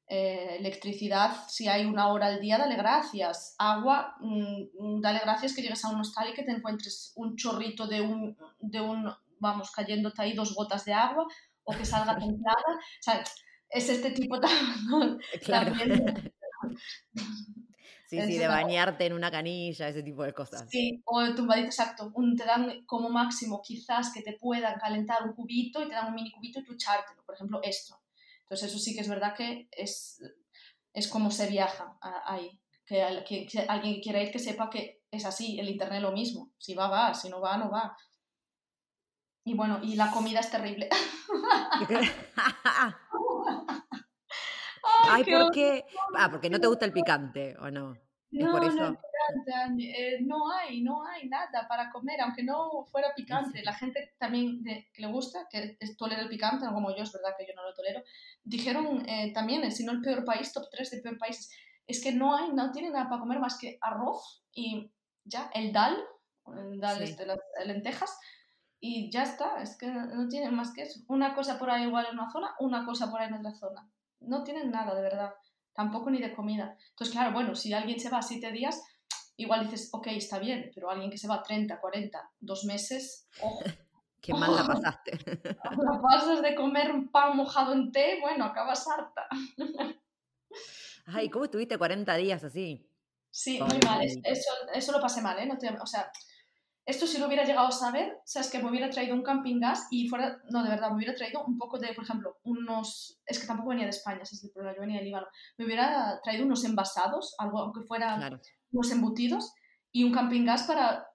eh, 0.08 0.56
electricidad, 0.60 1.36
si 1.50 1.68
hay 1.68 1.84
una 1.84 2.08
hora 2.08 2.28
al 2.28 2.40
día, 2.40 2.58
dale 2.58 2.78
gracias. 2.78 3.56
Agua, 3.58 4.16
mm, 4.22 5.02
dale 5.02 5.20
gracias 5.20 5.54
que 5.54 5.62
llegues 5.62 5.84
a 5.84 5.90
un 5.90 6.00
hostal 6.00 6.30
y 6.30 6.34
que 6.34 6.44
te 6.44 6.52
encuentres 6.54 7.12
un 7.18 7.36
chorrito 7.36 7.86
de 7.86 8.00
un, 8.00 8.38
de 8.60 8.80
un 8.80 9.14
vamos, 9.44 9.72
cayéndote 9.72 10.22
ahí 10.22 10.34
dos 10.34 10.56
gotas 10.56 10.86
de 10.86 10.94
agua 10.94 11.28
o 11.64 11.74
que 11.74 11.86
salga 11.86 12.18
templada. 12.18 12.72
O 12.74 13.04
sea, 13.04 13.24
es 13.70 13.90
este 13.90 14.12
tipo 14.12 14.40
también. 14.42 15.20
Claro. 15.44 15.74
Sí, 18.08 18.22
sí, 18.22 18.38
de 18.38 18.48
bañarte 18.48 19.08
en 19.08 19.14
una 19.14 19.32
canilla, 19.32 19.88
ese 19.88 20.04
tipo 20.04 20.24
de 20.24 20.34
cosas. 20.34 20.68
Sí, 20.70 21.02
o 21.06 21.34
tumbadito, 21.34 21.66
exacto. 21.66 22.12
Un, 22.14 22.36
te 22.36 22.46
dan 22.46 22.86
como 22.86 23.10
máximo 23.10 23.62
quizás 23.62 24.14
que 24.14 24.22
te 24.22 24.34
puedan 24.34 24.80
calentar 24.80 25.24
un 25.24 25.34
cubito 25.34 25.82
y 25.82 25.88
te 25.88 25.96
dan 25.96 26.10
un 26.10 26.16
mini 26.16 26.32
cubito 26.32 26.60
y 26.60 26.64
tú 26.64 26.74
echártelo, 26.74 27.24
por 27.26 27.34
ejemplo, 27.34 27.60
esto. 27.64 28.00
Entonces 28.44 28.70
eso 28.70 28.78
sí 28.78 28.94
que 28.94 29.02
es 29.02 29.10
verdad 29.10 29.34
que 29.36 29.68
es, 29.72 30.22
es 30.94 31.08
como 31.08 31.32
se 31.32 31.48
viaja 31.48 31.98
ahí. 32.26 32.60
Que, 32.86 33.24
que, 33.28 33.48
que 33.48 33.62
alguien 33.62 34.00
quiera 34.00 34.22
ir 34.22 34.32
que 34.32 34.40
sepa 34.40 34.70
que 34.70 35.02
es 35.10 35.26
así, 35.26 35.60
el 35.60 35.70
internet 35.70 36.02
lo 36.02 36.12
mismo. 36.12 36.52
Si 36.60 36.76
va, 36.76 36.88
va, 36.88 37.14
si 37.14 37.30
no 37.30 37.42
va, 37.42 37.58
no 37.58 37.72
va. 37.72 37.98
Y 39.46 39.56
bueno, 39.56 39.80
y 39.84 39.96
la 39.96 40.12
comida 40.12 40.40
es 40.40 40.50
terrible. 40.50 40.90
Ay, 45.10 45.24
¿por 45.24 45.52
qué? 45.52 45.86
Ah, 46.18 46.30
porque 46.32 46.50
no 46.50 46.60
te 46.60 46.68
gusta 46.68 46.86
el 46.86 46.94
picante, 46.94 47.56
¿o 47.60 47.70
no? 47.70 47.98
no, 48.32 48.52
por 48.52 48.64
eso? 48.64 48.92
No, 48.92 48.98
eh, 49.80 50.20
no 50.22 50.52
hay, 50.52 50.82
no 50.82 51.06
hay 51.06 51.28
nada 51.28 51.68
para 51.68 51.92
comer, 51.92 52.22
aunque 52.22 52.44
no 52.44 52.86
fuera 52.92 53.14
picante. 53.16 53.64
La 53.64 53.74
gente 53.74 54.14
también 54.18 54.64
que 54.64 55.02
le 55.02 55.08
gusta, 55.08 55.48
que 55.50 55.78
tolera 55.98 56.22
el 56.22 56.30
picante, 56.30 56.66
como 56.66 56.96
yo, 56.96 57.04
es 57.04 57.12
verdad 57.12 57.36
que 57.38 57.46
yo 57.46 57.54
no 57.56 57.64
lo 57.64 57.74
tolero, 57.74 58.02
dijeron 58.44 59.08
eh, 59.08 59.32
también, 59.34 59.70
si 59.72 59.86
no 59.86 59.92
el 59.92 60.02
peor 60.02 60.26
país, 60.26 60.52
top 60.54 60.66
3 60.72 60.92
de 60.92 61.02
peor 61.02 61.18
países, 61.18 61.52
es 61.88 62.02
que 62.02 62.12
no 62.12 62.36
hay, 62.36 62.52
no 62.54 62.72
tienen 62.72 62.94
nada 62.94 63.10
para 63.10 63.22
comer 63.22 63.40
más 63.40 63.58
que 63.58 63.78
arroz 63.82 64.44
y 64.54 64.92
ya, 65.26 65.50
el 65.54 65.72
dal, 65.72 65.98
el 66.48 66.80
dal 66.80 67.00
de 67.00 67.26
las 67.26 67.40
lentejas, 67.66 68.18
y 68.86 69.10
ya 69.10 69.24
está, 69.24 69.62
es 69.62 69.78
que 69.78 69.88
no 69.88 70.28
tienen 70.28 70.54
más 70.54 70.74
que 70.74 70.82
eso. 70.82 71.00
Una 71.08 71.34
cosa 71.34 71.58
por 71.58 71.70
ahí 71.70 71.84
igual 71.84 72.06
en 72.12 72.20
una 72.20 72.30
zona, 72.30 72.54
una 72.60 72.84
cosa 72.84 73.10
por 73.10 73.22
ahí 73.22 73.30
en 73.30 73.36
otra 73.36 73.54
zona. 73.54 73.90
No 74.20 74.44
tienen 74.44 74.72
nada, 74.72 74.94
de 74.94 75.02
verdad. 75.02 75.34
Tampoco 75.72 76.12
ni 76.12 76.20
de 76.20 76.36
comida. 76.36 76.76
Entonces, 76.90 77.14
claro, 77.16 77.32
bueno, 77.32 77.56
si 77.56 77.72
alguien 77.72 77.98
se 77.98 78.10
va 78.10 78.22
siete 78.22 78.52
días, 78.52 78.84
igual 79.38 79.64
dices, 79.64 79.88
ok, 79.94 80.08
está 80.08 80.38
bien, 80.38 80.70
pero 80.76 80.90
alguien 80.90 81.10
que 81.10 81.18
se 81.18 81.30
va 81.30 81.42
30, 81.42 81.80
40, 81.80 82.32
dos 82.42 82.66
meses, 82.66 83.30
ojo. 83.42 83.64
Qué 84.22 84.34
mal 84.34 84.54
la 84.54 84.68
pasaste. 84.68 85.12
La 85.64 86.02
pasas 86.02 86.42
de 86.42 86.54
comer 86.54 86.92
un 86.92 87.10
pan 87.10 87.38
mojado 87.38 87.72
en 87.72 87.90
té, 87.90 88.20
bueno, 88.20 88.44
acabas 88.44 88.86
harta. 88.86 89.28
Ay, 91.06 91.30
¿cómo 91.30 91.46
estuviste 91.46 91.78
40 91.78 92.16
días 92.16 92.44
así? 92.44 92.86
Sí, 93.30 93.62
muy 93.62 93.80
mal. 93.80 94.02
Eso, 94.04 94.52
eso 94.74 94.92
lo 94.92 95.00
pasé 95.00 95.22
mal, 95.22 95.40
¿eh? 95.40 95.46
No 95.46 95.58
o 95.82 95.88
sea, 95.88 96.12
esto 96.86 97.08
si 97.08 97.18
lo 97.18 97.28
hubiera 97.28 97.46
llegado 97.46 97.68
a 97.68 97.72
saber, 97.72 98.18
sabes 98.26 98.50
que 98.50 98.60
me 98.60 98.70
hubiera 98.70 98.90
traído 98.90 99.16
un 99.16 99.24
camping 99.24 99.60
gas 99.60 99.88
y 99.90 100.10
fuera, 100.10 100.42
no, 100.50 100.64
de 100.64 100.70
verdad, 100.70 100.90
me 100.90 100.98
hubiera 100.98 101.16
traído 101.16 101.44
un 101.46 101.58
poco 101.58 101.80
de, 101.80 101.94
por 101.94 102.04
ejemplo, 102.04 102.38
unos, 102.44 103.22
es 103.26 103.40
que 103.40 103.48
tampoco 103.48 103.70
venía 103.70 103.86
de 103.86 103.92
España, 103.92 104.22
ese 104.24 104.36
es 104.36 104.44
el 104.44 104.52
problema, 104.52 104.76
yo 104.76 104.82
venía 104.82 105.00
de 105.00 105.06
Líbano, 105.06 105.28
me 105.58 105.66
hubiera 105.66 106.20
traído 106.24 106.46
unos 106.46 106.66
envasados, 106.66 107.36
algo 107.38 107.60
aunque 107.60 107.84
fueran 107.84 108.40
unos 108.72 108.92
embutidos 108.92 109.54
y 109.92 110.04
un 110.04 110.12
camping 110.12 110.46
gas 110.46 110.64
para 110.64 111.08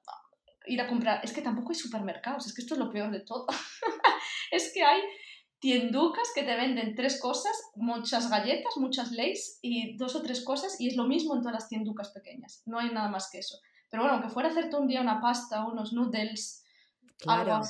ir 0.66 0.80
a 0.80 0.88
comprar. 0.88 1.20
Es 1.22 1.32
que 1.32 1.42
tampoco 1.42 1.70
hay 1.70 1.74
supermercados, 1.74 2.46
es 2.46 2.54
que 2.54 2.62
esto 2.62 2.74
es 2.74 2.80
lo 2.80 2.90
peor 2.90 3.10
de 3.10 3.20
todo. 3.20 3.46
es 4.52 4.72
que 4.72 4.82
hay 4.82 5.02
tienducas 5.58 6.28
que 6.34 6.44
te 6.44 6.56
venden 6.56 6.94
tres 6.94 7.20
cosas, 7.20 7.52
muchas 7.74 8.30
galletas, 8.30 8.76
muchas 8.76 9.10
leys 9.10 9.58
y 9.60 9.96
dos 9.96 10.14
o 10.14 10.22
tres 10.22 10.44
cosas 10.44 10.80
y 10.80 10.88
es 10.88 10.96
lo 10.96 11.04
mismo 11.04 11.34
en 11.34 11.40
todas 11.40 11.54
las 11.54 11.68
tienducas 11.68 12.10
pequeñas, 12.10 12.62
no 12.66 12.78
hay 12.78 12.90
nada 12.90 13.08
más 13.08 13.28
que 13.30 13.38
eso. 13.38 13.58
Pero 13.90 14.02
bueno, 14.02 14.16
aunque 14.16 14.30
fuera 14.30 14.48
a 14.48 14.52
hacerte 14.52 14.76
un 14.76 14.86
día 14.86 15.00
una 15.00 15.20
pasta, 15.20 15.66
unos 15.66 15.92
noodles, 15.92 16.64
algo 17.26 17.62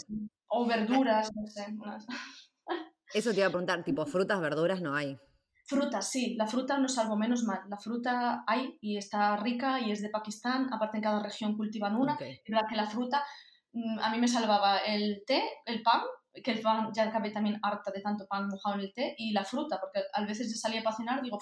o 0.49 0.67
verduras, 0.67 1.31
no 1.35 1.47
sé. 1.47 1.67
Eso 3.15 3.31
te 3.31 3.39
iba 3.39 3.47
a 3.47 3.51
preguntar, 3.51 3.85
tipo, 3.85 4.05
frutas, 4.05 4.41
verduras 4.41 4.83
no 4.83 4.95
hay. 4.95 5.19
Frutas, 5.65 6.11
sí, 6.11 6.35
la 6.35 6.47
fruta 6.47 6.79
no 6.79 6.89
salvo 6.89 7.17
menos 7.17 7.45
mal. 7.45 7.61
La 7.69 7.79
fruta 7.79 8.45
hay 8.47 8.79
y 8.81 8.97
está 8.97 9.37
rica 9.37 9.81
y 9.81 9.93
es 9.93 10.03
de 10.03 10.11
Pakistán, 10.11 10.73
aparte 10.73 10.99
en 10.99 11.03
cada 11.03 11.23
región 11.23 11.57
cultivan 11.57 11.97
una. 11.97 12.19
Y 12.21 12.51
verdad 12.51 12.67
que 12.69 12.77
la 12.77 12.87
fruta, 12.87 13.25
mm, 13.73 13.99
a 14.01 14.11
mí 14.11 14.19
me 14.19 14.29
salvaba 14.29 14.79
el 14.79 15.23
té, 15.27 15.43
el 15.67 15.83
pan, 15.83 16.03
que 16.43 16.53
el 16.53 16.61
pan 16.61 16.91
ya 16.95 17.05
acabé 17.05 17.31
también 17.31 17.59
harta 17.63 17.91
de 17.91 18.01
tanto 18.01 18.27
pan 18.27 18.49
mojado 18.49 18.77
en 18.77 18.81
el 18.83 18.93
té, 18.93 19.15
y 19.19 19.33
la 19.33 19.45
fruta, 19.45 19.79
porque 19.81 20.01
a 20.13 20.25
veces 20.25 20.51
yo 20.51 20.59
salía 20.59 20.83
para 20.83 20.97
cenar, 20.97 21.23
digo, 21.23 21.39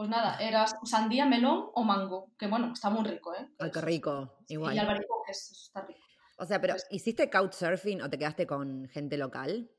pues 0.00 0.08
nada, 0.08 0.38
era 0.40 0.64
sandía, 0.84 1.26
melón 1.26 1.68
o 1.74 1.84
mango, 1.84 2.32
que 2.38 2.46
bueno, 2.46 2.72
está 2.72 2.88
muy 2.88 3.06
rico, 3.06 3.34
¿eh? 3.34 3.46
Ay, 3.58 3.70
qué 3.70 3.82
rico, 3.82 4.38
igual. 4.48 4.74
Y 4.74 4.78
albaricoques, 4.78 5.66
está 5.66 5.82
rico. 5.82 6.00
O 6.38 6.46
sea, 6.46 6.58
pero 6.58 6.72
pues 6.72 6.86
¿hiciste 6.88 7.28
couchsurfing 7.28 8.00
o 8.00 8.08
te 8.08 8.16
quedaste 8.16 8.46
con 8.46 8.88
gente 8.88 9.18
local? 9.18 9.70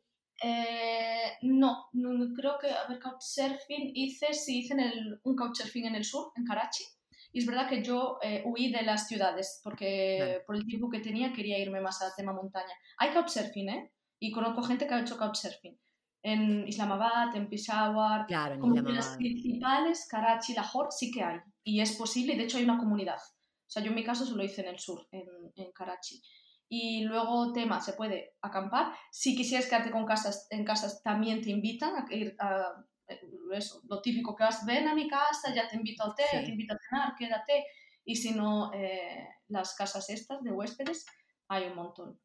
Eh, 0.44 1.40
no, 1.42 1.88
no, 1.94 2.36
creo 2.36 2.60
que, 2.60 2.70
a 2.70 2.88
ver, 2.88 3.00
couchsurfing 3.00 3.94
hice, 3.96 4.32
sí 4.36 4.60
hice 4.60 4.76
en 4.76 4.82
el, 4.82 5.22
un 5.24 5.36
couchsurfing 5.36 5.88
en 5.88 5.96
el 5.96 6.06
sur, 6.06 6.32
en 6.36 6.46
Karachi. 6.46 6.84
Y 7.32 7.40
es 7.40 7.48
verdad 7.48 7.68
que 7.68 7.82
yo 7.82 8.20
eh, 8.22 8.44
huí 8.46 8.72
de 8.72 8.84
las 8.84 9.08
ciudades 9.08 9.60
porque 9.64 10.44
por 10.46 10.56
el 10.56 10.68
tiempo 10.68 10.92
que 10.92 11.00
tenía 11.00 11.34
quería 11.34 11.58
irme 11.58 11.82
más 11.82 12.00
al 12.04 12.12
tema 12.16 12.32
montaña. 12.32 12.76
Hay 13.00 13.10
couchsurfing, 13.10 13.70
¿eh? 13.70 13.92
Y 14.20 14.32
conozco 14.32 14.62
gente 14.62 14.86
que 14.86 14.94
ha 14.94 15.02
hecho 15.02 15.18
couchsurfing 15.18 15.80
en 16.24 16.68
Islamabad, 16.68 17.36
en 17.36 17.50
Peshawar, 17.50 18.26
claro, 18.28 18.60
como 18.60 18.78
en 18.78 18.96
las 18.96 19.18
principales, 19.18 20.08
Karachi, 20.10 20.54
Lahore, 20.54 20.90
sí 20.92 21.12
que 21.12 21.24
hay. 21.24 21.40
Y 21.64 21.82
es 21.82 21.96
posible, 21.96 22.34
y 22.34 22.38
de 22.38 22.44
hecho 22.44 22.58
hay 22.58 22.64
una 22.64 22.78
comunidad. 22.78 23.18
O 23.18 23.70
sea, 23.74 23.82
yo 23.82 23.90
en 23.90 23.96
mi 23.96 24.04
caso 24.04 24.26
solo 24.26 24.44
hice 24.44 24.62
en 24.62 24.68
el 24.68 24.80
sur, 24.80 25.08
en, 25.12 25.26
en 25.56 25.72
Karachi. 25.72 26.22
Y 26.70 27.04
luego, 27.04 27.52
tema, 27.52 27.82
se 27.82 27.94
puede 27.94 28.36
acampar. 28.42 28.94
Si 29.12 29.36
quisieras 29.36 29.68
quedarte 29.68 29.92
con 29.92 30.06
casas, 30.06 30.48
en 30.50 30.64
casas, 30.64 31.02
también 31.04 31.42
te 31.42 31.50
invitan 31.50 31.96
a 31.96 32.14
ir 32.14 32.36
a 32.40 32.86
eh, 33.08 33.20
eso, 33.52 33.82
lo 33.90 34.02
típico 34.02 34.36
que 34.36 34.44
vas, 34.44 34.66
ven 34.66 34.88
a 34.88 34.96
mi 34.96 35.08
casa, 35.08 35.54
ya 35.54 35.68
te 35.68 35.76
invito 35.76 36.04
al 36.04 36.16
té, 36.16 36.24
te 36.32 36.50
invito 36.50 36.74
a 36.74 36.78
cenar, 36.78 37.16
quédate. 37.18 37.66
Y 38.06 38.16
si 38.16 38.34
no, 38.34 38.72
eh, 38.74 39.28
las 39.48 39.76
casas 39.76 40.10
estas 40.10 40.42
de 40.44 40.52
huéspedes, 40.52 41.06
hay 41.48 41.68
un 41.68 41.76
montón. 41.76 42.20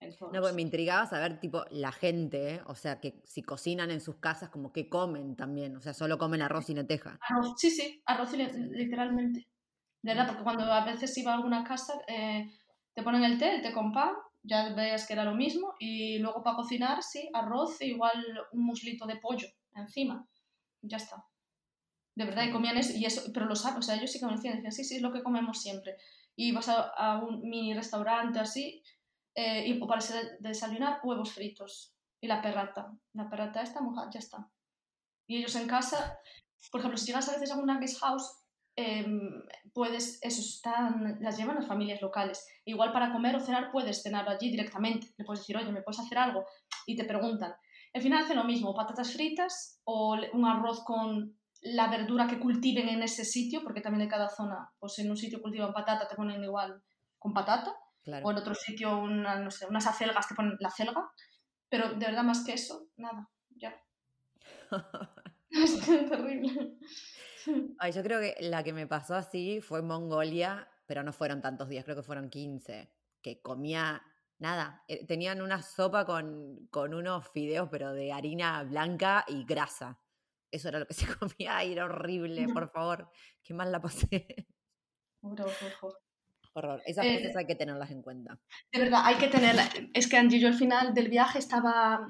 No, 0.00 0.40
pues 0.40 0.54
me 0.54 0.62
intrigaba 0.62 1.06
saber, 1.06 1.40
tipo, 1.40 1.64
la 1.70 1.90
gente, 1.90 2.54
¿eh? 2.54 2.60
o 2.66 2.74
sea, 2.76 3.00
que 3.00 3.20
si 3.24 3.42
cocinan 3.42 3.90
en 3.90 4.00
sus 4.00 4.16
casas, 4.16 4.48
como 4.48 4.72
que 4.72 4.88
comen 4.88 5.34
también, 5.34 5.76
o 5.76 5.80
sea, 5.80 5.92
solo 5.92 6.18
comen 6.18 6.40
arroz 6.40 6.70
y 6.70 6.74
lenteja. 6.74 7.18
Arroz, 7.20 7.54
sí, 7.56 7.70
sí, 7.70 8.00
arroz 8.06 8.32
y 8.32 8.36
literalmente. 8.36 9.48
De 10.02 10.14
verdad, 10.14 10.28
porque 10.28 10.44
cuando 10.44 10.64
a 10.72 10.84
veces 10.84 11.16
iba 11.18 11.32
a 11.32 11.36
alguna 11.36 11.64
casa, 11.64 11.94
eh, 12.06 12.48
te 12.94 13.02
ponen 13.02 13.24
el 13.24 13.38
té, 13.38 13.56
el 13.56 13.62
té 13.62 13.72
con 13.72 13.92
pan, 13.92 14.14
ya 14.42 14.72
veías 14.72 15.06
que 15.06 15.14
era 15.14 15.24
lo 15.24 15.34
mismo, 15.34 15.74
y 15.80 16.18
luego 16.18 16.44
para 16.44 16.56
cocinar, 16.56 17.02
sí, 17.02 17.28
arroz 17.34 17.80
e 17.80 17.86
igual 17.86 18.24
un 18.52 18.64
muslito 18.64 19.04
de 19.04 19.16
pollo 19.16 19.48
encima, 19.74 20.24
ya 20.82 20.98
está. 20.98 21.26
De 22.14 22.24
verdad, 22.24 22.44
y 22.44 22.52
comían 22.52 22.76
eso, 22.76 22.96
y 22.96 23.04
eso 23.04 23.32
pero 23.34 23.46
lo 23.46 23.56
saben, 23.56 23.78
o 23.78 23.82
sea, 23.82 23.96
ellos 23.96 24.12
sí 24.12 24.20
que 24.20 24.26
me 24.26 24.32
decían, 24.32 24.54
decían, 24.56 24.72
sí, 24.72 24.84
sí, 24.84 24.96
es 24.96 25.02
lo 25.02 25.12
que 25.12 25.24
comemos 25.24 25.60
siempre. 25.60 25.96
Y 26.36 26.52
vas 26.52 26.68
a, 26.68 26.82
a 26.82 27.18
un 27.18 27.48
mini 27.48 27.74
restaurante 27.74 28.38
así, 28.38 28.82
eh, 29.40 29.68
y, 29.68 29.74
para 29.74 30.04
desayunar 30.40 30.98
huevos 31.04 31.32
fritos 31.32 31.94
y 32.20 32.26
la 32.26 32.42
perrata. 32.42 32.92
La 33.12 33.30
perrata 33.30 33.62
está 33.62 33.80
mojada, 33.80 34.10
ya 34.12 34.18
está. 34.18 34.50
Y 35.28 35.36
ellos 35.36 35.54
en 35.54 35.68
casa, 35.68 36.18
por 36.72 36.80
ejemplo, 36.80 36.98
si 36.98 37.06
llegas 37.06 37.28
a 37.28 37.34
veces 37.34 37.52
a 37.52 37.56
una 37.56 37.78
guest 37.78 38.00
house, 38.00 38.28
em, 38.74 39.44
puedes, 39.72 40.18
eso, 40.22 40.40
están, 40.40 41.18
las 41.20 41.38
llevan 41.38 41.54
las 41.54 41.68
familias 41.68 42.02
locales. 42.02 42.48
Igual 42.64 42.90
para 42.92 43.12
comer 43.12 43.36
o 43.36 43.40
cenar 43.40 43.70
puedes 43.70 44.02
cenar 44.02 44.28
allí 44.28 44.50
directamente. 44.50 45.14
Le 45.16 45.24
puedes 45.24 45.42
decir, 45.42 45.56
oye, 45.56 45.70
¿me 45.70 45.82
puedes 45.82 46.00
hacer 46.00 46.18
algo? 46.18 46.44
Y 46.84 46.96
te 46.96 47.04
preguntan. 47.04 47.54
Al 47.94 48.02
final 48.02 48.24
hacen 48.24 48.38
lo 48.38 48.44
mismo, 48.44 48.74
patatas 48.74 49.12
fritas 49.12 49.80
o 49.84 50.16
un 50.32 50.46
arroz 50.46 50.82
con 50.82 51.38
la 51.60 51.88
verdura 51.88 52.26
que 52.26 52.40
cultiven 52.40 52.88
en 52.88 53.04
ese 53.04 53.24
sitio, 53.24 53.62
porque 53.62 53.82
también 53.82 54.04
de 54.04 54.10
cada 54.10 54.30
zona, 54.30 54.72
pues 54.80 54.98
en 54.98 55.08
un 55.08 55.16
sitio 55.16 55.40
cultivan 55.40 55.72
patata, 55.72 56.08
te 56.08 56.16
ponen 56.16 56.42
igual 56.42 56.82
con 57.20 57.32
patata, 57.32 57.76
o 58.22 58.30
en 58.30 58.36
otro 58.36 58.54
sitio 58.54 58.98
una, 58.98 59.38
no 59.38 59.50
sé, 59.50 59.66
unas 59.66 59.86
acelgas 59.86 60.26
que 60.26 60.34
ponen 60.34 60.56
la 60.60 60.70
celga, 60.70 61.10
pero 61.68 61.90
de 61.90 62.06
verdad 62.06 62.24
más 62.24 62.44
que 62.44 62.54
eso, 62.54 62.88
nada, 62.96 63.30
ya. 63.50 63.80
es 65.50 65.80
terrible. 65.86 66.78
Ay, 67.78 67.92
yo 67.92 68.02
creo 68.02 68.20
que 68.20 68.36
la 68.40 68.62
que 68.62 68.72
me 68.72 68.86
pasó 68.86 69.14
así 69.14 69.60
fue 69.60 69.82
Mongolia, 69.82 70.68
pero 70.86 71.02
no 71.02 71.12
fueron 71.12 71.40
tantos 71.40 71.68
días, 71.68 71.84
creo 71.84 71.96
que 71.96 72.02
fueron 72.02 72.30
15, 72.30 72.92
que 73.22 73.40
comía 73.40 74.02
nada. 74.38 74.84
Eh, 74.88 75.06
tenían 75.06 75.42
una 75.42 75.62
sopa 75.62 76.04
con, 76.04 76.66
con 76.70 76.94
unos 76.94 77.28
fideos, 77.28 77.68
pero 77.70 77.92
de 77.92 78.12
harina 78.12 78.62
blanca 78.64 79.24
y 79.28 79.44
grasa. 79.44 80.00
Eso 80.50 80.68
era 80.68 80.78
lo 80.78 80.86
que 80.86 80.94
se 80.94 81.06
comía 81.18 81.64
y 81.64 81.72
era 81.72 81.84
horrible, 81.84 82.46
por 82.48 82.70
favor. 82.70 83.10
Qué 83.42 83.54
mal 83.54 83.72
la 83.72 83.80
pasé. 83.80 84.46
Horror. 86.52 86.82
Esas 86.86 87.04
eh, 87.04 87.18
cosas 87.18 87.36
hay 87.36 87.46
que 87.46 87.54
tenerlas 87.54 87.90
en 87.90 88.02
cuenta. 88.02 88.38
De 88.72 88.80
verdad, 88.80 89.02
hay 89.04 89.16
que 89.16 89.28
tenerlas. 89.28 89.70
Es 89.92 90.08
que 90.08 90.16
Angie, 90.16 90.40
yo 90.40 90.48
al 90.48 90.54
final 90.54 90.94
del 90.94 91.08
viaje 91.08 91.38
estaba. 91.38 92.08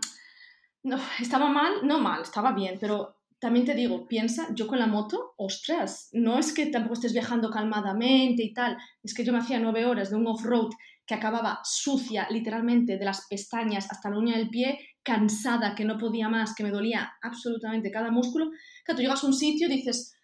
No, 0.83 0.99
estaba 1.21 1.49
mal, 1.49 1.73
no 1.83 1.99
mal, 1.99 2.23
estaba 2.23 2.53
bien, 2.53 2.79
pero 2.81 3.19
también 3.41 3.67
te 3.67 3.75
digo, 3.75 4.07
piensa, 4.07 4.49
yo 4.55 4.67
con 4.67 4.79
la 4.79 4.87
moto, 4.87 5.35
ostras, 5.37 6.09
no 6.13 6.39
es 6.39 6.53
que 6.53 6.67
tampoco 6.67 6.95
estés 6.95 7.13
viajando 7.13 7.51
calmadamente 7.51 8.43
y 8.43 8.53
tal, 8.53 8.77
es 9.03 9.15
que 9.15 9.25
yo 9.25 9.33
me 9.33 9.39
hacía 9.39 9.61
nueve 9.61 9.87
horas 9.87 10.11
de 10.11 10.17
un 10.17 10.27
off-road 10.27 10.71
que 11.07 11.15
acababa 11.15 11.61
sucia, 11.65 12.27
literalmente, 12.31 12.99
de 12.99 13.05
las 13.05 13.27
pestañas 13.29 13.91
hasta 13.91 14.11
la 14.11 14.19
uña 14.19 14.37
del 14.37 14.51
pie, 14.51 14.79
cansada, 15.03 15.75
que 15.75 15.85
no 15.85 15.97
podía 15.97 16.29
más, 16.29 16.55
que 16.55 16.63
me 16.63 16.71
dolía 16.71 17.13
absolutamente 17.23 17.91
cada 17.91 18.11
músculo. 18.11 18.51
Que 18.85 18.95
tú 18.95 19.01
llegas 19.01 19.25
a 19.25 19.27
un 19.27 19.33
sitio 19.33 19.69
y 19.69 19.77
dices, 19.77 20.18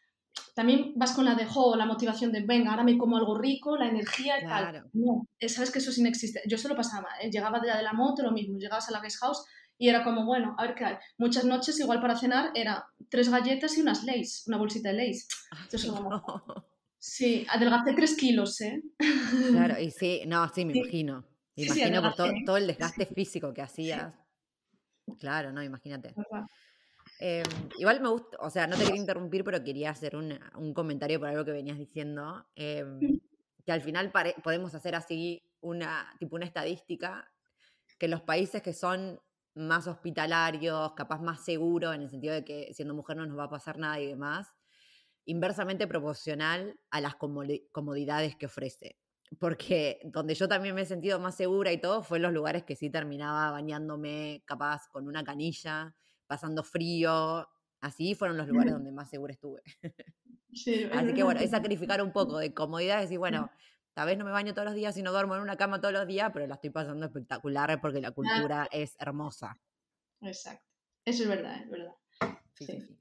también 0.54 0.92
vas 0.96 1.12
con 1.12 1.24
la 1.24 1.34
de, 1.34 1.46
jo, 1.46 1.76
la 1.76 1.84
motivación 1.84 2.32
de, 2.32 2.44
venga, 2.44 2.70
ahora 2.70 2.84
me 2.84 2.96
como 2.96 3.16
algo 3.16 3.36
rico, 3.36 3.76
la 3.76 3.88
energía 3.88 4.40
y 4.40 4.46
tal. 4.46 4.88
No, 4.92 5.28
eh, 5.38 5.48
sabes 5.48 5.70
que 5.70 5.80
eso 5.80 5.90
es 5.90 5.98
inexistente. 5.98 6.48
Yo 6.48 6.56
se 6.56 6.68
lo 6.68 6.76
pasaba, 6.76 7.08
¿eh? 7.20 7.30
llegaba 7.30 7.60
de, 7.60 7.70
de 7.70 7.82
la 7.82 7.92
moto, 7.92 8.22
lo 8.22 8.32
mismo, 8.32 8.58
llegabas 8.58 8.88
a 8.88 8.92
la 8.92 9.00
guest 9.00 9.18
house 9.20 9.44
y 9.76 9.88
era 9.88 10.04
como, 10.04 10.24
bueno, 10.24 10.54
a 10.56 10.62
ver 10.62 10.74
qué 10.74 10.84
hay. 10.84 10.96
Muchas 11.18 11.44
noches, 11.44 11.78
igual 11.80 12.00
para 12.00 12.16
cenar, 12.16 12.52
era 12.54 12.86
tres 13.10 13.28
galletas 13.28 13.76
y 13.76 13.82
unas 13.82 14.04
leis, 14.04 14.44
una 14.46 14.56
bolsita 14.56 14.90
de 14.90 14.94
leis. 14.94 15.28
Sí, 17.06 17.46
adelgacé 17.50 17.92
tres 17.92 18.16
kilos, 18.16 18.58
¿eh? 18.62 18.80
Claro, 19.50 19.78
y 19.78 19.90
sí, 19.90 20.22
no, 20.26 20.48
sí, 20.48 20.64
me 20.64 20.72
imagino. 20.78 21.20
Me 21.54 21.64
Sí, 21.64 21.68
sí, 21.68 21.80
imagino 21.80 22.00
por 22.00 22.14
todo, 22.14 22.32
todo 22.46 22.56
el 22.56 22.66
desgaste 22.66 23.04
físico 23.04 23.52
que 23.52 23.60
hacías. 23.60 24.14
Claro, 25.18 25.52
no, 25.52 25.62
imagínate. 25.62 26.14
Eh, 27.20 27.42
igual 27.78 28.00
me 28.00 28.08
gusta, 28.08 28.36
o 28.40 28.50
sea, 28.50 28.66
no 28.66 28.76
te 28.76 28.84
quería 28.84 29.00
interrumpir, 29.00 29.44
pero 29.44 29.62
quería 29.62 29.90
hacer 29.90 30.16
un, 30.16 30.38
un 30.56 30.74
comentario 30.74 31.18
por 31.18 31.28
algo 31.28 31.44
que 31.44 31.52
venías 31.52 31.78
diciendo. 31.78 32.46
eh, 32.56 32.84
que 33.64 33.72
al 33.72 33.80
final 33.80 34.12
pare- 34.12 34.34
podemos 34.44 34.74
hacer 34.74 34.94
así 34.94 35.42
una, 35.60 36.14
tipo 36.18 36.36
una 36.36 36.44
estadística, 36.44 37.32
que 37.98 38.08
los 38.08 38.20
países 38.20 38.60
que 38.62 38.74
son 38.74 39.20
más 39.54 39.86
hospitalarios, 39.86 40.92
capaz 40.92 41.20
más 41.20 41.44
seguros, 41.44 41.94
en 41.94 42.02
el 42.02 42.10
sentido 42.10 42.34
de 42.34 42.44
que 42.44 42.74
siendo 42.74 42.92
mujer 42.94 43.16
no 43.16 43.24
nos 43.26 43.38
va 43.38 43.44
a 43.44 43.48
pasar 43.50 43.78
nada 43.78 43.98
y 44.00 44.06
demás, 44.06 44.52
inversamente 45.24 45.86
proporcional 45.86 46.78
a 46.90 47.00
las 47.00 47.14
comodi- 47.16 47.66
comodidades 47.72 48.36
que 48.36 48.46
ofrece. 48.46 48.98
Porque 49.38 50.00
donde 50.04 50.34
yo 50.34 50.46
también 50.48 50.74
me 50.74 50.82
he 50.82 50.86
sentido 50.86 51.18
más 51.18 51.34
segura 51.36 51.72
y 51.72 51.80
todo 51.80 52.02
fue 52.02 52.18
en 52.18 52.22
los 52.24 52.32
lugares 52.32 52.64
que 52.64 52.76
sí 52.76 52.90
terminaba 52.90 53.50
bañándome 53.50 54.42
capaz 54.44 54.88
con 54.92 55.08
una 55.08 55.24
canilla, 55.24 55.94
pasando 56.26 56.62
frío. 56.62 57.48
Así 57.80 58.14
fueron 58.14 58.36
los 58.36 58.48
lugares 58.48 58.72
donde 58.72 58.92
más 58.92 59.10
segura 59.10 59.32
estuve. 59.32 59.62
Sí, 60.56 60.88
Así 60.92 61.12
que 61.14 61.24
bueno, 61.24 61.40
es 61.40 61.50
sacrificar 61.50 62.00
un 62.00 62.12
poco 62.12 62.38
de 62.38 62.54
comodidad, 62.54 63.00
decir, 63.00 63.18
bueno, 63.18 63.50
tal 63.92 64.06
vez 64.06 64.16
no 64.16 64.24
me 64.24 64.30
baño 64.30 64.54
todos 64.54 64.66
los 64.66 64.76
días 64.76 64.96
y 64.96 65.02
no 65.02 65.10
duermo 65.10 65.34
en 65.34 65.42
una 65.42 65.56
cama 65.56 65.80
todos 65.80 65.92
los 65.92 66.06
días, 66.06 66.30
pero 66.32 66.46
la 66.46 66.54
estoy 66.54 66.70
pasando 66.70 67.06
espectacular 67.06 67.80
porque 67.80 68.00
la 68.00 68.12
cultura 68.12 68.68
es 68.70 68.94
hermosa. 69.00 69.58
Exacto. 70.20 70.64
Eso 71.04 71.24
es 71.24 71.28
verdad, 71.28 71.60
es 71.60 71.70
verdad. 71.70 71.94
Sí, 72.54 72.66
Sí. 72.66 72.66
sí, 72.66 72.80
sí. 72.82 72.98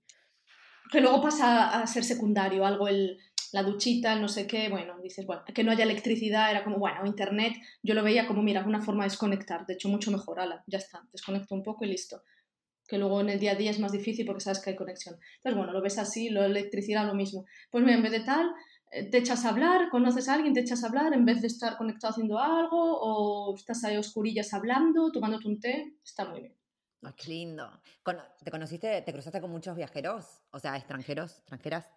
Que 0.91 0.99
luego 0.99 1.21
pasa 1.21 1.80
a 1.80 1.86
ser 1.86 2.03
secundario, 2.03 2.65
algo 2.65 2.88
el, 2.88 3.19
la 3.51 3.61
duchita, 3.61 4.13
el 4.13 4.21
no 4.21 4.28
sé 4.28 4.47
qué, 4.47 4.67
bueno, 4.69 4.99
dices, 4.99 5.26
bueno, 5.28 5.43
que 5.53 5.63
no 5.63 5.71
haya 5.71 5.84
electricidad, 5.84 6.49
era 6.49 6.63
como, 6.63 6.80
bueno, 6.80 7.05
internet, 7.05 7.53
yo 7.84 7.93
lo 7.93 8.03
veía 8.03 8.26
como, 8.26 8.41
mira, 8.41 8.65
una 8.65 8.82
forma 8.82 9.03
de 9.03 9.11
desconectar, 9.11 9.67
de 9.67 9.76
hecho, 9.76 9.89
mucho 9.89 10.09
mejor, 10.09 10.39
ala, 10.39 10.63
ya 10.65 10.80
está, 10.80 11.07
desconecto 11.11 11.53
un 11.53 11.61
poco 11.61 11.86
y 11.86 11.89
listo. 11.89 12.24
Que 12.94 13.00
luego 13.00 13.22
en 13.22 13.30
el 13.30 13.39
día 13.39 13.54
a 13.54 13.56
día 13.56 13.72
es 13.72 13.80
más 13.80 13.91
difícil 13.91 14.24
porque 14.24 14.41
sabes 14.41 14.60
que 14.60 14.70
hay 14.70 14.76
conexión. 14.76 15.16
Entonces, 15.38 15.58
bueno, 15.58 15.74
lo 15.74 15.82
ves 15.82 15.98
así, 15.98 16.30
lo 16.30 16.44
electricidad, 16.44 17.08
lo 17.08 17.16
mismo. 17.16 17.44
Pues 17.72 17.84
mira, 17.84 17.98
en 17.98 18.04
vez 18.04 18.12
de 18.12 18.20
tal, 18.20 18.54
eh, 18.91 19.10
te 19.10 19.18
echas 19.18 19.46
a 19.46 19.50
hablar, 19.50 19.89
conoces 19.89 20.30
a 20.30 20.36
alguien, 20.36 20.54
te 20.54 20.60
echas 20.60 20.84
a 20.84 20.89
hablar, 20.89 21.12
en 21.12 21.26
vez 21.26 21.41
de 21.41 21.48
estar 21.48 21.76
conectado 21.76 22.12
haciendo 22.12 22.38
algo, 22.38 22.78
o 22.78 23.56
estás 23.56 23.84
ahí 23.84 23.96
a 23.96 24.00
oscurillas 24.00 24.54
hablando, 24.54 25.12
tomándote 25.12 25.48
un 25.48 25.60
té, 25.60 25.96
está 26.04 26.30
muy 26.30 26.41
bien. 26.41 26.56
Ay, 27.02 27.14
qué 27.18 27.32
lindo. 27.32 27.68
¿Te 28.44 28.52
conociste, 28.52 29.02
te 29.02 29.12
cruzaste 29.12 29.41
con 29.41 29.50
muchos 29.50 29.76
viajeros? 29.76 30.41
O 30.52 30.60
sea, 30.60 30.78
extranjeros, 30.78 31.39
extranjeras. 31.39 31.88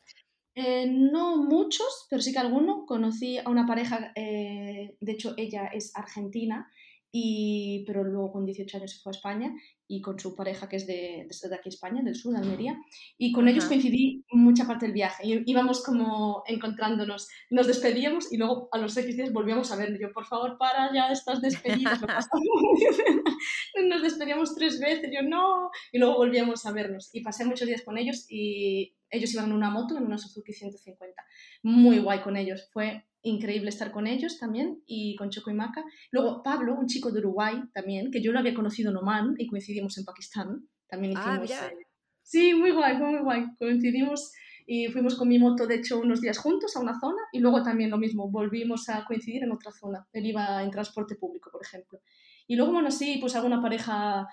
Eh, 0.55 0.87
no 0.89 1.37
muchos, 1.37 2.07
pero 2.09 2.23
sí 2.23 2.33
que 2.33 2.39
alguno. 2.39 2.87
Conocí 2.87 3.37
a 3.37 3.51
una 3.51 3.67
pareja, 3.67 4.13
eh, 4.15 4.97
de 4.99 5.13
hecho 5.13 5.35
ella 5.37 5.67
es 5.67 5.95
argentina, 5.95 6.73
y, 7.19 7.83
pero 7.87 8.05
luego 8.05 8.31
con 8.31 8.45
18 8.45 8.77
años 8.77 8.93
se 8.93 9.01
fue 9.01 9.11
a 9.11 9.17
España 9.17 9.55
y 9.89 10.03
con 10.03 10.19
su 10.19 10.37
pareja 10.37 10.69
que 10.69 10.77
es 10.77 10.87
de, 10.87 11.27
de 11.27 11.55
aquí 11.55 11.71
España, 11.71 12.03
del 12.03 12.15
sur, 12.15 12.33
de 12.33 12.41
Almería, 12.41 12.79
y 13.17 13.33
con 13.33 13.49
ellos 13.49 13.65
Ajá. 13.65 13.71
coincidí 13.71 14.25
mucha 14.31 14.67
parte 14.67 14.85
del 14.85 14.93
viaje. 14.93 15.23
Íbamos 15.47 15.83
como 15.83 16.43
encontrándonos, 16.47 17.29
nos 17.51 17.67
despedíamos 17.69 18.31
y 18.33 18.37
luego 18.37 18.69
a 18.71 18.79
los 18.79 18.95
X 18.97 19.17
días 19.17 19.33
volvíamos 19.33 19.73
a 19.73 19.77
ver. 19.77 19.99
Yo, 19.99 20.13
por 20.13 20.27
favor, 20.27 20.59
para 20.59 20.93
ya 20.93 21.11
estas 21.11 21.41
despedidas. 21.41 22.01
nos 23.89 24.03
despedíamos 24.03 24.55
tres 24.55 24.79
veces, 24.79 25.11
yo 25.11 25.23
no, 25.27 25.71
y 25.93 25.99
luego 25.99 26.17
volvíamos 26.17 26.67
a 26.67 26.73
vernos. 26.73 27.09
Y 27.15 27.23
pasé 27.23 27.47
muchos 27.47 27.67
días 27.67 27.83
con 27.83 27.97
ellos 27.97 28.27
y 28.29 28.96
ellos 29.11 29.33
iban 29.35 29.47
en 29.47 29.53
una 29.53 29.71
moto, 29.71 29.97
en 29.97 30.05
una 30.05 30.19
Suzuki 30.19 30.53
150. 30.53 31.23
Muy 31.63 31.99
guay 31.99 32.21
con 32.23 32.37
ellos, 32.37 32.69
fue 32.73 33.05
increíble 33.23 33.71
estar 33.71 33.91
con 33.91 34.07
ellos 34.07 34.39
también 34.39 34.83
y 34.87 35.17
con 35.17 35.31
Choco 35.31 35.51
y 35.51 35.55
Maca. 35.55 35.85
Luego 36.13 36.43
Pablo, 36.43 36.75
un 36.75 36.87
chico 36.87 37.11
de 37.11 37.19
Uruguay 37.21 37.61
también, 37.75 38.11
que 38.11 38.23
yo 38.23 38.33
lo 38.33 38.39
había 38.39 38.55
conocido 38.55 38.91
en 38.91 38.97
Oman 38.99 39.35
y 39.39 39.47
coincidimos 39.47 39.99
en 39.99 40.05
Pakistán. 40.05 40.69
También 40.89 41.15
Ah, 41.17 41.41
hicimos... 41.43 41.51
eh, 41.51 41.77
Sí, 42.23 42.55
muy 42.55 42.73
guay, 42.73 42.97
muy 42.99 43.21
guay. 43.21 43.45
Coincidimos 43.59 44.33
y 44.67 44.89
fuimos 44.89 45.15
con 45.15 45.29
mi 45.29 45.39
moto, 45.39 45.67
de 45.67 45.77
hecho, 45.77 46.01
unos 46.01 46.21
días 46.21 46.39
juntos 46.39 46.75
a 46.77 46.81
una 46.81 46.99
zona 46.99 47.23
y 47.33 47.39
luego 47.39 47.63
también 47.63 47.89
lo 47.91 47.99
mismo, 47.99 48.29
volvimos 48.29 48.89
a 48.89 49.05
coincidir 49.05 49.45
en 49.45 49.53
otra 49.53 49.71
zona. 49.71 50.09
Él 50.13 50.27
iba 50.27 50.61
en 50.65 50.71
transporte 50.73 51.15
público, 51.15 51.51
por 51.53 51.63
ejemplo. 51.63 52.01
Y 52.49 52.57
luego, 52.57 52.73
bueno, 52.73 52.91
sí, 52.91 53.19
pues 53.21 53.37
alguna 53.37 53.63
pareja, 53.63 54.27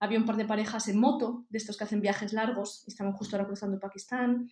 había 0.00 0.18
un 0.18 0.26
par 0.26 0.36
de 0.36 0.44
parejas 0.44 0.88
en 0.88 0.98
moto, 0.98 1.46
de 1.48 1.58
estos 1.58 1.76
que 1.76 1.84
hacen 1.84 2.00
viajes 2.00 2.32
largos, 2.32 2.84
y 2.86 2.90
estaban 2.90 3.12
justo 3.12 3.36
ahora 3.36 3.46
cruzando 3.46 3.78
Pakistán, 3.78 4.50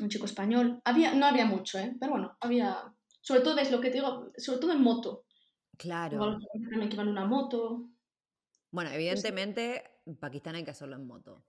un 0.00 0.08
chico 0.08 0.24
español. 0.24 0.80
Había, 0.84 1.14
no 1.14 1.26
había 1.26 1.46
mucho, 1.46 1.78
¿eh? 1.78 1.94
pero 1.98 2.12
bueno, 2.12 2.36
había, 2.40 2.92
sobre 3.20 3.42
todo, 3.42 3.58
es 3.58 3.70
lo 3.70 3.80
que 3.80 3.90
te 3.90 3.98
digo, 3.98 4.32
sobre 4.36 4.58
todo 4.60 4.72
en 4.72 4.82
moto. 4.82 5.24
Claro. 5.76 6.14
Igual 6.16 6.38
también 6.70 6.88
que 6.88 6.94
iban 6.94 7.06
en 7.06 7.12
una 7.12 7.26
moto. 7.26 7.90
Bueno, 8.70 8.90
evidentemente, 8.90 9.82
en 10.06 10.16
Pakistán 10.16 10.56
hay 10.56 10.64
que 10.64 10.70
hacerlo 10.70 10.96
en 10.96 11.06
moto. 11.06 11.44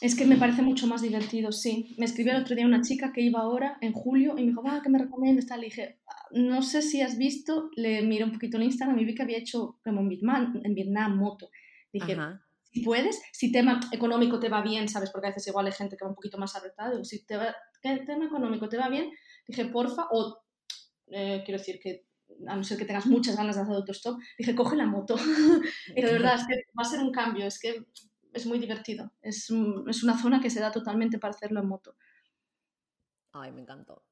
Es 0.00 0.14
que 0.14 0.26
me 0.26 0.36
parece 0.36 0.60
mucho 0.60 0.86
más 0.86 1.00
divertido, 1.00 1.52
sí. 1.52 1.94
Me 1.98 2.04
escribió 2.04 2.34
el 2.34 2.42
otro 2.42 2.54
día 2.54 2.66
una 2.66 2.82
chica 2.82 3.12
que 3.14 3.22
iba 3.22 3.40
ahora, 3.40 3.78
en 3.80 3.92
julio, 3.92 4.34
y 4.36 4.42
me 4.42 4.48
dijo, 4.48 4.62
ah, 4.66 4.80
¿qué 4.82 4.90
me 4.90 4.98
recomiendas? 4.98 5.48
Le 5.58 5.64
dije, 5.64 6.00
"Ah, 6.06 6.26
no 6.32 6.60
sé 6.60 6.82
si 6.82 7.00
has 7.00 7.16
visto, 7.16 7.70
le 7.76 8.02
miré 8.02 8.24
un 8.24 8.32
poquito 8.32 8.58
el 8.58 8.64
Instagram 8.64 8.98
y 8.98 9.06
vi 9.06 9.14
que 9.14 9.22
había 9.22 9.38
hecho 9.38 9.78
como 9.82 10.00
en 10.00 10.08
Vietnam, 10.10 10.60
en 10.62 10.74
Vietnam 10.74 11.16
moto. 11.16 11.50
Dije, 11.98 12.12
Ajá. 12.12 12.46
si 12.62 12.80
puedes, 12.82 13.20
si 13.32 13.52
tema 13.52 13.80
económico 13.92 14.38
te 14.38 14.48
va 14.48 14.62
bien, 14.62 14.88
¿sabes? 14.88 15.10
Porque 15.10 15.28
a 15.28 15.30
veces 15.30 15.48
igual 15.48 15.66
hay 15.66 15.72
gente 15.72 15.96
que 15.96 16.04
va 16.04 16.10
un 16.10 16.16
poquito 16.16 16.38
más 16.38 16.54
apretada. 16.56 16.90
Digo, 16.90 17.04
si 17.04 17.24
te 17.24 17.36
va, 17.36 17.54
el 17.82 18.04
tema 18.04 18.26
económico 18.26 18.68
te 18.68 18.76
va 18.76 18.88
bien, 18.88 19.10
dije, 19.46 19.66
porfa, 19.66 20.08
o 20.10 20.42
eh, 21.08 21.42
quiero 21.44 21.58
decir 21.58 21.78
que 21.80 22.06
a 22.46 22.56
no 22.56 22.64
ser 22.64 22.76
que 22.76 22.84
tengas 22.84 23.06
muchas 23.06 23.36
ganas 23.36 23.56
de 23.56 23.62
hacer 23.62 23.74
autostop, 23.74 24.18
dije, 24.38 24.54
coge 24.54 24.76
la 24.76 24.86
moto. 24.86 25.16
y 25.94 26.02
de 26.02 26.12
verdad, 26.12 26.34
es 26.34 26.46
que 26.46 26.54
va 26.78 26.82
a 26.82 26.84
ser 26.84 27.00
un 27.00 27.12
cambio, 27.12 27.46
es 27.46 27.58
que 27.58 27.84
es 28.32 28.46
muy 28.46 28.58
divertido. 28.58 29.12
Es, 29.22 29.50
es 29.88 30.02
una 30.02 30.18
zona 30.18 30.40
que 30.40 30.50
se 30.50 30.60
da 30.60 30.70
totalmente 30.70 31.18
para 31.18 31.34
hacerlo 31.34 31.60
en 31.60 31.68
moto. 31.68 31.96
Ay, 33.32 33.52
me 33.52 33.62
encantó. 33.62 34.04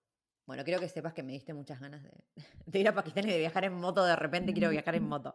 Bueno, 0.47 0.65
quiero 0.65 0.81
que 0.81 0.89
sepas 0.89 1.15
que 1.15 1.23
me 1.23 1.33
diste 1.33 1.55
muchas 1.55 1.81
ganas 1.81 2.03
de, 2.03 2.11
de 2.67 2.79
ir 2.79 2.89
a 2.89 2.95
Pakistán 2.95 3.29
y 3.29 3.33
de 3.33 3.39
viajar 3.39 3.65
en 3.65 3.75
moto. 3.75 4.05
De 4.05 4.17
repente 4.17 4.53
quiero 4.53 4.71
viajar 4.71 4.95
en 4.95 5.05
moto. 5.09 5.35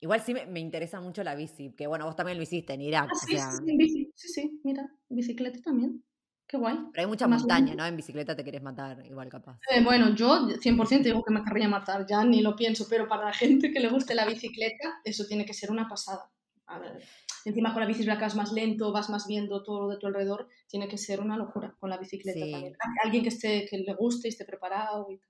Igual 0.00 0.20
sí 0.20 0.34
me, 0.34 0.46
me 0.46 0.60
interesa 0.60 1.00
mucho 1.00 1.24
la 1.24 1.34
bici, 1.34 1.72
que 1.74 1.86
bueno, 1.86 2.04
vos 2.04 2.16
también 2.16 2.36
lo 2.36 2.42
hiciste 2.44 2.74
en 2.74 2.82
Irak. 2.82 3.10
Ah, 3.10 3.14
o 3.14 3.26
sí, 3.26 3.32
sea, 3.32 3.50
sí, 3.50 3.56
sí, 3.66 3.76
bici. 3.76 4.12
Sí, 4.14 4.28
sí, 4.28 4.60
mira, 4.64 4.88
bicicleta 5.08 5.60
también. 5.62 6.04
Qué 6.46 6.56
guay. 6.58 6.78
pero 6.92 7.02
hay 7.02 7.06
mucha 7.08 7.26
Más 7.26 7.40
montaña. 7.42 7.74
¿no? 7.74 7.84
En 7.86 7.96
bicicleta 7.96 8.36
te 8.36 8.44
querés 8.44 8.62
matar, 8.62 9.04
igual 9.06 9.28
capaz. 9.28 9.58
Eh, 9.70 9.82
bueno, 9.82 10.14
yo 10.14 10.48
100% 10.60 11.08
digo 11.08 11.22
que 11.24 11.32
me 11.32 11.42
querría 11.42 11.68
matar, 11.68 12.06
ya 12.06 12.24
ni 12.24 12.40
lo 12.40 12.54
pienso, 12.54 12.86
pero 12.88 13.08
para 13.08 13.24
la 13.26 13.32
gente 13.32 13.72
que 13.72 13.80
le 13.80 13.88
guste 13.88 14.14
la 14.14 14.26
bicicleta, 14.26 15.00
eso 15.04 15.24
tiene 15.26 15.44
que 15.44 15.54
ser 15.54 15.70
una 15.70 15.88
pasada. 15.88 16.30
A 16.66 16.78
ver, 16.78 17.02
encima 17.44 17.72
con 17.72 17.80
la 17.80 17.86
bici 17.86 18.04
vas 18.06 18.34
más 18.36 18.52
lento, 18.52 18.92
vas 18.92 19.08
más 19.10 19.26
viendo 19.26 19.62
todo 19.62 19.82
lo 19.82 19.88
de 19.88 19.98
tu 19.98 20.06
alrededor, 20.06 20.48
tiene 20.68 20.88
que 20.88 20.98
ser 20.98 21.20
una 21.20 21.36
locura 21.36 21.74
con 21.80 21.90
la 21.90 21.96
bicicleta 21.98 22.38
Sí. 22.40 22.50
también. 22.52 22.76
Alguien 23.04 23.22
que, 23.22 23.28
esté, 23.30 23.66
que 23.68 23.78
le 23.78 23.94
guste 23.94 24.28
y 24.28 24.30
esté 24.30 24.44
preparado. 24.44 25.10
y 25.10 25.18
tal. 25.18 25.28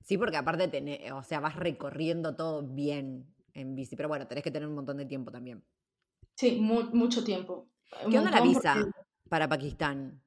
Sí, 0.00 0.18
porque 0.18 0.36
aparte, 0.36 0.68
tenés, 0.68 1.12
o 1.12 1.22
sea, 1.22 1.40
vas 1.40 1.56
recorriendo 1.56 2.34
todo 2.34 2.62
bien 2.62 3.26
en 3.54 3.74
bici, 3.74 3.96
pero 3.96 4.08
bueno, 4.08 4.26
tenés 4.26 4.44
que 4.44 4.50
tener 4.50 4.68
un 4.68 4.74
montón 4.74 4.96
de 4.96 5.06
tiempo 5.06 5.30
también. 5.30 5.62
Sí, 6.34 6.58
mu- 6.60 6.90
mucho 6.92 7.22
tiempo. 7.24 7.68
Un 8.04 8.10
¿Qué 8.10 8.18
onda 8.18 8.30
la 8.30 8.40
visa 8.40 8.74
porque- 8.74 8.90
para 9.28 9.48
Pakistán? 9.48 10.22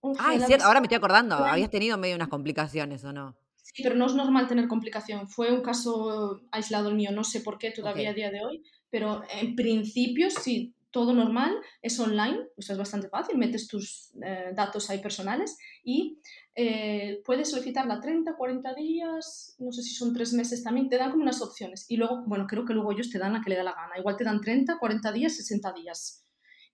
Uf, 0.00 0.16
Ah, 0.20 0.34
es 0.34 0.38
cierto, 0.44 0.56
visa- 0.56 0.66
ahora 0.66 0.80
me 0.80 0.86
estoy 0.86 0.96
acordando, 0.96 1.36
Bueno. 1.38 1.52
habías 1.52 1.70
tenido 1.70 1.96
medio 1.98 2.14
unas 2.16 2.28
complicaciones, 2.28 3.04
¿o 3.04 3.12
no? 3.12 3.36
Sí, 3.56 3.82
pero 3.82 3.94
no 3.96 4.06
es 4.06 4.14
normal 4.14 4.46
tener 4.46 4.66
complicación. 4.68 5.28
Fue 5.28 5.52
un 5.52 5.62
caso 5.62 6.40
aislado 6.52 6.88
el 6.88 6.94
mío, 6.94 7.10
no 7.12 7.24
sé 7.24 7.40
por 7.40 7.58
qué 7.58 7.70
todavía 7.70 8.10
a 8.10 8.14
día 8.14 8.30
de 8.30 8.42
hoy, 8.44 8.62
pero 8.90 9.22
en 9.30 9.54
principio 9.56 10.30
sí, 10.30 10.74
todo 10.90 11.12
normal, 11.12 11.54
es 11.82 11.98
online, 12.00 12.38
o 12.56 12.62
sea, 12.62 12.74
es 12.74 12.78
bastante 12.78 13.08
fácil, 13.08 13.36
metes 13.36 13.68
tus 13.68 14.10
eh, 14.24 14.52
datos 14.54 14.88
ahí 14.88 14.98
personales 15.00 15.56
y 15.84 16.18
eh, 16.54 17.20
puedes 17.24 17.50
solicitarla 17.50 18.00
30, 18.00 18.34
40 18.36 18.74
días, 18.74 19.54
no 19.58 19.70
sé 19.70 19.82
si 19.82 19.94
son 19.94 20.14
tres 20.14 20.32
meses 20.32 20.62
también, 20.62 20.88
te 20.88 20.96
dan 20.96 21.10
como 21.10 21.22
unas 21.22 21.42
opciones. 21.42 21.86
Y 21.88 21.96
luego, 21.96 22.24
bueno, 22.26 22.46
creo 22.46 22.64
que 22.64 22.72
luego 22.72 22.92
ellos 22.92 23.10
te 23.10 23.18
dan 23.18 23.34
la 23.34 23.42
que 23.42 23.50
le 23.50 23.56
da 23.56 23.62
la 23.62 23.74
gana. 23.74 23.98
Igual 23.98 24.16
te 24.16 24.24
dan 24.24 24.40
30, 24.40 24.78
40 24.78 25.12
días, 25.12 25.36
60 25.36 25.72
días. 25.72 26.24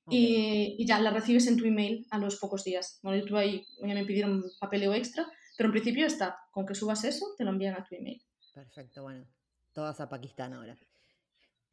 Y, 0.09 0.77
y 0.79 0.87
ya 0.87 1.01
la 1.01 1.11
recibes 1.11 1.47
en 1.47 1.57
tu 1.57 1.65
email 1.65 2.07
a 2.11 2.19
los 2.19 2.37
pocos 2.37 2.63
días. 2.63 3.01
Bueno, 3.03 3.19
yo 3.19 3.25
tuve 3.25 3.41
ahí, 3.41 3.67
ya 3.81 3.95
me 3.95 4.05
pidieron 4.05 4.45
papeleo 4.61 4.93
extra, 4.93 5.27
pero 5.57 5.69
en 5.69 5.73
principio 5.73 6.07
está. 6.07 6.39
Con 6.51 6.67
que 6.67 6.75
subas 6.75 7.05
eso, 7.05 7.27
te 7.39 7.45
lo 7.45 7.51
envían 7.51 7.75
a 7.75 7.85
tu 7.85 7.95
email. 7.95 8.23
Perfecto, 8.53 9.03
bueno. 9.03 9.27
Todas 9.73 10.01
a 10.01 10.09
Pakistán 10.09 10.53
ahora. 10.53 10.79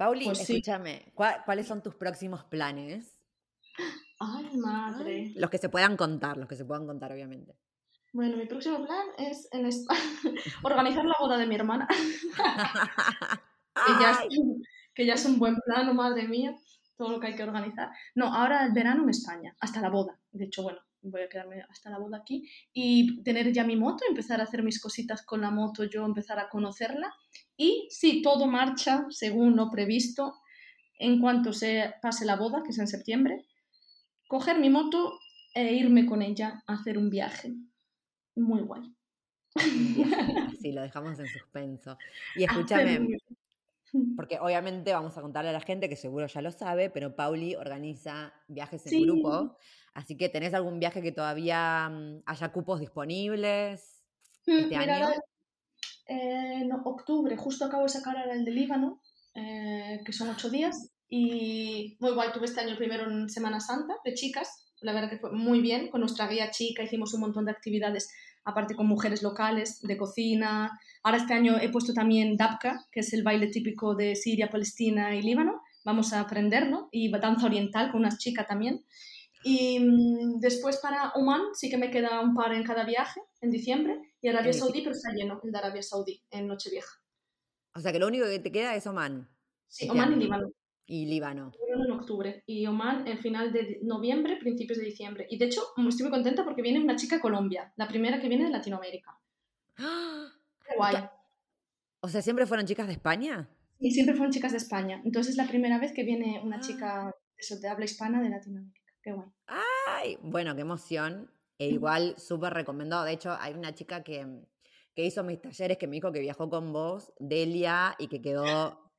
Pauli, 0.01 0.25
Pues 0.25 0.49
escúchame, 0.49 1.11
¿cuá- 1.13 1.43
¿cuáles 1.45 1.67
son 1.67 1.83
tus 1.83 1.93
próximos 1.93 2.43
planes? 2.45 3.19
Ay, 4.17 4.49
madre. 4.57 5.31
Los 5.35 5.51
que 5.51 5.59
se 5.59 5.69
puedan 5.69 5.95
contar, 5.95 6.37
los 6.37 6.47
que 6.47 6.55
se 6.55 6.65
puedan 6.65 6.87
contar, 6.87 7.11
obviamente. 7.11 7.55
Bueno, 8.11 8.35
mi 8.35 8.47
próximo 8.47 8.83
plan 8.83 9.05
es 9.19 9.47
en 9.51 9.67
España 9.67 10.01
organizar 10.63 11.05
la 11.05 11.13
boda 11.19 11.37
de 11.37 11.45
mi 11.45 11.53
hermana. 11.53 11.87
que, 13.85 13.91
ya 13.99 14.09
es, 14.09 14.17
Ay, 14.21 14.27
que 14.95 15.05
ya 15.05 15.13
es 15.13 15.25
un 15.25 15.37
buen 15.37 15.57
plano, 15.57 15.93
madre 15.93 16.27
mía, 16.27 16.55
todo 16.97 17.11
lo 17.11 17.19
que 17.19 17.27
hay 17.27 17.35
que 17.35 17.43
organizar. 17.43 17.91
No, 18.15 18.33
ahora 18.33 18.65
el 18.65 18.71
verano 18.71 19.03
en 19.03 19.09
España, 19.11 19.55
hasta 19.59 19.81
la 19.81 19.91
boda. 19.91 20.19
De 20.31 20.45
hecho, 20.45 20.63
bueno, 20.63 20.79
voy 21.01 21.21
a 21.21 21.29
quedarme 21.29 21.63
hasta 21.69 21.89
la 21.89 21.97
boda 21.97 22.17
aquí, 22.17 22.49
y 22.73 23.21
tener 23.23 23.51
ya 23.51 23.63
mi 23.63 23.75
moto, 23.75 24.03
empezar 24.07 24.39
a 24.39 24.43
hacer 24.43 24.63
mis 24.63 24.81
cositas 24.81 25.23
con 25.23 25.41
la 25.41 25.51
moto, 25.51 25.83
yo 25.83 26.05
empezar 26.05 26.39
a 26.39 26.49
conocerla. 26.49 27.13
Y 27.57 27.87
si 27.89 28.21
todo 28.21 28.47
marcha 28.47 29.05
según 29.09 29.55
lo 29.55 29.69
previsto, 29.69 30.35
en 30.97 31.19
cuanto 31.19 31.53
se 31.53 31.93
pase 32.01 32.25
la 32.25 32.35
boda, 32.35 32.61
que 32.63 32.69
es 32.69 32.79
en 32.79 32.87
septiembre, 32.87 33.45
coger 34.27 34.59
mi 34.59 34.69
moto 34.69 35.19
e 35.53 35.73
irme 35.73 36.05
con 36.05 36.21
ella 36.21 36.63
a 36.67 36.73
hacer 36.73 36.97
un 36.97 37.09
viaje. 37.09 37.53
Muy 38.35 38.61
guay. 38.61 38.95
Sí, 40.61 40.71
lo 40.71 40.81
dejamos 40.81 41.19
en 41.19 41.27
suspenso. 41.27 41.97
Y 42.35 42.43
escúchame, 42.45 43.17
porque 44.15 44.39
obviamente 44.39 44.93
vamos 44.93 45.17
a 45.17 45.21
contarle 45.21 45.49
a 45.49 45.53
la 45.53 45.61
gente 45.61 45.89
que 45.89 45.95
seguro 45.95 46.27
ya 46.27 46.41
lo 46.41 46.51
sabe, 46.51 46.89
pero 46.89 47.15
Pauli 47.15 47.55
organiza 47.55 48.33
viajes 48.47 48.85
en 48.87 49.03
grupo. 49.03 49.57
Así 49.93 50.15
que, 50.15 50.29
¿tenés 50.29 50.53
algún 50.53 50.79
viaje 50.79 51.01
que 51.01 51.11
todavía 51.11 51.89
mm, 51.89 52.23
haya 52.25 52.51
cupos 52.51 52.79
disponibles 52.79 54.01
mm, 54.47 54.51
este 54.51 54.75
año? 54.75 55.09
en 56.07 56.71
octubre, 56.73 57.37
justo 57.37 57.65
acabo 57.65 57.83
de 57.83 57.89
sacar 57.89 58.17
ahora 58.17 58.33
el 58.33 58.43
de 58.43 58.51
Líbano, 58.51 59.01
eh, 59.33 60.01
que 60.05 60.11
son 60.11 60.29
ocho 60.29 60.49
días. 60.49 60.91
Y 61.07 61.97
muy 61.99 62.11
guay, 62.13 62.31
tuve 62.33 62.45
este 62.45 62.61
año 62.61 62.77
primero 62.77 63.09
en 63.09 63.29
Semana 63.29 63.59
Santa 63.59 63.95
de 64.03 64.13
chicas. 64.13 64.73
La 64.81 64.93
verdad 64.93 65.09
que 65.09 65.19
fue 65.19 65.31
muy 65.31 65.61
bien. 65.61 65.89
Con 65.89 66.01
nuestra 66.01 66.27
guía 66.27 66.51
chica 66.51 66.83
hicimos 66.83 67.13
un 67.13 67.21
montón 67.21 67.45
de 67.45 67.51
actividades 67.51 68.09
aparte 68.43 68.75
con 68.75 68.87
mujeres 68.87 69.23
locales, 69.23 69.81
de 69.81 69.97
cocina. 69.97 70.79
Ahora 71.03 71.17
este 71.17 71.33
año 71.33 71.57
he 71.59 71.69
puesto 71.69 71.93
también 71.93 72.37
Dabka, 72.37 72.87
que 72.91 73.01
es 73.01 73.13
el 73.13 73.23
baile 73.23 73.47
típico 73.47 73.95
de 73.95 74.15
Siria, 74.15 74.49
Palestina 74.49 75.15
y 75.15 75.21
Líbano. 75.21 75.61
Vamos 75.83 76.13
a 76.13 76.21
aprenderlo. 76.21 76.89
Y 76.91 77.11
danza 77.11 77.45
oriental 77.45 77.91
con 77.91 78.01
unas 78.01 78.17
chicas 78.17 78.47
también. 78.47 78.85
Y 79.43 79.79
mm, 79.79 80.39
después 80.39 80.77
para 80.77 81.11
Oman 81.15 81.41
sí 81.53 81.69
que 81.69 81.77
me 81.77 81.89
queda 81.89 82.21
un 82.21 82.35
par 82.35 82.53
en 82.53 82.63
cada 82.63 82.83
viaje, 82.83 83.21
en 83.41 83.51
diciembre. 83.51 83.99
Y 84.21 84.27
Arabia 84.27 84.53
Saudí, 84.53 84.81
pero 84.81 84.95
está 84.95 85.11
lleno 85.13 85.39
el 85.43 85.51
de 85.51 85.57
Arabia 85.57 85.81
Saudí, 85.81 86.23
en 86.29 86.47
Nochevieja. 86.47 87.01
O 87.73 87.79
sea 87.79 87.91
que 87.91 87.99
lo 87.99 88.07
único 88.07 88.25
que 88.25 88.39
te 88.39 88.51
queda 88.51 88.75
es 88.75 88.85
Oman. 88.85 89.29
Sí, 89.67 89.89
Oman 89.89 90.13
y 90.13 90.15
Líbano. 90.23 90.51
Y 90.85 91.05
Líbano. 91.05 91.51
Octubre. 92.01 92.43
Y 92.45 92.65
Oman 92.67 93.07
en 93.07 93.17
final 93.19 93.51
de 93.51 93.79
noviembre, 93.83 94.37
principios 94.37 94.77
de 94.77 94.85
diciembre. 94.85 95.27
Y 95.29 95.37
de 95.37 95.45
hecho, 95.45 95.61
estoy 95.87 96.03
muy 96.03 96.11
contenta 96.11 96.43
porque 96.43 96.61
viene 96.61 96.79
una 96.79 96.95
chica 96.95 97.15
de 97.15 97.21
Colombia, 97.21 97.73
la 97.77 97.87
primera 97.87 98.19
que 98.19 98.27
viene 98.27 98.45
de 98.45 98.51
Latinoamérica. 98.51 99.17
Qué 99.75 99.83
guay. 100.77 100.95
O 102.01 102.07
sea, 102.07 102.21
¿siempre 102.21 102.45
fueron 102.45 102.65
chicas 102.65 102.87
de 102.87 102.93
España? 102.93 103.49
Y 103.79 103.91
siempre 103.91 104.15
fueron 104.15 104.31
chicas 104.31 104.51
de 104.51 104.57
España. 104.57 105.01
Entonces 105.05 105.31
es 105.31 105.37
la 105.37 105.47
primera 105.47 105.79
vez 105.79 105.93
que 105.93 106.03
viene 106.03 106.41
una 106.43 106.59
chica 106.59 107.07
ah. 107.07 107.15
eso, 107.37 107.59
de 107.59 107.67
habla 107.67 107.85
hispana 107.85 108.21
de 108.21 108.29
Latinoamérica. 108.29 108.91
Qué 109.01 109.13
guay. 109.13 109.27
¡Ay! 109.47 110.17
Bueno, 110.21 110.55
qué 110.55 110.61
emoción. 110.61 111.31
E 111.57 111.67
igual, 111.67 112.15
súper 112.17 112.53
recomendado. 112.53 113.05
De 113.05 113.13
hecho, 113.13 113.35
hay 113.39 113.53
una 113.53 113.73
chica 113.73 114.03
que, 114.03 114.25
que 114.95 115.05
hizo 115.05 115.23
mis 115.23 115.41
talleres 115.41 115.77
que 115.77 115.87
me 115.87 115.95
dijo 115.95 116.11
que 116.11 116.19
viajó 116.19 116.49
con 116.49 116.73
vos, 116.73 117.13
Delia, 117.19 117.95
y 117.99 118.07
que 118.07 118.21
quedó 118.21 118.91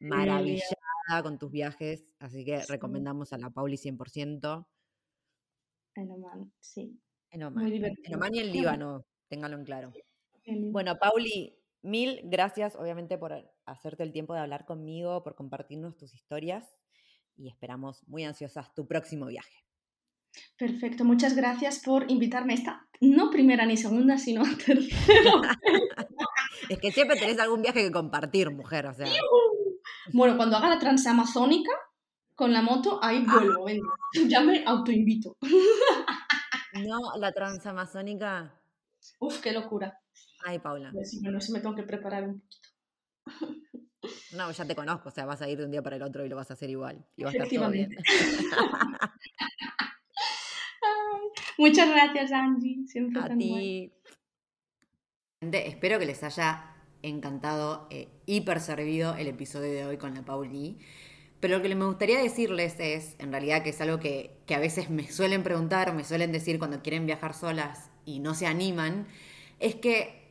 con 1.22 1.38
tus 1.38 1.50
viajes, 1.50 2.06
así 2.18 2.44
que 2.44 2.62
recomendamos 2.68 3.32
a 3.32 3.38
la 3.38 3.50
Pauli 3.50 3.76
100%. 3.76 4.66
En 5.94 6.10
Oman, 6.10 6.52
sí. 6.60 6.98
En 7.30 7.42
Oman. 7.42 7.72
En 7.72 8.14
Oman 8.14 8.34
y 8.34 8.38
en 8.40 8.52
Líbano, 8.52 9.04
téngalo 9.28 9.56
en 9.56 9.64
claro. 9.64 9.92
Bueno, 10.70 10.98
Pauli, 10.98 11.58
mil 11.82 12.20
gracias 12.24 12.76
obviamente 12.76 13.18
por 13.18 13.32
hacerte 13.66 14.02
el 14.02 14.12
tiempo 14.12 14.34
de 14.34 14.40
hablar 14.40 14.64
conmigo, 14.64 15.22
por 15.22 15.34
compartirnos 15.34 15.96
tus 15.96 16.14
historias 16.14 16.78
y 17.36 17.48
esperamos 17.48 18.06
muy 18.06 18.24
ansiosas 18.24 18.74
tu 18.74 18.86
próximo 18.86 19.26
viaje. 19.26 19.64
Perfecto, 20.56 21.04
muchas 21.04 21.36
gracias 21.36 21.80
por 21.80 22.10
invitarme 22.10 22.54
a 22.54 22.56
esta, 22.56 22.88
no 23.00 23.30
primera 23.30 23.66
ni 23.66 23.76
segunda, 23.76 24.16
sino 24.16 24.42
tercera. 24.66 25.58
es 26.68 26.78
que 26.78 26.90
siempre 26.90 27.18
tenés 27.18 27.38
algún 27.38 27.62
viaje 27.62 27.84
que 27.84 27.92
compartir, 27.92 28.50
mujer, 28.50 28.86
o 28.86 28.94
sea. 28.94 29.06
Bueno, 30.12 30.36
cuando 30.36 30.56
haga 30.56 30.68
la 30.68 30.78
transamazónica 30.78 31.72
con 32.34 32.52
la 32.52 32.62
moto, 32.62 32.98
ahí 33.02 33.24
ah. 33.28 33.32
vuelvo, 33.32 33.64
venga. 33.64 33.88
Ya 34.28 34.40
me 34.40 34.64
autoinvito. 34.64 35.36
No, 36.86 37.16
la 37.18 37.32
transamazónica. 37.32 38.60
Uf, 39.20 39.40
qué 39.40 39.52
locura. 39.52 39.98
Ay, 40.44 40.58
Paula. 40.58 40.90
Pues, 40.92 41.18
bueno, 41.22 41.38
eso 41.38 41.52
me 41.52 41.60
tengo 41.60 41.74
que 41.74 41.82
preparar 41.82 42.24
un 42.24 42.40
poquito. 42.40 42.68
No, 44.32 44.50
ya 44.50 44.64
te 44.64 44.74
conozco, 44.74 45.10
o 45.10 45.12
sea, 45.12 45.26
vas 45.26 45.42
a 45.42 45.48
ir 45.48 45.58
de 45.58 45.64
un 45.64 45.70
día 45.70 45.80
para 45.80 45.94
el 45.94 46.02
otro 46.02 46.24
y 46.24 46.28
lo 46.28 46.34
vas 46.34 46.50
a 46.50 46.54
hacer 46.54 46.68
igual. 46.68 47.06
Y 47.16 47.22
va 47.22 47.30
a 47.30 47.32
estar 47.32 47.48
todo 47.48 47.70
bien. 47.70 47.96
muchas 51.58 51.88
gracias, 51.88 52.32
Angie. 52.32 52.84
Siempre 52.88 53.22
a 53.22 53.36
ti. 53.36 53.92
Espero 55.40 56.00
que 56.00 56.06
les 56.06 56.20
haya 56.24 56.71
encantado, 57.02 57.86
eh, 57.90 58.08
hiper 58.26 58.60
servido 58.60 59.14
el 59.16 59.28
episodio 59.28 59.72
de 59.72 59.86
hoy 59.86 59.96
con 59.96 60.14
la 60.14 60.22
Pauli. 60.22 60.78
Pero 61.40 61.56
lo 61.56 61.62
que 61.62 61.74
me 61.74 61.84
gustaría 61.84 62.22
decirles 62.22 62.76
es, 62.78 63.16
en 63.18 63.32
realidad, 63.32 63.62
que 63.62 63.70
es 63.70 63.80
algo 63.80 63.98
que, 63.98 64.36
que 64.46 64.54
a 64.54 64.60
veces 64.60 64.90
me 64.90 65.10
suelen 65.10 65.42
preguntar 65.42 65.94
me 65.94 66.04
suelen 66.04 66.32
decir 66.32 66.58
cuando 66.58 66.82
quieren 66.82 67.06
viajar 67.06 67.34
solas 67.34 67.90
y 68.04 68.20
no 68.20 68.34
se 68.34 68.46
animan, 68.46 69.06
es 69.58 69.74
que 69.74 70.22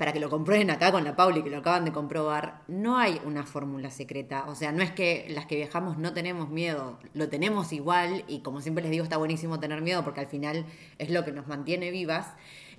para 0.00 0.14
que 0.14 0.20
lo 0.20 0.30
comprueben 0.30 0.70
acá 0.70 0.90
con 0.92 1.04
la 1.04 1.14
Pauli, 1.14 1.42
que 1.42 1.50
lo 1.50 1.58
acaban 1.58 1.84
de 1.84 1.92
comprobar, 1.92 2.62
no 2.68 2.96
hay 2.96 3.20
una 3.26 3.44
fórmula 3.44 3.90
secreta. 3.90 4.46
O 4.48 4.54
sea, 4.54 4.72
no 4.72 4.82
es 4.82 4.90
que 4.90 5.26
las 5.28 5.44
que 5.44 5.56
viajamos 5.56 5.98
no 5.98 6.14
tenemos 6.14 6.48
miedo, 6.48 6.98
lo 7.12 7.28
tenemos 7.28 7.70
igual 7.74 8.24
y 8.26 8.40
como 8.40 8.62
siempre 8.62 8.82
les 8.82 8.92
digo, 8.92 9.04
está 9.04 9.18
buenísimo 9.18 9.60
tener 9.60 9.82
miedo 9.82 10.02
porque 10.02 10.20
al 10.20 10.26
final 10.26 10.64
es 10.96 11.10
lo 11.10 11.22
que 11.26 11.32
nos 11.32 11.48
mantiene 11.48 11.90
vivas. 11.90 12.28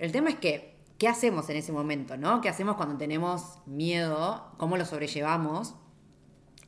El 0.00 0.10
tema 0.10 0.30
es 0.30 0.36
que 0.36 0.71
¿qué 0.98 1.08
hacemos 1.08 1.48
en 1.50 1.56
ese 1.56 1.72
momento? 1.72 2.16
¿no? 2.16 2.40
¿Qué 2.40 2.48
hacemos 2.48 2.76
cuando 2.76 2.96
tenemos 2.96 3.58
miedo? 3.66 4.52
¿Cómo 4.58 4.76
lo 4.76 4.84
sobrellevamos? 4.84 5.74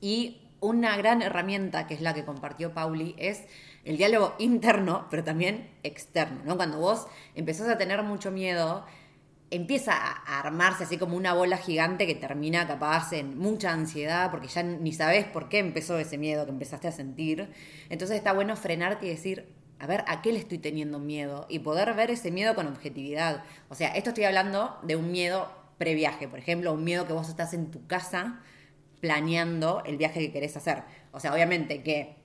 Y 0.01 0.41
una 0.61 0.97
gran 0.97 1.23
herramienta, 1.23 1.87
que 1.87 1.95
es 1.95 2.01
la 2.01 2.15
que 2.15 2.25
compartió 2.25 2.73
Pauli, 2.73 3.15
es 3.19 3.45
el 3.85 3.97
diálogo 3.97 4.35
interno, 4.39 5.07
pero 5.11 5.23
también 5.23 5.71
externo. 5.83 6.41
¿no? 6.45 6.57
Cuando 6.57 6.79
vos 6.79 7.07
empezás 7.35 7.69
a 7.69 7.77
tener 7.77 8.03
mucho 8.03 8.31
miedo, 8.31 8.85
empieza 9.51 9.93
a 9.95 10.41
armarse 10.41 10.85
así 10.85 10.97
como 10.99 11.17
una 11.17 11.35
bola 11.35 11.59
gigante 11.59 12.07
que 12.07 12.15
termina 12.15 12.67
capaz 12.67 13.13
en 13.13 13.39
mucha 13.39 13.73
ansiedad, 13.73 14.31
porque 14.31 14.49
ya 14.49 14.63
ni 14.63 14.93
sabes 14.93 15.27
por 15.27 15.49
qué 15.49 15.59
empezó 15.59 15.99
ese 15.99 16.19
miedo 16.19 16.45
que 16.45 16.51
empezaste 16.51 16.89
a 16.89 16.93
sentir. 16.93 17.53
Entonces 17.89 18.17
está 18.17 18.33
bueno 18.33 18.57
frenarte 18.57 19.07
y 19.07 19.11
decir, 19.11 19.53
a 19.79 19.87
ver 19.87 20.05
a 20.07 20.23
qué 20.23 20.33
le 20.33 20.39
estoy 20.39 20.59
teniendo 20.59 20.99
miedo 20.99 21.47
y 21.49 21.61
poder 21.61 21.93
ver 21.95 22.11
ese 22.11 22.31
miedo 22.31 22.55
con 22.55 22.67
objetividad. 22.67 23.45
O 23.69 23.75
sea, 23.75 23.89
esto 23.89 24.11
estoy 24.11 24.25
hablando 24.25 24.79
de 24.83 24.97
un 24.97 25.11
miedo 25.11 25.51
previaje, 25.79 26.29
por 26.29 26.39
ejemplo, 26.39 26.73
un 26.73 26.85
miedo 26.85 27.07
que 27.07 27.13
vos 27.13 27.29
estás 27.29 27.53
en 27.55 27.71
tu 27.71 27.87
casa 27.87 28.41
planeando 29.01 29.83
el 29.85 29.97
viaje 29.97 30.21
que 30.21 30.33
querés 30.33 30.57
hacer. 30.57 30.83
O 31.13 31.21
sea, 31.21 31.33
obviamente 31.33 31.83
que 31.83 32.17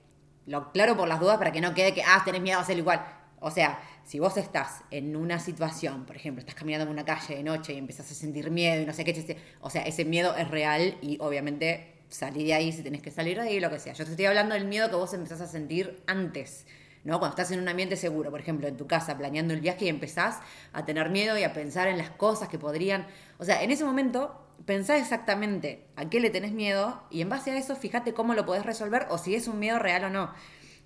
lo 0.46 0.72
claro 0.72 0.96
por 0.96 1.08
las 1.08 1.20
dudas 1.20 1.38
para 1.38 1.52
que 1.52 1.60
no 1.60 1.74
quede 1.74 1.92
que, 1.92 2.02
ah, 2.02 2.22
tenés 2.24 2.40
miedo 2.40 2.58
a 2.58 2.62
hacerlo 2.62 2.82
igual. 2.82 3.04
O 3.40 3.50
sea, 3.50 3.80
si 4.04 4.18
vos 4.18 4.36
estás 4.36 4.82
en 4.90 5.16
una 5.16 5.38
situación, 5.38 6.04
por 6.04 6.16
ejemplo, 6.16 6.40
estás 6.40 6.54
caminando 6.54 6.84
en 6.84 6.90
una 6.90 7.04
calle 7.04 7.36
de 7.36 7.42
noche 7.42 7.72
y 7.72 7.78
empezás 7.78 8.10
a 8.10 8.14
sentir 8.14 8.50
miedo 8.50 8.82
y 8.82 8.86
no 8.86 8.92
sé 8.92 9.04
qué, 9.04 9.36
o 9.60 9.70
sea, 9.70 9.82
ese 9.82 10.04
miedo 10.04 10.34
es 10.36 10.48
real 10.48 10.96
y 11.00 11.18
obviamente 11.20 12.00
salir 12.08 12.46
de 12.46 12.54
ahí 12.54 12.72
si 12.72 12.82
tenés 12.82 13.02
que 13.02 13.10
salir 13.10 13.36
de 13.36 13.48
ahí, 13.48 13.60
lo 13.60 13.70
que 13.70 13.78
sea. 13.78 13.92
Yo 13.92 14.04
te 14.04 14.10
estoy 14.10 14.26
hablando 14.26 14.54
del 14.54 14.66
miedo 14.66 14.90
que 14.90 14.96
vos 14.96 15.14
empezás 15.14 15.40
a 15.40 15.46
sentir 15.46 16.02
antes 16.06 16.66
¿no? 17.04 17.18
Cuando 17.18 17.34
estás 17.34 17.50
en 17.52 17.60
un 17.60 17.68
ambiente 17.68 17.96
seguro, 17.96 18.30
por 18.30 18.40
ejemplo, 18.40 18.68
en 18.68 18.76
tu 18.76 18.86
casa, 18.86 19.16
planeando 19.16 19.54
el 19.54 19.60
viaje 19.60 19.86
y 19.86 19.88
empezás 19.88 20.40
a 20.72 20.84
tener 20.84 21.10
miedo 21.10 21.38
y 21.38 21.44
a 21.44 21.52
pensar 21.52 21.88
en 21.88 21.98
las 21.98 22.10
cosas 22.10 22.48
que 22.48 22.58
podrían. 22.58 23.06
O 23.38 23.44
sea, 23.44 23.62
en 23.62 23.70
ese 23.70 23.84
momento 23.84 24.46
pensá 24.66 24.96
exactamente 24.96 25.86
a 25.96 26.08
qué 26.10 26.20
le 26.20 26.30
tenés 26.30 26.52
miedo 26.52 27.02
y 27.10 27.22
en 27.22 27.28
base 27.28 27.50
a 27.50 27.56
eso 27.56 27.76
fíjate 27.76 28.12
cómo 28.12 28.34
lo 28.34 28.44
podés 28.44 28.64
resolver 28.64 29.06
o 29.10 29.18
si 29.18 29.34
es 29.34 29.48
un 29.48 29.58
miedo 29.58 29.78
real 29.78 30.04
o 30.04 30.10
no. 30.10 30.32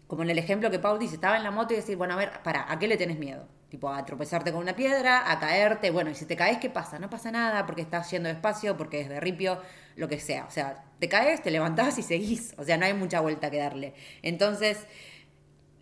Como 0.06 0.22
en 0.22 0.30
el 0.30 0.38
ejemplo 0.38 0.70
que 0.70 0.78
Paul 0.78 0.98
dice, 0.98 1.14
estaba 1.14 1.36
en 1.36 1.42
la 1.42 1.50
moto 1.50 1.72
y 1.72 1.76
decir, 1.76 1.96
bueno, 1.96 2.14
a 2.14 2.16
ver, 2.16 2.30
para, 2.42 2.70
¿a 2.70 2.78
qué 2.78 2.86
le 2.86 2.96
tenés 2.96 3.18
miedo? 3.18 3.48
Tipo, 3.70 3.88
a 3.88 4.04
tropezarte 4.04 4.52
con 4.52 4.60
una 4.60 4.76
piedra, 4.76 5.32
a 5.32 5.40
caerte, 5.40 5.90
bueno, 5.90 6.10
y 6.10 6.14
si 6.14 6.26
te 6.26 6.36
caes, 6.36 6.58
¿qué 6.58 6.70
pasa? 6.70 6.98
No 6.98 7.10
pasa 7.10 7.32
nada 7.32 7.66
porque 7.66 7.82
estás 7.82 8.08
yendo 8.10 8.28
despacio, 8.28 8.76
porque 8.76 9.00
es 9.00 9.08
de 9.08 9.18
ripio, 9.18 9.60
lo 9.96 10.06
que 10.06 10.20
sea. 10.20 10.44
O 10.44 10.50
sea, 10.50 10.84
te 11.00 11.08
caes, 11.08 11.42
te 11.42 11.50
levantás 11.50 11.98
y 11.98 12.02
seguís. 12.02 12.54
O 12.58 12.64
sea, 12.64 12.76
no 12.76 12.84
hay 12.84 12.94
mucha 12.94 13.20
vuelta 13.20 13.50
que 13.50 13.58
darle. 13.58 13.94
Entonces, 14.22 14.86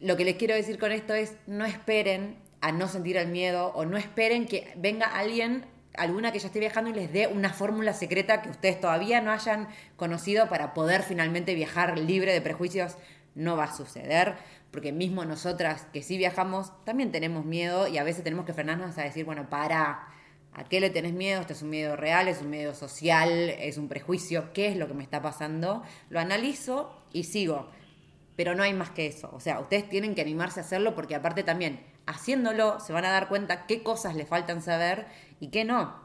lo 0.02 0.16
que 0.16 0.24
les 0.24 0.36
quiero 0.36 0.54
decir 0.54 0.78
con 0.78 0.90
esto 0.90 1.14
es, 1.14 1.36
no 1.46 1.64
esperen 1.64 2.36
a 2.60 2.72
no 2.72 2.88
sentir 2.88 3.16
el 3.16 3.28
miedo 3.28 3.68
o 3.74 3.84
no 3.84 3.96
esperen 3.96 4.46
que 4.46 4.72
venga 4.76 5.06
alguien, 5.06 5.64
alguna 5.94 6.32
que 6.32 6.40
ya 6.40 6.48
esté 6.48 6.58
viajando 6.58 6.90
y 6.90 6.94
les 6.94 7.12
dé 7.12 7.28
una 7.28 7.52
fórmula 7.52 7.92
secreta 7.92 8.42
que 8.42 8.50
ustedes 8.50 8.80
todavía 8.80 9.20
no 9.20 9.30
hayan 9.30 9.68
conocido 9.96 10.48
para 10.48 10.74
poder 10.74 11.02
finalmente 11.02 11.54
viajar 11.54 11.98
libre 11.98 12.32
de 12.32 12.40
prejuicios. 12.40 12.96
No 13.34 13.56
va 13.56 13.64
a 13.64 13.76
suceder, 13.76 14.34
porque 14.72 14.92
mismo 14.92 15.24
nosotras 15.24 15.86
que 15.92 16.02
sí 16.02 16.18
viajamos, 16.18 16.72
también 16.84 17.12
tenemos 17.12 17.44
miedo 17.44 17.86
y 17.86 17.98
a 17.98 18.04
veces 18.04 18.24
tenemos 18.24 18.44
que 18.44 18.52
frenarnos 18.52 18.98
a 18.98 19.04
decir, 19.04 19.24
bueno, 19.24 19.48
para, 19.48 20.08
¿a 20.52 20.64
qué 20.64 20.80
le 20.80 20.90
tenés 20.90 21.12
miedo? 21.12 21.40
Este 21.40 21.52
es 21.52 21.62
un 21.62 21.70
miedo 21.70 21.94
real, 21.94 22.26
es 22.26 22.42
un 22.42 22.50
miedo 22.50 22.74
social, 22.74 23.30
es 23.30 23.78
un 23.78 23.88
prejuicio, 23.88 24.52
¿qué 24.52 24.66
es 24.66 24.76
lo 24.76 24.88
que 24.88 24.94
me 24.94 25.04
está 25.04 25.22
pasando? 25.22 25.82
Lo 26.10 26.18
analizo 26.18 26.98
y 27.12 27.24
sigo 27.24 27.70
pero 28.36 28.54
no 28.54 28.62
hay 28.62 28.72
más 28.72 28.90
que 28.90 29.06
eso. 29.06 29.30
O 29.32 29.40
sea, 29.40 29.60
ustedes 29.60 29.88
tienen 29.88 30.14
que 30.14 30.22
animarse 30.22 30.60
a 30.60 30.62
hacerlo 30.62 30.94
porque 30.94 31.14
aparte 31.14 31.42
también, 31.42 31.84
haciéndolo, 32.06 32.80
se 32.80 32.92
van 32.92 33.04
a 33.04 33.10
dar 33.10 33.28
cuenta 33.28 33.66
qué 33.66 33.82
cosas 33.82 34.14
les 34.14 34.28
faltan 34.28 34.62
saber 34.62 35.06
y 35.40 35.48
qué 35.48 35.64
no. 35.64 36.00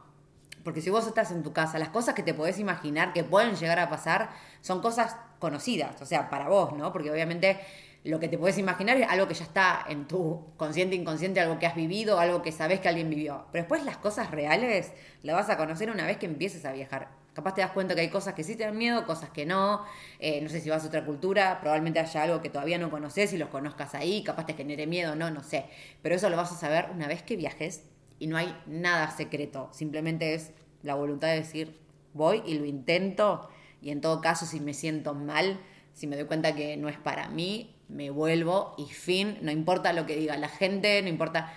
Porque 0.63 0.81
si 0.81 0.89
vos 0.89 1.07
estás 1.07 1.31
en 1.31 1.43
tu 1.43 1.53
casa, 1.53 1.79
las 1.79 1.89
cosas 1.89 2.13
que 2.13 2.23
te 2.23 2.33
podés 2.33 2.59
imaginar 2.59 3.13
que 3.13 3.23
pueden 3.23 3.55
llegar 3.55 3.79
a 3.79 3.89
pasar 3.89 4.29
son 4.61 4.81
cosas 4.81 5.15
conocidas, 5.39 6.01
o 6.01 6.05
sea, 6.05 6.29
para 6.29 6.49
vos, 6.49 6.73
¿no? 6.73 6.91
Porque 6.91 7.11
obviamente 7.11 7.59
lo 8.03 8.19
que 8.19 8.27
te 8.27 8.37
puedes 8.37 8.57
imaginar 8.57 8.97
es 8.97 9.07
algo 9.09 9.27
que 9.27 9.33
ya 9.33 9.43
está 9.43 9.85
en 9.87 10.07
tu 10.07 10.45
consciente, 10.57 10.95
inconsciente, 10.95 11.39
algo 11.39 11.59
que 11.59 11.67
has 11.67 11.75
vivido, 11.75 12.19
algo 12.19 12.41
que 12.41 12.51
sabes 12.51 12.79
que 12.79 12.89
alguien 12.89 13.09
vivió. 13.09 13.45
Pero 13.51 13.63
después 13.63 13.83
las 13.85 13.97
cosas 13.97 14.31
reales 14.31 14.91
las 15.23 15.35
vas 15.35 15.49
a 15.49 15.57
conocer 15.57 15.89
una 15.89 16.05
vez 16.05 16.17
que 16.17 16.25
empieces 16.25 16.65
a 16.65 16.71
viajar. 16.71 17.09
Capaz 17.37 17.53
te 17.53 17.61
das 17.61 17.69
cuenta 17.69 17.93
que 17.93 18.01
hay 18.01 18.09
cosas 18.09 18.33
que 18.33 18.43
sí 18.43 18.55
te 18.55 18.63
dan 18.63 18.75
miedo, 18.75 19.05
cosas 19.05 19.29
que 19.29 19.45
no. 19.45 19.83
Eh, 20.17 20.41
no 20.41 20.49
sé 20.49 20.59
si 20.59 20.71
vas 20.71 20.83
a 20.83 20.87
otra 20.87 21.05
cultura, 21.05 21.59
probablemente 21.61 21.99
haya 21.99 22.23
algo 22.23 22.41
que 22.41 22.49
todavía 22.49 22.79
no 22.79 22.89
conoces 22.89 23.31
y 23.31 23.37
los 23.37 23.49
conozcas 23.49 23.93
ahí, 23.93 24.23
capaz 24.23 24.47
te 24.47 24.55
genere 24.55 24.87
miedo, 24.87 25.15
no, 25.15 25.29
no 25.29 25.43
sé. 25.43 25.65
Pero 26.01 26.15
eso 26.15 26.31
lo 26.31 26.35
vas 26.35 26.51
a 26.51 26.55
saber 26.55 26.87
una 26.91 27.07
vez 27.07 27.21
que 27.21 27.35
viajes 27.35 27.83
y 28.17 28.25
no 28.25 28.37
hay 28.37 28.57
nada 28.65 29.11
secreto. 29.11 29.69
Simplemente 29.71 30.33
es 30.33 30.49
la 30.81 30.95
voluntad 30.95 31.27
de 31.27 31.35
decir, 31.35 31.79
voy 32.13 32.41
y 32.43 32.57
lo 32.57 32.65
intento. 32.65 33.47
Y 33.83 33.91
en 33.91 34.01
todo 34.01 34.19
caso, 34.19 34.47
si 34.47 34.59
me 34.59 34.73
siento 34.73 35.13
mal, 35.13 35.59
si 35.93 36.07
me 36.07 36.15
doy 36.15 36.25
cuenta 36.25 36.55
que 36.55 36.75
no 36.75 36.89
es 36.89 36.97
para 36.97 37.29
mí, 37.29 37.75
me 37.87 38.09
vuelvo 38.09 38.73
y 38.79 38.85
fin, 38.85 39.37
no 39.43 39.51
importa 39.51 39.93
lo 39.93 40.07
que 40.07 40.15
diga 40.15 40.35
la 40.37 40.49
gente, 40.49 41.03
no 41.03 41.07
importa, 41.07 41.53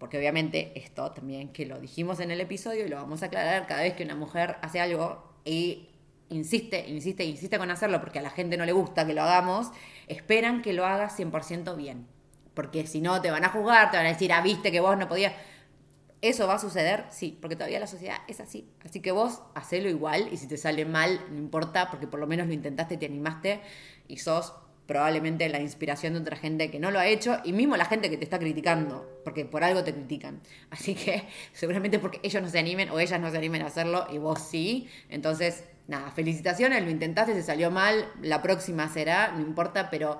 porque 0.00 0.16
obviamente 0.16 0.72
esto 0.74 1.12
también 1.12 1.50
que 1.52 1.66
lo 1.66 1.78
dijimos 1.78 2.18
en 2.20 2.30
el 2.30 2.40
episodio 2.40 2.86
y 2.86 2.88
lo 2.88 2.96
vamos 2.96 3.22
a 3.22 3.26
aclarar 3.26 3.66
cada 3.66 3.82
vez 3.82 3.92
que 3.92 4.02
una 4.02 4.16
mujer 4.16 4.56
hace 4.62 4.80
algo 4.80 5.30
y 5.44 5.90
insiste, 6.30 6.88
insiste, 6.88 7.22
insiste 7.24 7.58
con 7.58 7.70
hacerlo 7.70 8.00
porque 8.00 8.18
a 8.18 8.22
la 8.22 8.30
gente 8.30 8.56
no 8.56 8.64
le 8.64 8.72
gusta 8.72 9.06
que 9.06 9.12
lo 9.12 9.22
hagamos, 9.22 9.70
esperan 10.08 10.62
que 10.62 10.72
lo 10.72 10.86
hagas 10.86 11.20
100% 11.20 11.76
bien. 11.76 12.06
Porque 12.54 12.86
si 12.86 13.00
no, 13.00 13.20
te 13.20 13.30
van 13.30 13.44
a 13.44 13.50
juzgar, 13.50 13.90
te 13.90 13.98
van 13.98 14.06
a 14.06 14.10
decir, 14.10 14.32
ah, 14.32 14.40
viste 14.40 14.72
que 14.72 14.80
vos 14.80 14.96
no 14.96 15.06
podías. 15.06 15.34
¿Eso 16.22 16.46
va 16.46 16.54
a 16.54 16.58
suceder? 16.58 17.04
Sí, 17.10 17.38
porque 17.40 17.56
todavía 17.56 17.78
la 17.78 17.86
sociedad 17.86 18.18
es 18.26 18.40
así. 18.40 18.68
Así 18.84 19.00
que 19.00 19.12
vos 19.12 19.42
hacelo 19.54 19.88
igual 19.90 20.28
y 20.32 20.38
si 20.38 20.48
te 20.48 20.56
sale 20.56 20.86
mal, 20.86 21.20
no 21.30 21.38
importa, 21.38 21.90
porque 21.90 22.06
por 22.06 22.20
lo 22.20 22.26
menos 22.26 22.46
lo 22.46 22.54
intentaste, 22.54 22.96
te 22.96 23.06
animaste 23.06 23.60
y 24.08 24.16
sos 24.16 24.54
probablemente 24.90 25.48
la 25.48 25.60
inspiración 25.60 26.14
de 26.14 26.18
otra 26.18 26.36
gente 26.36 26.68
que 26.68 26.80
no 26.80 26.90
lo 26.90 26.98
ha 26.98 27.06
hecho 27.06 27.38
y 27.44 27.52
mismo 27.52 27.76
la 27.76 27.84
gente 27.84 28.10
que 28.10 28.16
te 28.16 28.24
está 28.24 28.40
criticando, 28.40 29.08
porque 29.22 29.44
por 29.44 29.62
algo 29.62 29.84
te 29.84 29.94
critican. 29.94 30.40
Así 30.70 30.96
que 30.96 31.28
seguramente 31.52 32.00
porque 32.00 32.18
ellos 32.24 32.42
no 32.42 32.48
se 32.48 32.58
animen 32.58 32.90
o 32.90 32.98
ellas 32.98 33.20
no 33.20 33.30
se 33.30 33.38
animen 33.38 33.62
a 33.62 33.66
hacerlo 33.66 34.08
y 34.12 34.18
vos 34.18 34.40
sí. 34.40 34.88
Entonces, 35.08 35.62
nada, 35.86 36.10
felicitaciones, 36.10 36.82
lo 36.82 36.90
intentaste, 36.90 37.34
se 37.34 37.44
salió 37.44 37.70
mal, 37.70 38.04
la 38.20 38.42
próxima 38.42 38.88
será, 38.88 39.30
no 39.30 39.42
importa, 39.42 39.90
pero 39.90 40.18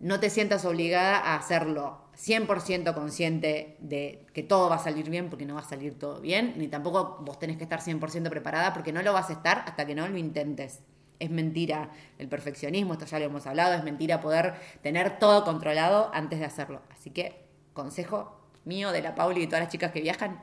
no 0.00 0.18
te 0.18 0.30
sientas 0.30 0.64
obligada 0.64 1.18
a 1.18 1.36
hacerlo 1.36 2.00
100% 2.16 2.92
consciente 2.92 3.76
de 3.78 4.26
que 4.32 4.42
todo 4.42 4.68
va 4.68 4.76
a 4.76 4.80
salir 4.80 5.08
bien 5.10 5.30
porque 5.30 5.46
no 5.46 5.54
va 5.54 5.60
a 5.60 5.68
salir 5.68 5.96
todo 5.96 6.20
bien, 6.20 6.54
ni 6.56 6.66
tampoco 6.66 7.18
vos 7.20 7.38
tenés 7.38 7.56
que 7.56 7.62
estar 7.62 7.80
100% 7.80 8.30
preparada 8.30 8.72
porque 8.72 8.92
no 8.92 9.00
lo 9.02 9.12
vas 9.12 9.30
a 9.30 9.34
estar 9.34 9.62
hasta 9.64 9.86
que 9.86 9.94
no 9.94 10.08
lo 10.08 10.18
intentes. 10.18 10.80
Es 11.18 11.30
mentira 11.30 11.90
el 12.18 12.28
perfeccionismo, 12.28 12.92
esto 12.94 13.06
ya 13.06 13.18
lo 13.18 13.26
hemos 13.26 13.46
hablado, 13.46 13.74
es 13.74 13.84
mentira 13.84 14.20
poder 14.20 14.54
tener 14.82 15.18
todo 15.18 15.44
controlado 15.44 16.10
antes 16.12 16.38
de 16.38 16.44
hacerlo. 16.44 16.82
Así 16.90 17.10
que, 17.10 17.46
consejo 17.72 18.40
mío 18.64 18.92
de 18.92 19.00
la 19.00 19.14
Pauli 19.14 19.42
y 19.42 19.46
todas 19.46 19.60
las 19.60 19.72
chicas 19.72 19.92
que 19.92 20.00
viajan, 20.00 20.42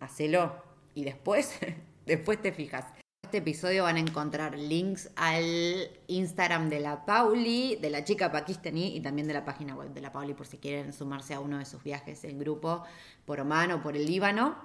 hacelo 0.00 0.62
y 0.94 1.04
después, 1.04 1.58
después 2.06 2.40
te 2.42 2.52
fijas. 2.52 2.84
En 2.84 3.28
este 3.28 3.38
episodio 3.38 3.84
van 3.84 3.96
a 3.96 4.00
encontrar 4.00 4.58
links 4.58 5.10
al 5.16 5.88
Instagram 6.08 6.68
de 6.68 6.80
la 6.80 7.04
Pauli, 7.06 7.76
de 7.76 7.90
la 7.90 8.04
chica 8.04 8.30
pakistaní 8.30 8.96
y 8.96 9.00
también 9.00 9.26
de 9.26 9.34
la 9.34 9.44
página 9.44 9.74
web 9.74 9.92
de 9.92 10.00
la 10.00 10.12
Pauli 10.12 10.34
por 10.34 10.46
si 10.46 10.58
quieren 10.58 10.92
sumarse 10.92 11.34
a 11.34 11.40
uno 11.40 11.58
de 11.58 11.64
sus 11.64 11.82
viajes 11.82 12.22
en 12.24 12.38
grupo 12.38 12.84
por 13.24 13.40
Oman 13.40 13.72
o 13.72 13.82
por 13.82 13.96
el 13.96 14.06
Líbano. 14.06 14.56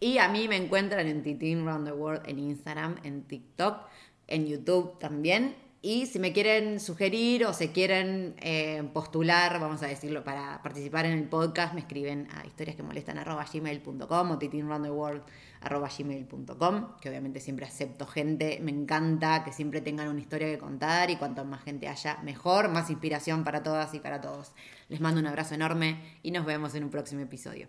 Y 0.00 0.18
a 0.18 0.28
mí 0.28 0.46
me 0.46 0.56
encuentran 0.56 1.08
en 1.08 1.22
Titin 1.24 1.66
Round 1.66 1.86
the 1.86 1.92
World 1.92 2.22
en 2.26 2.38
Instagram, 2.38 2.96
en 3.02 3.24
TikTok 3.24 3.80
en 4.28 4.46
YouTube 4.46 4.98
también. 4.98 5.56
Y 5.80 6.06
si 6.06 6.18
me 6.18 6.32
quieren 6.32 6.80
sugerir 6.80 7.46
o 7.46 7.52
se 7.52 7.70
quieren 7.70 8.34
eh, 8.38 8.82
postular, 8.92 9.60
vamos 9.60 9.80
a 9.84 9.86
decirlo, 9.86 10.24
para 10.24 10.60
participar 10.60 11.06
en 11.06 11.12
el 11.12 11.28
podcast, 11.28 11.72
me 11.72 11.78
escriben 11.80 12.26
a 12.34 12.44
historiasquemolestan.gmail.com 12.44 14.30
o 14.32 14.38
titinroundtheworld.gmail.com, 14.38 16.96
que 17.00 17.08
obviamente 17.08 17.38
siempre 17.38 17.64
acepto 17.64 18.08
gente, 18.08 18.58
me 18.60 18.72
encanta 18.72 19.44
que 19.44 19.52
siempre 19.52 19.80
tengan 19.80 20.08
una 20.08 20.20
historia 20.20 20.48
que 20.48 20.58
contar 20.58 21.10
y 21.10 21.16
cuanto 21.16 21.44
más 21.44 21.62
gente 21.62 21.86
haya, 21.86 22.18
mejor, 22.24 22.70
más 22.70 22.90
inspiración 22.90 23.44
para 23.44 23.62
todas 23.62 23.94
y 23.94 24.00
para 24.00 24.20
todos. 24.20 24.50
Les 24.88 25.00
mando 25.00 25.20
un 25.20 25.28
abrazo 25.28 25.54
enorme 25.54 26.18
y 26.24 26.32
nos 26.32 26.44
vemos 26.44 26.74
en 26.74 26.82
un 26.82 26.90
próximo 26.90 27.20
episodio. 27.20 27.68